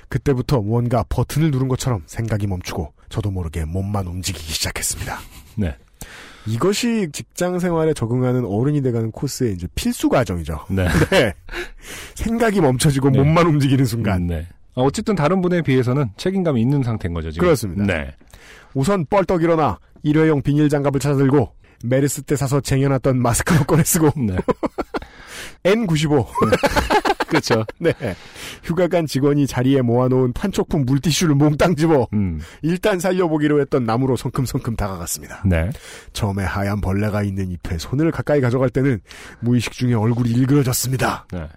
[0.08, 5.18] 그때부터 무언가 버튼을 누른 것처럼 생각이 멈추고 저도 모르게 몸만 움직이기 시작했습니다.
[5.56, 5.76] 네.
[6.46, 10.64] 이것이 직장 생활에 적응하는 어른이 돼가는 코스의 이제 필수 과정이죠.
[10.70, 10.88] 네.
[11.10, 11.34] 네.
[12.14, 13.18] 생각이 멈춰지고 네.
[13.18, 14.26] 몸만 움직이는 순간.
[14.26, 14.46] 네.
[14.74, 17.46] 어, 어쨌든 다른 분에 비해서는 책임감이 있는 상태인 거죠, 지금.
[17.46, 17.84] 그렇습니다.
[17.84, 18.14] 네.
[18.74, 21.52] 우선 뻘떡 일어나 일회용 비닐 장갑을 찾아들고
[21.84, 24.36] 메르스 때 사서 쟁여놨던 마스크도 꺼내 쓰고 네.
[25.64, 26.26] N95
[27.28, 27.64] 그렇죠.
[27.78, 27.92] 네.
[28.64, 32.40] 휴가 간 직원이 자리에 모아놓은 판촉품 물티슈를 몽땅 집어 음.
[32.62, 35.42] 일단 살려보기로 했던 나무로 성큼성큼 다가갔습니다.
[35.44, 35.70] 네.
[36.12, 39.00] 처음에 하얀 벌레가 있는 잎에 손을 가까이 가져갈 때는
[39.40, 41.26] 무의식 중에 얼굴이 일그러졌습니다.
[41.32, 41.48] 네.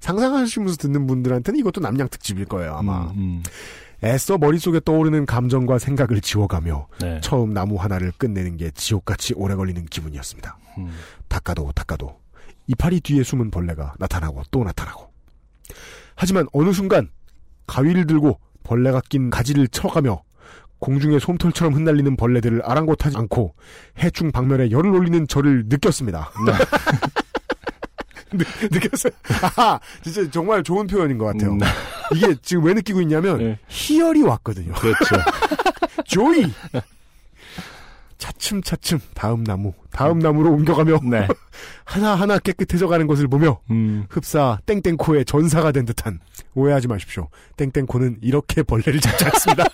[0.00, 3.10] 상상하시면서 듣는 분들한테는 이것도 남양 특집일 거예요, 아마.
[3.10, 3.42] 음, 음.
[4.04, 7.20] 애써 머릿속에 떠오르는 감정과 생각을 지워가며 네.
[7.20, 10.56] 처음 나무 하나를 끝내는 게 지옥같이 오래 걸리는 기분이었습니다.
[10.78, 10.90] 음.
[11.28, 12.16] 닦아도 닦아도
[12.68, 15.10] 이파리 뒤에 숨은 벌레가 나타나고 또 나타나고.
[16.14, 17.08] 하지만 어느 순간
[17.66, 20.22] 가위를 들고 벌레가 낀 가지를 쳐가며
[20.78, 23.54] 공중에 솜털처럼 흩날리는 벌레들을 아랑곳하지 않고
[23.98, 26.30] 해충 방면에 열을 올리는 저를 느꼈습니다.
[28.30, 29.12] 느, 느꼈어요.
[29.56, 31.52] 아, 진짜 정말 좋은 표현인 것 같아요.
[31.52, 31.58] 음.
[32.14, 33.58] 이게 지금 왜 느끼고 있냐면 네.
[33.68, 34.74] 희열이 왔거든요.
[34.74, 35.16] 그렇죠.
[36.04, 36.44] 조이.
[38.18, 41.26] 차츰차츰 다음 나무, 다음 나무로 옮겨가며 네.
[41.84, 44.06] 하나하나 깨끗해져가는 것을 보며 음.
[44.10, 46.18] 흡사 땡땡코의 전사가 된 듯한
[46.54, 47.28] 오해하지 마십시오.
[47.56, 49.64] 땡땡코는 이렇게 벌레를 잡지 않습니다.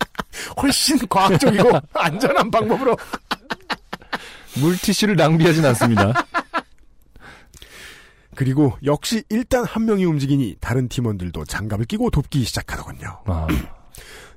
[0.62, 2.96] 훨씬 과학적이고 안전한 방법으로
[4.60, 6.12] 물티슈를 낭비하진 않습니다.
[8.34, 13.22] 그리고 역시 일단 한 명이 움직이니 다른 팀원들도 장갑을 끼고 돕기 시작하더군요.
[13.24, 13.46] 아.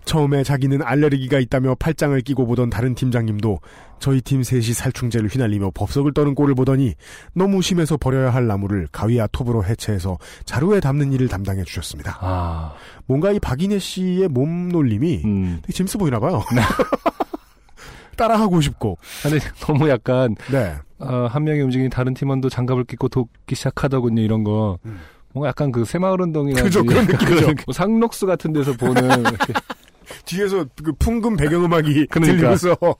[0.10, 3.60] 처음에 자기는 알레르기가 있다며 팔짱을 끼고 보던 다른 팀장님도
[4.00, 6.96] 저희 팀 셋이 살충제를 휘날리며 법석을 떠는 꼴을 보더니
[7.34, 12.18] 너무 심해서 버려야 할 나무를 가위와 톱으로 해체해서 자루에 담는 일을 담당해 주셨습니다.
[12.22, 12.74] 아.
[13.06, 15.60] 뭔가 이 박인혜 씨의 몸놀림이 음.
[15.62, 16.42] 되게 재밌어 보이나 봐요.
[18.18, 18.98] 따라하고 싶고.
[19.22, 20.74] 근데 너무 약간 네.
[20.98, 24.24] 어, 한 명이 움직이니 다른 팀원도 장갑을 끼고 돕기 시작하더군요.
[24.24, 24.80] 이런 거.
[24.86, 25.00] 음.
[25.34, 27.54] 뭔가 약간 그 새마을 운동이나 그죠, 그런 느낌이죠.
[27.68, 29.04] 뭐 상록수 같은 데서 보는
[30.26, 32.36] 뒤에서 그 풍금 배경음악이 그러니까.
[32.58, 32.76] 들리면서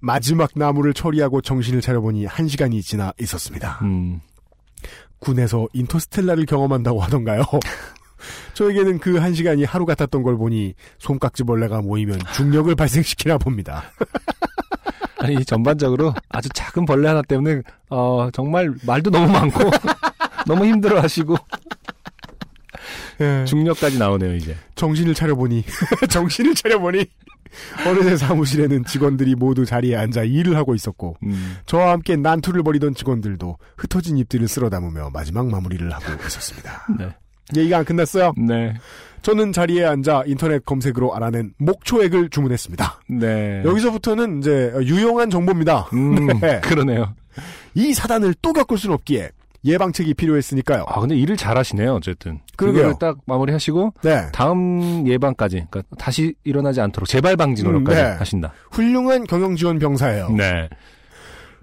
[0.00, 3.78] 마지막 나무를 처리하고 정신을 차려보니 한 시간이 지나 있었습니다.
[3.82, 4.20] 음.
[5.20, 7.44] 군에서 인터스텔라를 경험한다고 하던가요?
[8.54, 13.84] 저에게는 그 한 시간이 하루 같았던 걸 보니 솜깍지벌레가 모이면 중력을 발생시키나 봅니다.
[15.18, 19.70] 아니 전반적으로 아주 작은 벌레 하나 때문에 어 정말 말도 너무 많고
[20.46, 21.36] 너무 힘들어하시고
[23.20, 24.56] 예, 중력까지 나오네요 이제.
[24.74, 25.64] 정신을 차려보니
[26.10, 27.06] 정신을 차려보니
[27.86, 31.56] 어느새 사무실에는 직원들이 모두 자리에 앉아 일을 하고 있었고 음.
[31.66, 36.86] 저와 함께 난투를 벌이던 직원들도 흩어진 잎들을 쓸어 담으며 마지막 마무리를 하고 있었습니다.
[36.98, 37.14] 네.
[37.56, 38.32] 얘기가 안 끝났어요.
[38.38, 38.74] 네.
[39.20, 43.00] 저는 자리에 앉아 인터넷 검색으로 알아낸 목초액을 주문했습니다.
[43.08, 43.62] 네.
[43.64, 45.88] 여기서부터는 이제 유용한 정보입니다.
[45.92, 46.60] 음, 네.
[46.60, 47.14] 그러네요.
[47.74, 49.30] 이 사단을 또 겪을 순 없기에
[49.64, 50.84] 예방책이 필요했으니까요.
[50.88, 52.40] 아 근데 일을 잘하시네요 어쨌든.
[52.56, 54.26] 그거를 딱 마무리하시고 네.
[54.32, 58.10] 다음 예방까지 그러니까 다시 일어나지 않도록 재발 방지 노력까지 음, 네.
[58.16, 58.52] 하신다.
[58.70, 60.30] 훌륭한 경영 지원 병사예요.
[60.30, 60.68] 네.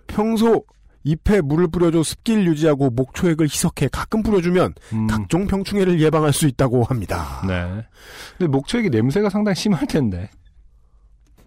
[0.08, 0.64] 평소
[1.04, 6.84] 잎에 물을 뿌려줘 습기를 유지하고 목초액을 희석해 가끔 뿌려주면 음, 각종 병충해를 예방할 수 있다고
[6.84, 7.42] 합니다.
[7.48, 7.86] 네.
[8.38, 10.30] 근데 목초액이 냄새가 상당히 심할 텐데.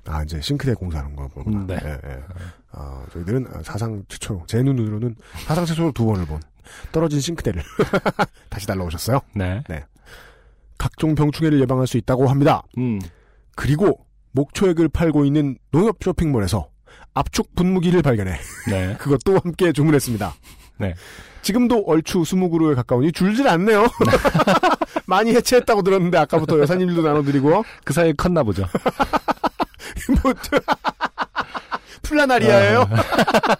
[0.07, 1.59] 아 이제 싱크대 공사하는 거 보구나.
[1.59, 1.79] 음, 네.
[1.85, 2.23] 예, 예.
[2.73, 5.15] 아, 저희들은 사상 최초로 제 눈으로는
[5.47, 6.41] 사상 최초로 두 번을 본
[6.91, 7.63] 떨어진 싱크대를
[8.49, 9.21] 다시 달라오셨어요.
[9.35, 9.63] 네.
[10.79, 12.63] 각종 병충해를 예방할 수 있다고 합니다.
[12.79, 12.99] 음.
[13.55, 16.69] 그리고 목초액을 팔고 있는 농협 쇼핑몰에서
[17.15, 18.39] 압축 분무기를 발견해
[18.69, 18.97] 네.
[18.99, 20.35] 그것도 함께 주문했습니다.
[20.79, 20.95] 네.
[21.43, 23.87] 지금도 얼추 20그루에 가까우니 줄질 않네요.
[25.07, 28.67] 많이 해체했다고 들었는데 아까부터 여사님들도 나눠드리고 그 사이에 컸나 보죠.
[30.23, 30.33] 뭐
[32.03, 32.89] 플라나리아예요.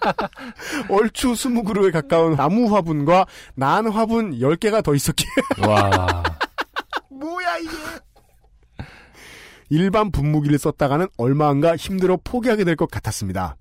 [0.89, 3.25] 얼추 20그루에 가까운 나무 화분과
[3.55, 5.27] 난 화분 10개가 더 있었기에
[5.67, 6.23] 와.
[7.09, 7.71] 뭐야 이게
[9.69, 13.55] 일반 분무기를 썼다가는 얼마 안가 힘들어 포기하게 될 것 같았습니다.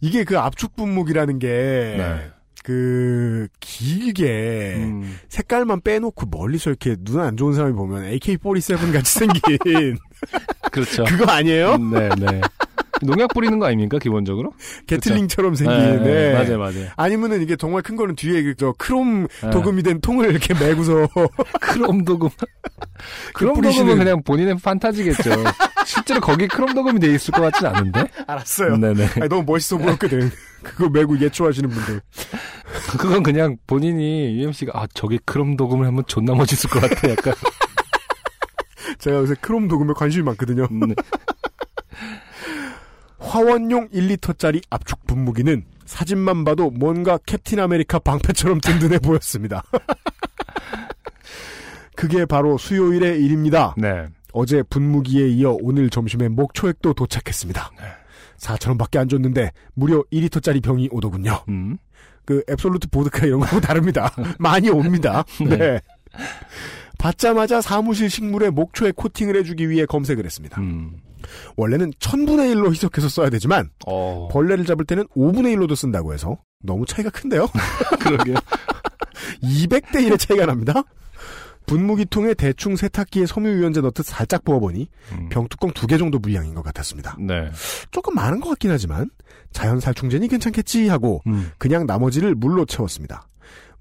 [0.00, 2.30] 이게 그 압축 분무기라는 게 네.
[2.64, 5.18] 그 길게 음.
[5.28, 9.98] 색깔만 빼놓고 멀리서 이렇게 눈 안 좋은 사람이 보면 AK-47 같이 생긴
[10.72, 11.04] 그렇죠.
[11.04, 11.74] 그거 아니에요?
[11.74, 12.40] 음, 네, 네.
[13.02, 14.52] 농약 뿌리는 거 아닙니까 기본적으로?
[14.86, 15.78] 게틀링처럼 생긴.
[15.78, 16.32] 네, 네, 네.
[16.32, 16.88] 맞아요, 맞아요.
[16.96, 19.50] 아니면은 이게 정말 큰 거는 뒤에 그저 크롬 네.
[19.50, 21.06] 도금이 된 통을 이렇게 메고서
[21.60, 22.30] 크롬 도금.
[23.34, 25.30] 크롬 그 뿌리시는- 도금은 그냥 본인의 판타지겠죠.
[25.84, 28.04] 실제로 거기 크롬 도금이 돼 있을 것 같진 않은데.
[28.26, 28.76] 알았어요.
[28.78, 29.08] 네네.
[29.20, 30.30] 아니, 너무 멋있어 보였거든.
[30.62, 32.00] 그거 메고 예초하시는 분들.
[32.98, 37.10] 그건 그냥 본인이 UMC가 아 저기 크롬 도금을 하면 존나 멋있을 것 같아.
[37.10, 37.34] 약간.
[38.98, 40.66] 제가 요새 크롬 도금에 관심이 많거든요.
[40.70, 40.94] 네.
[43.18, 49.62] 화원용 1리터짜리 압축 분무기는 사진만 봐도 뭔가 캡틴 아메리카 방패처럼 든든해 보였습니다.
[51.96, 53.74] 그게 바로 수요일의 일입니다.
[53.78, 54.06] 네.
[54.32, 57.70] 어제 분무기에 이어 오늘 점심에 목초액도 도착했습니다.
[57.78, 57.84] 네.
[58.38, 61.42] 4천원밖에 안 줬는데 무려 2리터짜리 병이 오더군요.
[61.48, 61.78] 음.
[62.26, 64.12] 그 앱솔루트 보드카 이런 거하고 다릅니다.
[64.38, 65.24] 많이 옵니다.
[65.40, 65.56] 네.
[65.56, 65.80] 네.
[66.98, 70.60] 받자마자 사무실 식물에 목초에 코팅을 해주기 위해 검색을 했습니다.
[70.60, 70.96] 음.
[71.56, 74.28] 원래는 1000분의 1로 희석해서 써야 되지만 어.
[74.30, 77.48] 벌레를 잡을 때는 5분의 1로도 쓴다고 해서 너무 차이가 큰데요?
[78.00, 78.36] 그러게요.
[79.42, 80.82] 200대 1의 차이가 납니다.
[81.66, 85.28] 분무기통에 대충 세탁기에 섬유유연제 넣듯 살짝 부어보니 음.
[85.30, 87.16] 병뚜껑 두 개 정도 분량인 것 같았습니다.
[87.18, 87.50] 네.
[87.90, 89.10] 조금 많은 것 같긴 하지만
[89.52, 91.50] 자연 살충제니 괜찮겠지 하고 음.
[91.58, 93.26] 그냥 나머지를 물로 채웠습니다.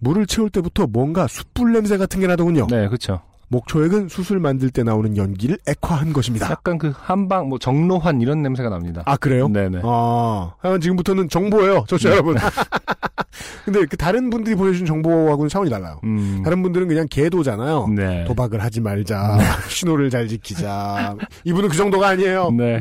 [0.06, 2.68] 물을 채울 때부터 뭔가 숯불 냄새 같은 게 나더군요.
[2.70, 3.22] 네, 그렇죠.
[3.48, 6.50] 목초액은 수술 만들 때 나오는 연기를 액화한 것입니다.
[6.52, 9.02] 약간 그 한방 뭐 정로환 이런 냄새가 납니다.
[9.06, 9.48] 아 그래요?
[9.48, 9.82] 네네.
[9.84, 12.36] 아, 하여간 지금부터는 정보예요, 저쪽 여러분.
[13.66, 16.00] 근데 그 다른 분들이 보내주신 정보하고는 차원이 달라요.
[16.04, 16.42] 음.
[16.44, 17.88] 다른 분들은 그냥 계도잖아요.
[17.96, 18.26] 네.
[18.26, 21.16] 도박을 하지 말자, 신호를 잘 지키자.
[21.46, 22.52] 이분은 그 정도가 아니에요.
[22.52, 22.80] 네.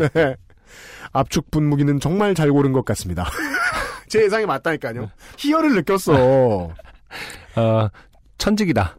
[1.13, 3.27] 압축 분무기는 정말 잘 고른 것 같습니다.
[4.09, 5.11] 제 예상이 맞다니까요.
[5.39, 6.71] 희열을 느꼈어.
[7.55, 7.91] 아,
[8.39, 8.97] 천직이다.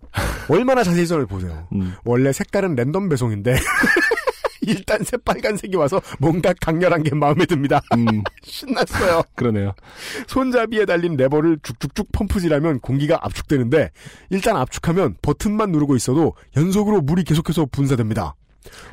[0.49, 1.67] 얼마나 자세히 써를 보세요.
[1.73, 1.93] 음.
[2.03, 3.55] 원래 색깔은 랜덤 배송인데
[4.61, 7.81] 일단 새 빨간색이 와서 뭔가 강렬한 게 마음에 듭니다.
[7.95, 9.23] 음, 신났어요.
[9.35, 9.73] 그러네요.
[10.27, 13.91] 손잡이에 달린 레버를 쭉쭉쭉 펌프질하면 공기가 압축되는데
[14.29, 18.35] 일단 압축하면 버튼만 누르고 있어도 연속으로 물이 계속해서 분사됩니다.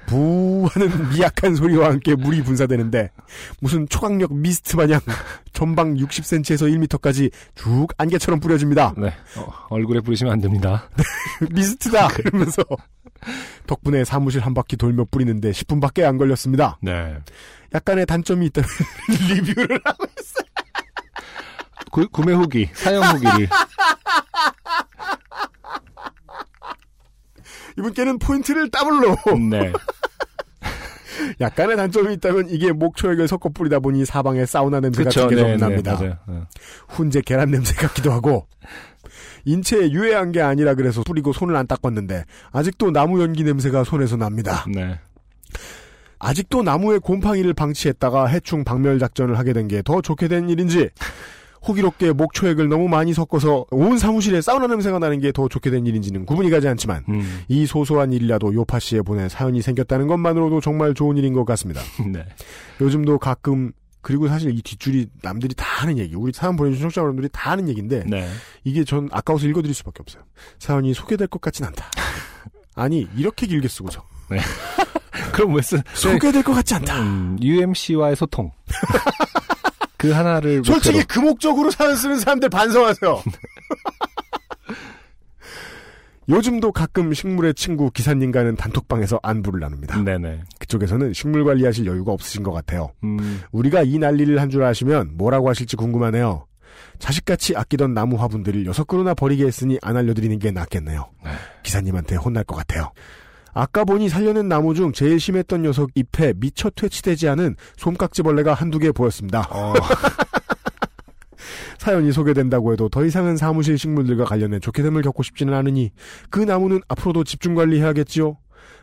[0.06, 3.10] 부 하는 미약한 소리와 함께 물이 분사되는데
[3.60, 5.00] 무슨 초강력 미스트 마냥
[5.52, 8.94] 전방 60cm에서 1m까지 쭉 안개처럼 뿌려집니다.
[8.96, 9.14] 네.
[9.36, 10.88] 어, 얼굴에 뿌리시면 안 됩니다.
[11.52, 12.62] mist다 그러면서
[13.66, 16.78] 덕분에 사무실 한 바퀴 돌며 뿌리는데 10분밖에 안 걸렸습니다.
[16.82, 17.16] 네.
[17.74, 18.68] 약간의 단점이 있다면
[19.28, 20.04] 리뷰를 하고
[21.92, 23.48] 구, 구매 후기, 사용 후기를.
[27.78, 29.16] 이분께는 포인트를 더블로
[29.50, 29.72] 네.
[31.40, 35.28] 약간의 단점이 있다면 이게 목초액을 섞어 뿌리다 보니 사방에 사우나 냄새가 그렇죠.
[35.28, 36.18] 계속 네, 네, 납니다.
[36.26, 36.46] 어.
[36.88, 38.46] 훈제 계란 냄새 같기도 하고
[39.44, 44.64] 인체에 유해한 게 아니라 그래서 뿌리고 손을 안 닦았는데 아직도 나무 연기 냄새가 손에서 납니다.
[44.72, 44.98] 네.
[46.18, 50.88] 아직도 나무의 곰팡이를 방치했다가 해충 박멸 작전을 하게 된 게 더 좋게 된 일인지
[51.66, 56.26] 호기롭게 목초액을 너무 많이 섞어서 온 사무실에 사우나 냄새가 나는 게 더 좋게 된 일인지는
[56.26, 57.40] 구분이 가지 않지만 음.
[57.48, 61.80] 이 소소한 일이라도 요파 씨에 보내 사연이 생겼다는 것만으로도 정말 좋은 일인 것 같습니다.
[62.12, 62.24] 네.
[62.80, 63.72] 요즘도 가끔
[64.02, 67.68] 그리고 사실 이 뒷줄이 남들이 다 하는 얘기, 우리 사연 보내주신 청취자 여러분들이 다 하는
[67.68, 68.28] 얘기인데 네.
[68.64, 70.22] 이게 전 아까워서 읽어드릴 수밖에 없어요.
[70.58, 71.88] 사연이 소개될 것 같진 않다.
[72.74, 74.02] 아니 이렇게 길게 쓰고서
[75.32, 75.80] 그럼 왜 쓰?
[75.94, 77.00] 소개될 것 같지 않다.
[77.00, 78.50] 음, UMC와의 소통.
[80.02, 81.06] 그 하나를 솔직히 목표로.
[81.08, 83.22] 그 목적으로 사연 쓰는 사람들 반성하세요.
[86.28, 90.02] 요즘도 가끔 식물의 친구 기사님과는 단톡방에서 안부를 나눕니다.
[90.02, 90.42] 네네.
[90.60, 92.92] 그쪽에서는 식물 관리하실 여유가 없으신 것 같아요.
[93.02, 96.46] 음, 우리가 이 난리를 한 줄 아시면 뭐라고 하실지 궁금하네요.
[96.98, 101.10] 자식같이 아끼던 나무 화분들을 여섯 그루나 버리게 했으니 안 알려드리는 게 낫겠네요.
[101.62, 102.92] 기사님한테 혼날 것 같아요.
[103.54, 108.92] 아까 보니 살려낸 나무 중 제일 심했던 녀석 잎에 미처 퇴치되지 않은 솜깍지벌레가 한두 개
[108.92, 109.46] 보였습니다.
[109.50, 109.74] 어,
[111.78, 115.90] 사연이 소개된다고 해도 더 이상은 사무실 식물들과 관련해 좋게 됨을 겪고 싶지는 않으니
[116.30, 118.36] 그 나무는 앞으로도 집중 관리해야겠지요.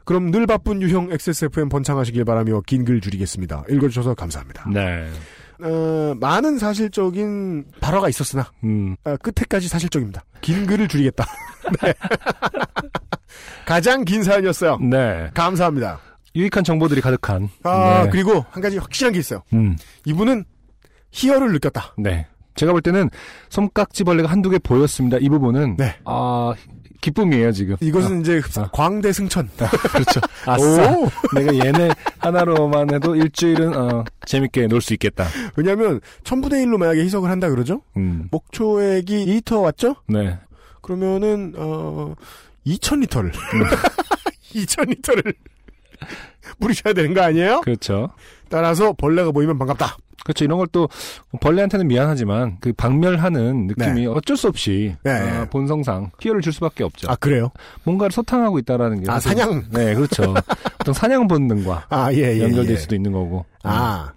[0.06, 3.64] 그럼 늘 바쁜 유형 XSFM 번창하시길 바라며 긴 글 줄이겠습니다.
[3.70, 4.68] 읽어주셔서 감사합니다.
[4.74, 5.08] 네.
[5.62, 10.24] 어, 많은 사실적인 발화가 있었으나 음, 아, 끝에까지 사실적입니다.
[10.42, 11.26] 긴 글을 줄이겠다.
[11.84, 11.94] 네.
[13.66, 14.78] 가장 긴 사연이었어요.
[14.80, 15.30] 네.
[15.34, 16.00] 감사합니다.
[16.36, 17.50] 유익한 정보들이 가득한.
[17.64, 18.10] 아 네.
[18.12, 19.42] 그리고 한 가지 확실한 게 있어요.
[19.54, 19.76] 음,
[20.06, 20.46] 이분은
[21.12, 21.96] 희열을 느꼈다.
[21.98, 22.28] 네.
[22.56, 23.10] 제가 볼 때는
[23.50, 25.18] 솜깍지벌레가 한두 개 보였습니다.
[25.20, 25.96] 이 부분은 네.
[26.06, 26.54] 아
[27.02, 27.78] 기쁨이에요 지금.
[27.80, 28.70] 이것은 이제 아.
[28.74, 29.50] 광대 승천.
[29.58, 30.20] 그렇죠.
[30.46, 30.92] 아싸.
[30.92, 31.08] 오!
[31.34, 31.90] 내가 얘네
[32.20, 35.26] 하나로만 해도 일주일은 어, 재밌게 놀 수 있겠다.
[35.56, 37.82] 왜냐하면 천분의 일로 만약에 희석을 한다 그러죠.
[37.98, 39.96] 음, 목초액이 2리터 왔죠?
[40.08, 40.38] 네.
[40.82, 42.14] 그러면은 어
[42.78, 43.64] 2,000리터를 음.
[44.54, 45.34] 2,000리터를
[46.60, 47.62] 뿌리셔야 되는 거 아니에요?
[47.62, 48.10] 그렇죠.
[48.50, 49.98] 따라서 벌레가 보이면 반갑다.
[50.24, 50.44] 그렇죠.
[50.46, 50.88] 이런 걸 또
[51.42, 55.12] 벌레한테는 미안하지만 그 박멸하는 느낌이 어쩔 수 없이 네.
[55.40, 57.10] 어, 본성상 피해를 줄 수밖에 없죠.
[57.10, 57.52] 아 그래요?
[57.84, 59.64] 뭔가를 소탕하고 있다라는 게 아 사실- 사냥.
[59.72, 60.36] 네, 그렇죠.
[60.80, 62.42] 어떤 사냥 본능과 아 예 예.
[62.44, 62.78] 연결될 예.
[62.78, 63.46] 수도 있는 거고.
[63.64, 64.12] 아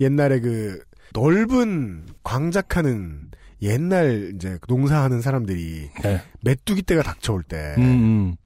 [0.00, 0.80] 옛날에 그
[1.12, 3.30] 넓은 광작하는
[3.62, 6.22] 옛날 이제 농사하는 사람들이 네.
[6.42, 8.36] 메뚜기 때가 닥쳐올 때 음, 음.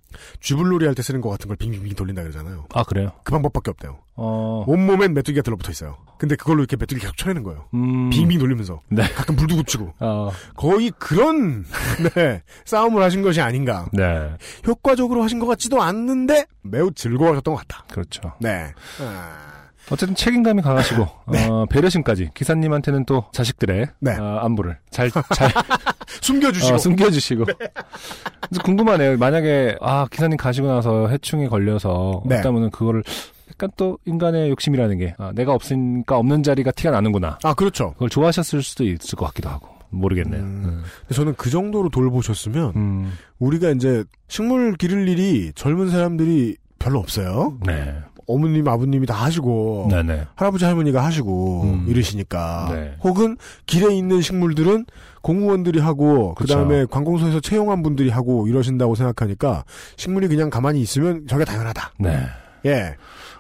[0.41, 2.67] 쥐불놀이 할 때 쓰는 것 같은 걸 빙빙빙 돌린다 그러잖아요.
[2.75, 3.11] 아 그래요.
[3.25, 3.99] 그 방법밖에 없대요.
[4.15, 4.65] 어.
[4.67, 5.97] 온몸엔 메뚜기가 들러붙어 있어요.
[6.19, 7.67] 근데 그걸로 이렇게 메뚜기 계속 쳐내는 거예요.
[7.75, 8.09] 음.
[8.09, 9.03] 빙빙 돌리면서 네.
[9.15, 10.31] 가끔 불도 붙이고 어.
[10.57, 11.65] 거의 그런
[12.15, 13.89] 네, 싸움을 하신 것이 아닌가.
[13.93, 14.31] 네.
[14.67, 17.85] 효과적으로 하신 것 같지도 않는데 매우 즐거워하셨던 것 같다.
[17.93, 18.33] 그렇죠.
[18.41, 18.73] 네.
[19.03, 19.56] 아,
[19.91, 21.47] 어쨌든 책임감이 강하시고 네.
[21.49, 24.17] 어, 배려심까지 기사님한테는 또 자식들의 네.
[24.17, 25.51] 어, 안부를 잘 잘
[26.21, 27.45] 숨겨주시고 어, 숨겨주시고.
[28.49, 29.17] 그래서 궁금하네요.
[29.19, 32.37] 만약에 아 기사님 가시고 나서 해충에 걸려서 네.
[32.37, 33.03] 없다면은 그거를
[33.51, 37.39] 약간 또 인간의 욕심이라는 게 아, 내가 없으니까 없는 자리가 티가 나는구나.
[37.43, 37.93] 아 그렇죠.
[37.95, 40.43] 그걸 좋아하셨을 수도 있을 것 같기도 하고 모르겠네요.
[40.43, 40.63] 음.
[40.65, 40.85] 음.
[41.13, 43.13] 저는 그 정도로 돌보셨으면 음.
[43.39, 47.59] 우리가 이제 식물 기를 일이 젊은 사람들이 별로 없어요.
[47.65, 47.95] 네.
[48.27, 50.27] 어머님, 아버님이 다 하시고 네네.
[50.35, 51.85] 할아버지 할머니가 하시고 음.
[51.89, 52.95] 이러시니까 네.
[53.03, 53.37] 혹은
[53.67, 54.87] 길에 있는 식물들은
[55.23, 56.47] 공무원들이 하고 그.
[56.47, 59.65] 다음에 관공서에서 채용한 분들이 하고 이러신다고 생각하니까
[59.97, 61.93] 식물이 그냥 가만히 있으면 저게 당연하다.
[61.99, 62.19] 네.
[62.67, 62.95] 예.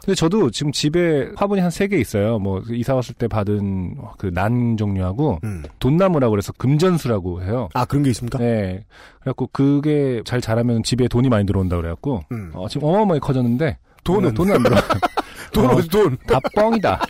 [0.04, 2.38] 근데 저도 지금 집에 화분이 한 세 개 있어요.
[2.38, 5.64] 뭐 이사 왔을 때 받은 그 난 종류하고 음.
[5.80, 7.68] 돈나무라고 그래서 금전수라고 해요.
[7.74, 8.38] 아 그런 게 있습니까?
[8.38, 8.84] 네.
[9.20, 12.50] 그래갖고 그게 잘 자라면 집에 돈이 많이 들어온다 그래갖고 음.
[12.54, 13.78] 어, 지금 어마어마하게 커졌는데
[14.14, 14.30] 돈은?
[14.30, 14.76] 어, 돈은 안 들어.
[15.52, 16.16] 돈 어, 어디 돈?
[16.26, 17.00] 다 뻥이다.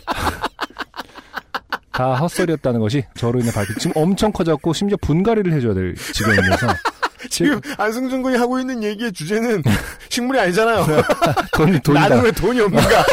[1.91, 6.67] 다 헛소리였다는 것이 저로 인해 밝히 지금 엄청 커졌고 심지어 분갈이를 해줘야 될 지경이면서
[7.31, 9.63] 지금 안승준 군이 하고 있는 얘기의 주제는
[10.09, 10.85] 식물이 아니잖아요.
[11.57, 12.07] 돈이 돈이다.
[12.07, 13.03] 나는 왜 돈이 없는가?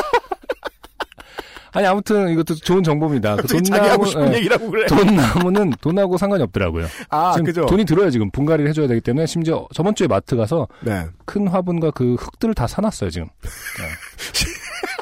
[1.74, 3.34] 아니 아무튼 이것도 좋은 정보입니다.
[3.36, 4.86] 그 자기 하고 싶은 예, 얘기라고 그래.
[4.86, 6.86] 돈나무는 돈하고 상관이 없더라고요.
[7.10, 7.66] 아 지금 그죠?
[7.66, 11.04] 돈이 들어야 지금 분갈이를 해줘야 되기 때문에 심지어 저번 주에 마트 가서 네.
[11.24, 13.26] 큰 화분과 그 흙들을 다 사놨어요 지금.
[13.42, 13.88] 네.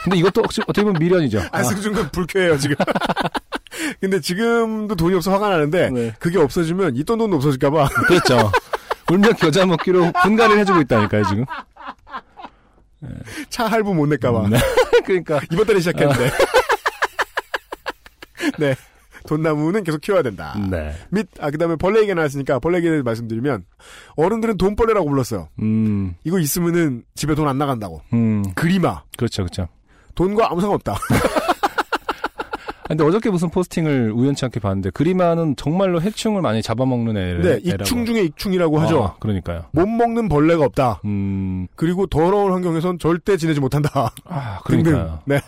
[0.03, 1.41] 근데 이것도 어떻게 보면 미련이죠.
[1.53, 2.75] 아, 안승준 군 불쾌해요 지금.
[4.01, 6.15] 근데 지금도 돈이 없어 화가 나는데 네.
[6.19, 8.51] 그게 없어지면 있던 돈도 없어질까봐 그렇죠.
[9.11, 11.45] 울며 겨자 먹기로 분갈이를 해주고 있다니까요 지금.
[13.51, 14.59] 차 할부 못 낼까봐 네.
[15.05, 16.31] 그러니까 이번 달에 시작했는데.
[18.59, 18.75] 네.
[19.27, 20.55] 돈나무는 계속 키워야 된다.
[20.71, 20.93] 네.
[21.11, 23.65] 및, 아, 그 다음에 벌레 얘기가 나왔으니까 벌레 대해서 말씀드리면,
[24.17, 25.49] 어른들은 돈벌레라고 불렀어요.
[25.61, 28.01] 음, 이거 있으면은 집에 돈 안 나간다고.
[28.15, 29.03] 음, 그리마.
[29.17, 29.69] 그렇죠, 그렇죠.
[30.17, 30.97] 돈과 아무 상관없다.
[32.89, 37.35] 근데 어저께 무슨 포스팅을 우연치 않게 봤는데 그리마는 정말로 해충을 많이 잡아먹는 애.
[37.41, 39.03] 네, 익충 중에 익충이라고 하죠.
[39.05, 39.65] 아, 그러니까요.
[39.73, 41.01] 못 먹는 벌레가 없다.
[41.07, 44.13] 음, 그리고 더러운 환경에선 절대 지내지 못한다.
[44.27, 44.59] 아.
[44.65, 45.21] 그러니까요.
[45.27, 45.41] 네.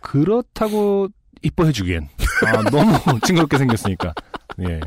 [0.00, 1.08] 그렇다고
[1.42, 2.08] 이뻐해 주기엔
[2.46, 2.92] 아, 너무
[3.24, 4.12] 징그럽게 생겼으니까.
[4.68, 4.80] 예.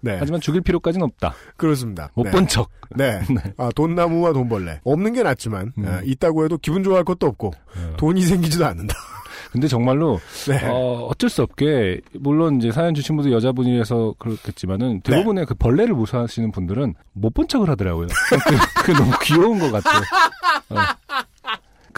[0.00, 0.16] 네.
[0.18, 1.34] 하지만 죽일 필요까지는 없다.
[1.56, 2.10] 그렇습니다.
[2.14, 2.30] 못 네.
[2.30, 2.70] 본 척.
[2.96, 3.20] 네.
[3.56, 4.80] 아, 돈나무와 돈벌레.
[4.84, 5.86] 없는 게 낫지만, 음.
[5.86, 7.94] 아, 있다고 해도 기분 좋아할 것도 없고, 어.
[7.96, 8.94] 돈이 생기지도 않는다.
[9.50, 10.60] 근데 정말로 네.
[10.66, 16.52] 어, 어쩔 수 없게 물론 이제 사연 주신 분도 여자분이라서 그렇겠지만은 대부분의 그 벌레를 무서워하시는
[16.52, 18.08] 분들은 못 본 척을 하더라고요.
[18.08, 20.02] 그, 그 너무 귀여운 것 같아요.
[20.68, 20.76] 어.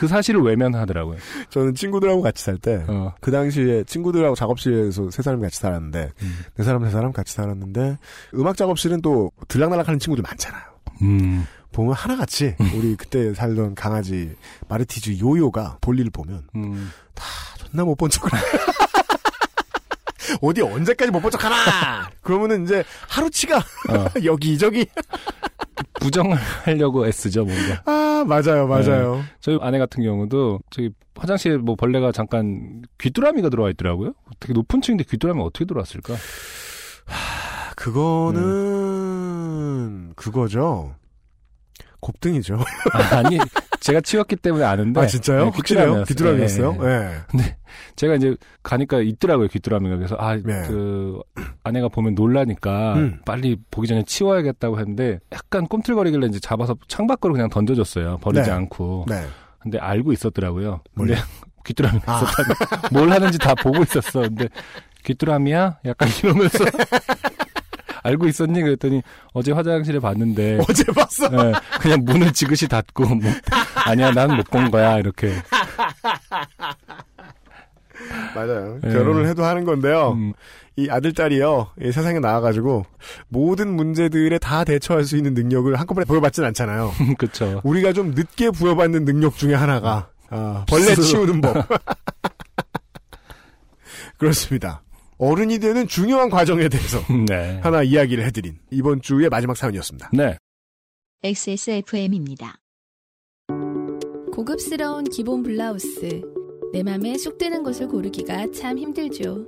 [0.01, 1.18] 그 사실을 외면하더라고요.
[1.51, 3.12] 저는 친구들하고 같이 살 때, 어.
[3.20, 6.39] 그 당시에 친구들하고 작업실에서 세 사람이 같이 살았는데, 음.
[6.56, 7.98] 네 사람, 세 사람 같이 살았는데,
[8.35, 10.62] 음악 작업실은 또 들락날락 하는 친구들 많잖아요.
[11.02, 11.47] 음.
[11.72, 14.35] 보면 하나같이, 우리 그때 살던 강아지,
[14.68, 16.90] 마르티즈 요요가 볼일을 보면, 음.
[17.59, 18.31] 존나 못 본 척을.
[20.40, 22.09] 어디 언제까지 못 본 척 하나!
[22.22, 24.06] 그러면은 이제 하루치가 어.
[24.24, 24.86] 여기저기.
[26.01, 27.82] 부정을 하려고 애쓰죠, 뭔가.
[27.86, 29.23] 아, 맞아요, 맞아요.
[29.40, 34.12] 저희 아내 같은 경우도 저기 화장실에 뭐 벌레가 잠깐 귀뚜라미가 들어와 있더라고요.
[34.39, 36.15] 되게 높은 층인데 귀뚜라미가 어떻게 들어왔을까?
[39.20, 40.94] 그거는, 그거죠.
[42.01, 42.59] 곱등이죠.
[42.93, 43.39] 아 니,
[43.81, 45.01] 제가 치웠기 때문에 아는데.
[45.01, 45.44] 아, 진짜요?
[45.44, 46.05] 네, 확실해요?
[46.05, 46.05] 귀뚜라미였어요.
[46.05, 46.72] 귀뚜라미였어요?
[46.72, 47.39] 네, 예.
[47.39, 47.56] 네.
[47.97, 49.97] 제가 이제 가니까 있더라고요, 귀뚜라미가.
[49.97, 50.62] 그래서, 아, 네.
[50.66, 51.20] 그,
[51.64, 53.20] 아내가 보면 놀라니까 음.
[53.24, 58.18] 빨리 보기 전에 치워야겠다고 했는데 약간 꿈틀거리길래 이제 잡아서 창밖으로 그냥 던져줬어요.
[58.18, 58.55] 버리지 네.
[58.55, 59.06] 않고.
[59.09, 59.24] 네.
[59.59, 60.81] 근데 알고 있었더라고요.
[60.97, 61.14] 근데
[61.64, 62.22] 귀뚜라미가 아.
[62.22, 62.55] 있었다는.
[62.93, 64.22] 뭘 하는지 다 보고 있었어.
[64.22, 64.48] 근데
[65.05, 65.78] 귀뚜라미야?
[65.85, 66.64] 약간 이러면서.
[68.02, 68.62] 알고 있었니?
[68.62, 69.02] 그랬더니
[69.32, 71.27] 어제 화장실에 봤는데 어제 봤어.
[71.32, 73.31] 예, 그냥 문을 지그시 닫고 뭐,
[73.86, 75.32] 아니야 난 못 본 거야 이렇게
[78.35, 78.78] 맞아요.
[78.85, 78.89] 예.
[78.93, 80.12] 결혼을 해도 하는 건데요.
[80.12, 80.32] 음,
[80.77, 81.72] 이 아들, 딸이요.
[81.82, 82.86] 이 세상에 나와가지고
[83.28, 86.93] 모든 문제들에 다 대처할 수 있는 능력을 한꺼번에 부여받진 않잖아요.
[87.18, 90.94] 그쵸 우리가 좀 늦게 부여받는 능력 중에 하나가 아, 벌레.
[90.94, 91.66] 치우는 법.
[94.16, 94.82] 그렇습니다.
[95.20, 96.98] 어른이 되는 중요한 과정에 대해서
[97.28, 97.60] 네.
[97.62, 100.10] 하나 이야기를 해드린 이번 주의 마지막 사연이었습니다.
[100.14, 100.38] 네.
[101.22, 102.56] XSFM입니다.
[104.32, 106.22] 고급스러운 기본 블라우스.
[106.72, 109.47] 내 맘에 쏙 드는 것을 고르기가 참 힘들죠.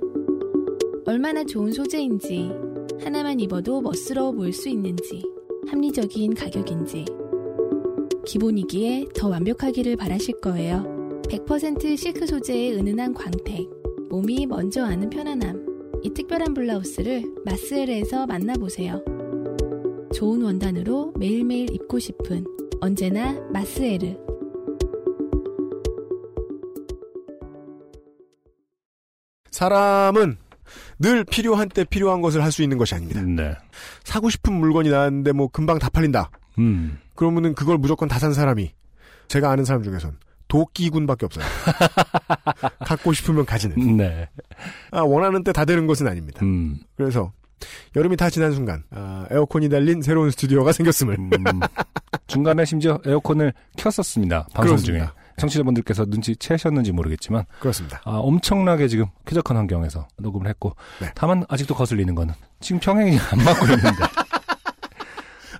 [1.05, 2.51] 얼마나 좋은 소재인지,
[3.01, 5.23] 하나만 입어도 멋스러워 보일 수 있는지,
[5.67, 7.05] 합리적인 가격인지.
[8.27, 10.83] 기본이기에 더 완벽하기를 바라실 거예요.
[11.29, 13.67] 100% 실크 소재의 은은한 광택,
[14.13, 15.89] 몸이 먼저 아는 편안함.
[16.03, 19.03] 이 특별한 블라우스를 마스엘에서 만나보세요.
[20.13, 22.45] 좋은 원단으로 매일매일 입고 싶은
[22.79, 24.15] 언제나 마스에르.
[29.49, 30.37] 사람은
[30.99, 33.21] 늘 필요한 때 필요한 것을 할 수 있는 것이 아닙니다.
[33.21, 33.55] 네.
[34.03, 36.29] 사고 싶은 물건이 나왔는데 뭐 금방 다 팔린다.
[36.59, 36.99] 음.
[37.15, 38.71] 그러면은 그걸 무조건 다 산 사람이
[39.27, 40.17] 제가 아는 사람 중에선
[40.53, 41.43] 도끼군밖에 없어요.
[42.85, 43.97] 갖고 싶으면 가지는.
[43.97, 44.29] 네.
[44.91, 46.39] 아, 원하는 때 다 되는 것은 아닙니다.
[46.43, 46.77] 음.
[46.95, 47.31] 그래서
[47.95, 51.29] 여름이 다 지난 순간 아, 에어컨이 달린 새로운 스튜디오가 생겼음을 음.
[52.27, 54.47] 중간에 심지어 에어컨을 켰었습니다.
[54.53, 54.97] 방송 중에.
[54.99, 55.15] 그렇습니다.
[55.37, 58.01] 청취자분들께서 눈치채셨는지 모르겠지만 그렇습니다.
[58.05, 61.11] 아, 엄청나게 지금 쾌적한 환경에서 녹음을 했고 네.
[61.15, 63.89] 다만 아직도 거슬리는 거는 지금 평행이 안 맞고 있는데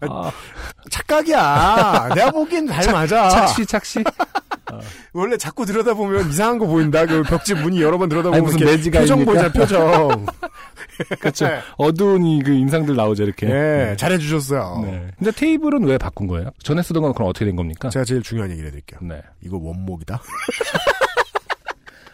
[0.09, 0.31] 아,
[0.91, 2.09] 착각이야.
[2.13, 3.29] 내가 보기엔 잘 맞아.
[3.29, 4.03] 착시 착시
[5.13, 7.05] 원래 자꾸 들여다보면 이상한 거 보인다.
[7.05, 9.25] 그 벽지 무늬 여러 번 들여다보면 무슨 이미지가 표정?
[9.25, 10.25] 보자 표정.
[11.19, 11.59] 그렇죠 네.
[11.77, 14.81] 어두운 이 그 인상들 나오죠 이렇게 네, 잘해주셨어요.
[14.85, 15.07] 네.
[15.17, 16.49] 근데 테이블은 왜 바꾼 거예요?
[16.61, 17.89] 전에 쓰던 건 그럼 어떻게 된 겁니까?
[17.89, 18.99] 제가 제일 중요한 얘기를 해드릴게요.
[19.01, 19.21] 네.
[19.41, 20.21] 이거 원목이다.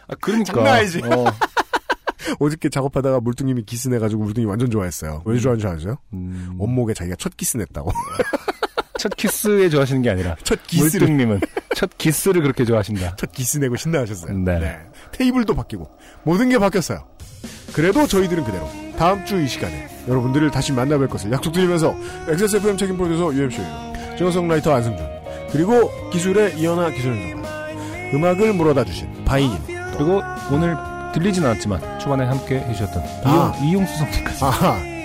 [0.08, 0.52] 아, 그러니까.
[0.54, 1.00] 장난 아니지.
[1.04, 1.24] 어,
[2.40, 5.22] 어저께 작업하다가 물뚱님이 기스 내가지고 물뚱이 완전 좋아했어요.
[5.24, 5.96] 왜 좋아하는 줄 아세요?
[6.12, 7.90] 음, 원목에 자기가 첫 기스 냈다고.
[9.00, 11.40] 첫 키스에 좋아하시는 게 아니라 첫 기스를 물뚱님은
[11.74, 13.16] 첫 기스를 그렇게 좋아하신다.
[13.18, 14.36] 첫 기스 내고 신나하셨어요.
[14.38, 14.76] 네.
[15.12, 15.88] 테이블도 바뀌고
[16.22, 17.06] 모든 게 바뀌었어요.
[17.72, 18.68] 그래도 저희들은 그대로
[18.98, 21.94] 다음 주 이 시간에 여러분들을 다시 만나뵐 것을 약속드리면서
[22.28, 23.92] XSFM 책임 프로듀서 UMC예요.
[24.18, 25.06] 싱어송라이터 안승준
[25.52, 29.58] 그리고 기술의 이현아 기술연구관 음악을 물어다 주신 바이님
[29.96, 30.20] 그리고
[30.52, 30.76] 오늘
[31.14, 33.54] 들리진 않았지만 초반에 함께 해주셨던 아.
[33.62, 34.44] 이용, 이용수 성님까지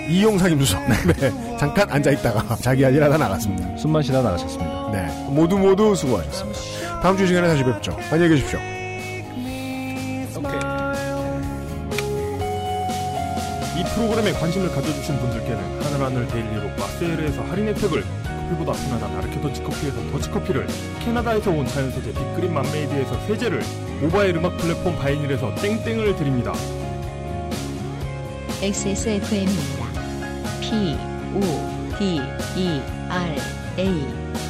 [0.08, 1.30] 이용상임 수석 네.
[1.58, 3.76] 잠깐 앉아있다가 자기 할 일 하다 나갔습니다.
[3.76, 4.90] 숨만 쉬다 나가셨습니다.
[4.92, 7.00] 네 모두 모두 수고하셨습니다.
[7.00, 7.96] 다음 주이 시간에 다시 뵙죠.
[8.10, 8.58] 안녕히 계십시오.
[13.76, 20.66] 이 프로그램에 관심을 가져주신 분들께는 하늘하늘 데일리로 마세일에서 할인 혜택을 커피보다 편하다 나르케 더치커피에서 더치커피를
[21.04, 23.60] 캐나다에서 온 자연세제 빅그린 맘메이드에서 세제를
[24.00, 26.52] 모바일 음악 플랫폼 바이닐에서 땡땡을 드립니다
[28.62, 29.85] XSFM입니다.
[30.68, 30.96] P,
[31.32, 31.42] O,
[31.96, 32.20] D,
[32.56, 33.36] E, R,
[33.78, 34.45] A.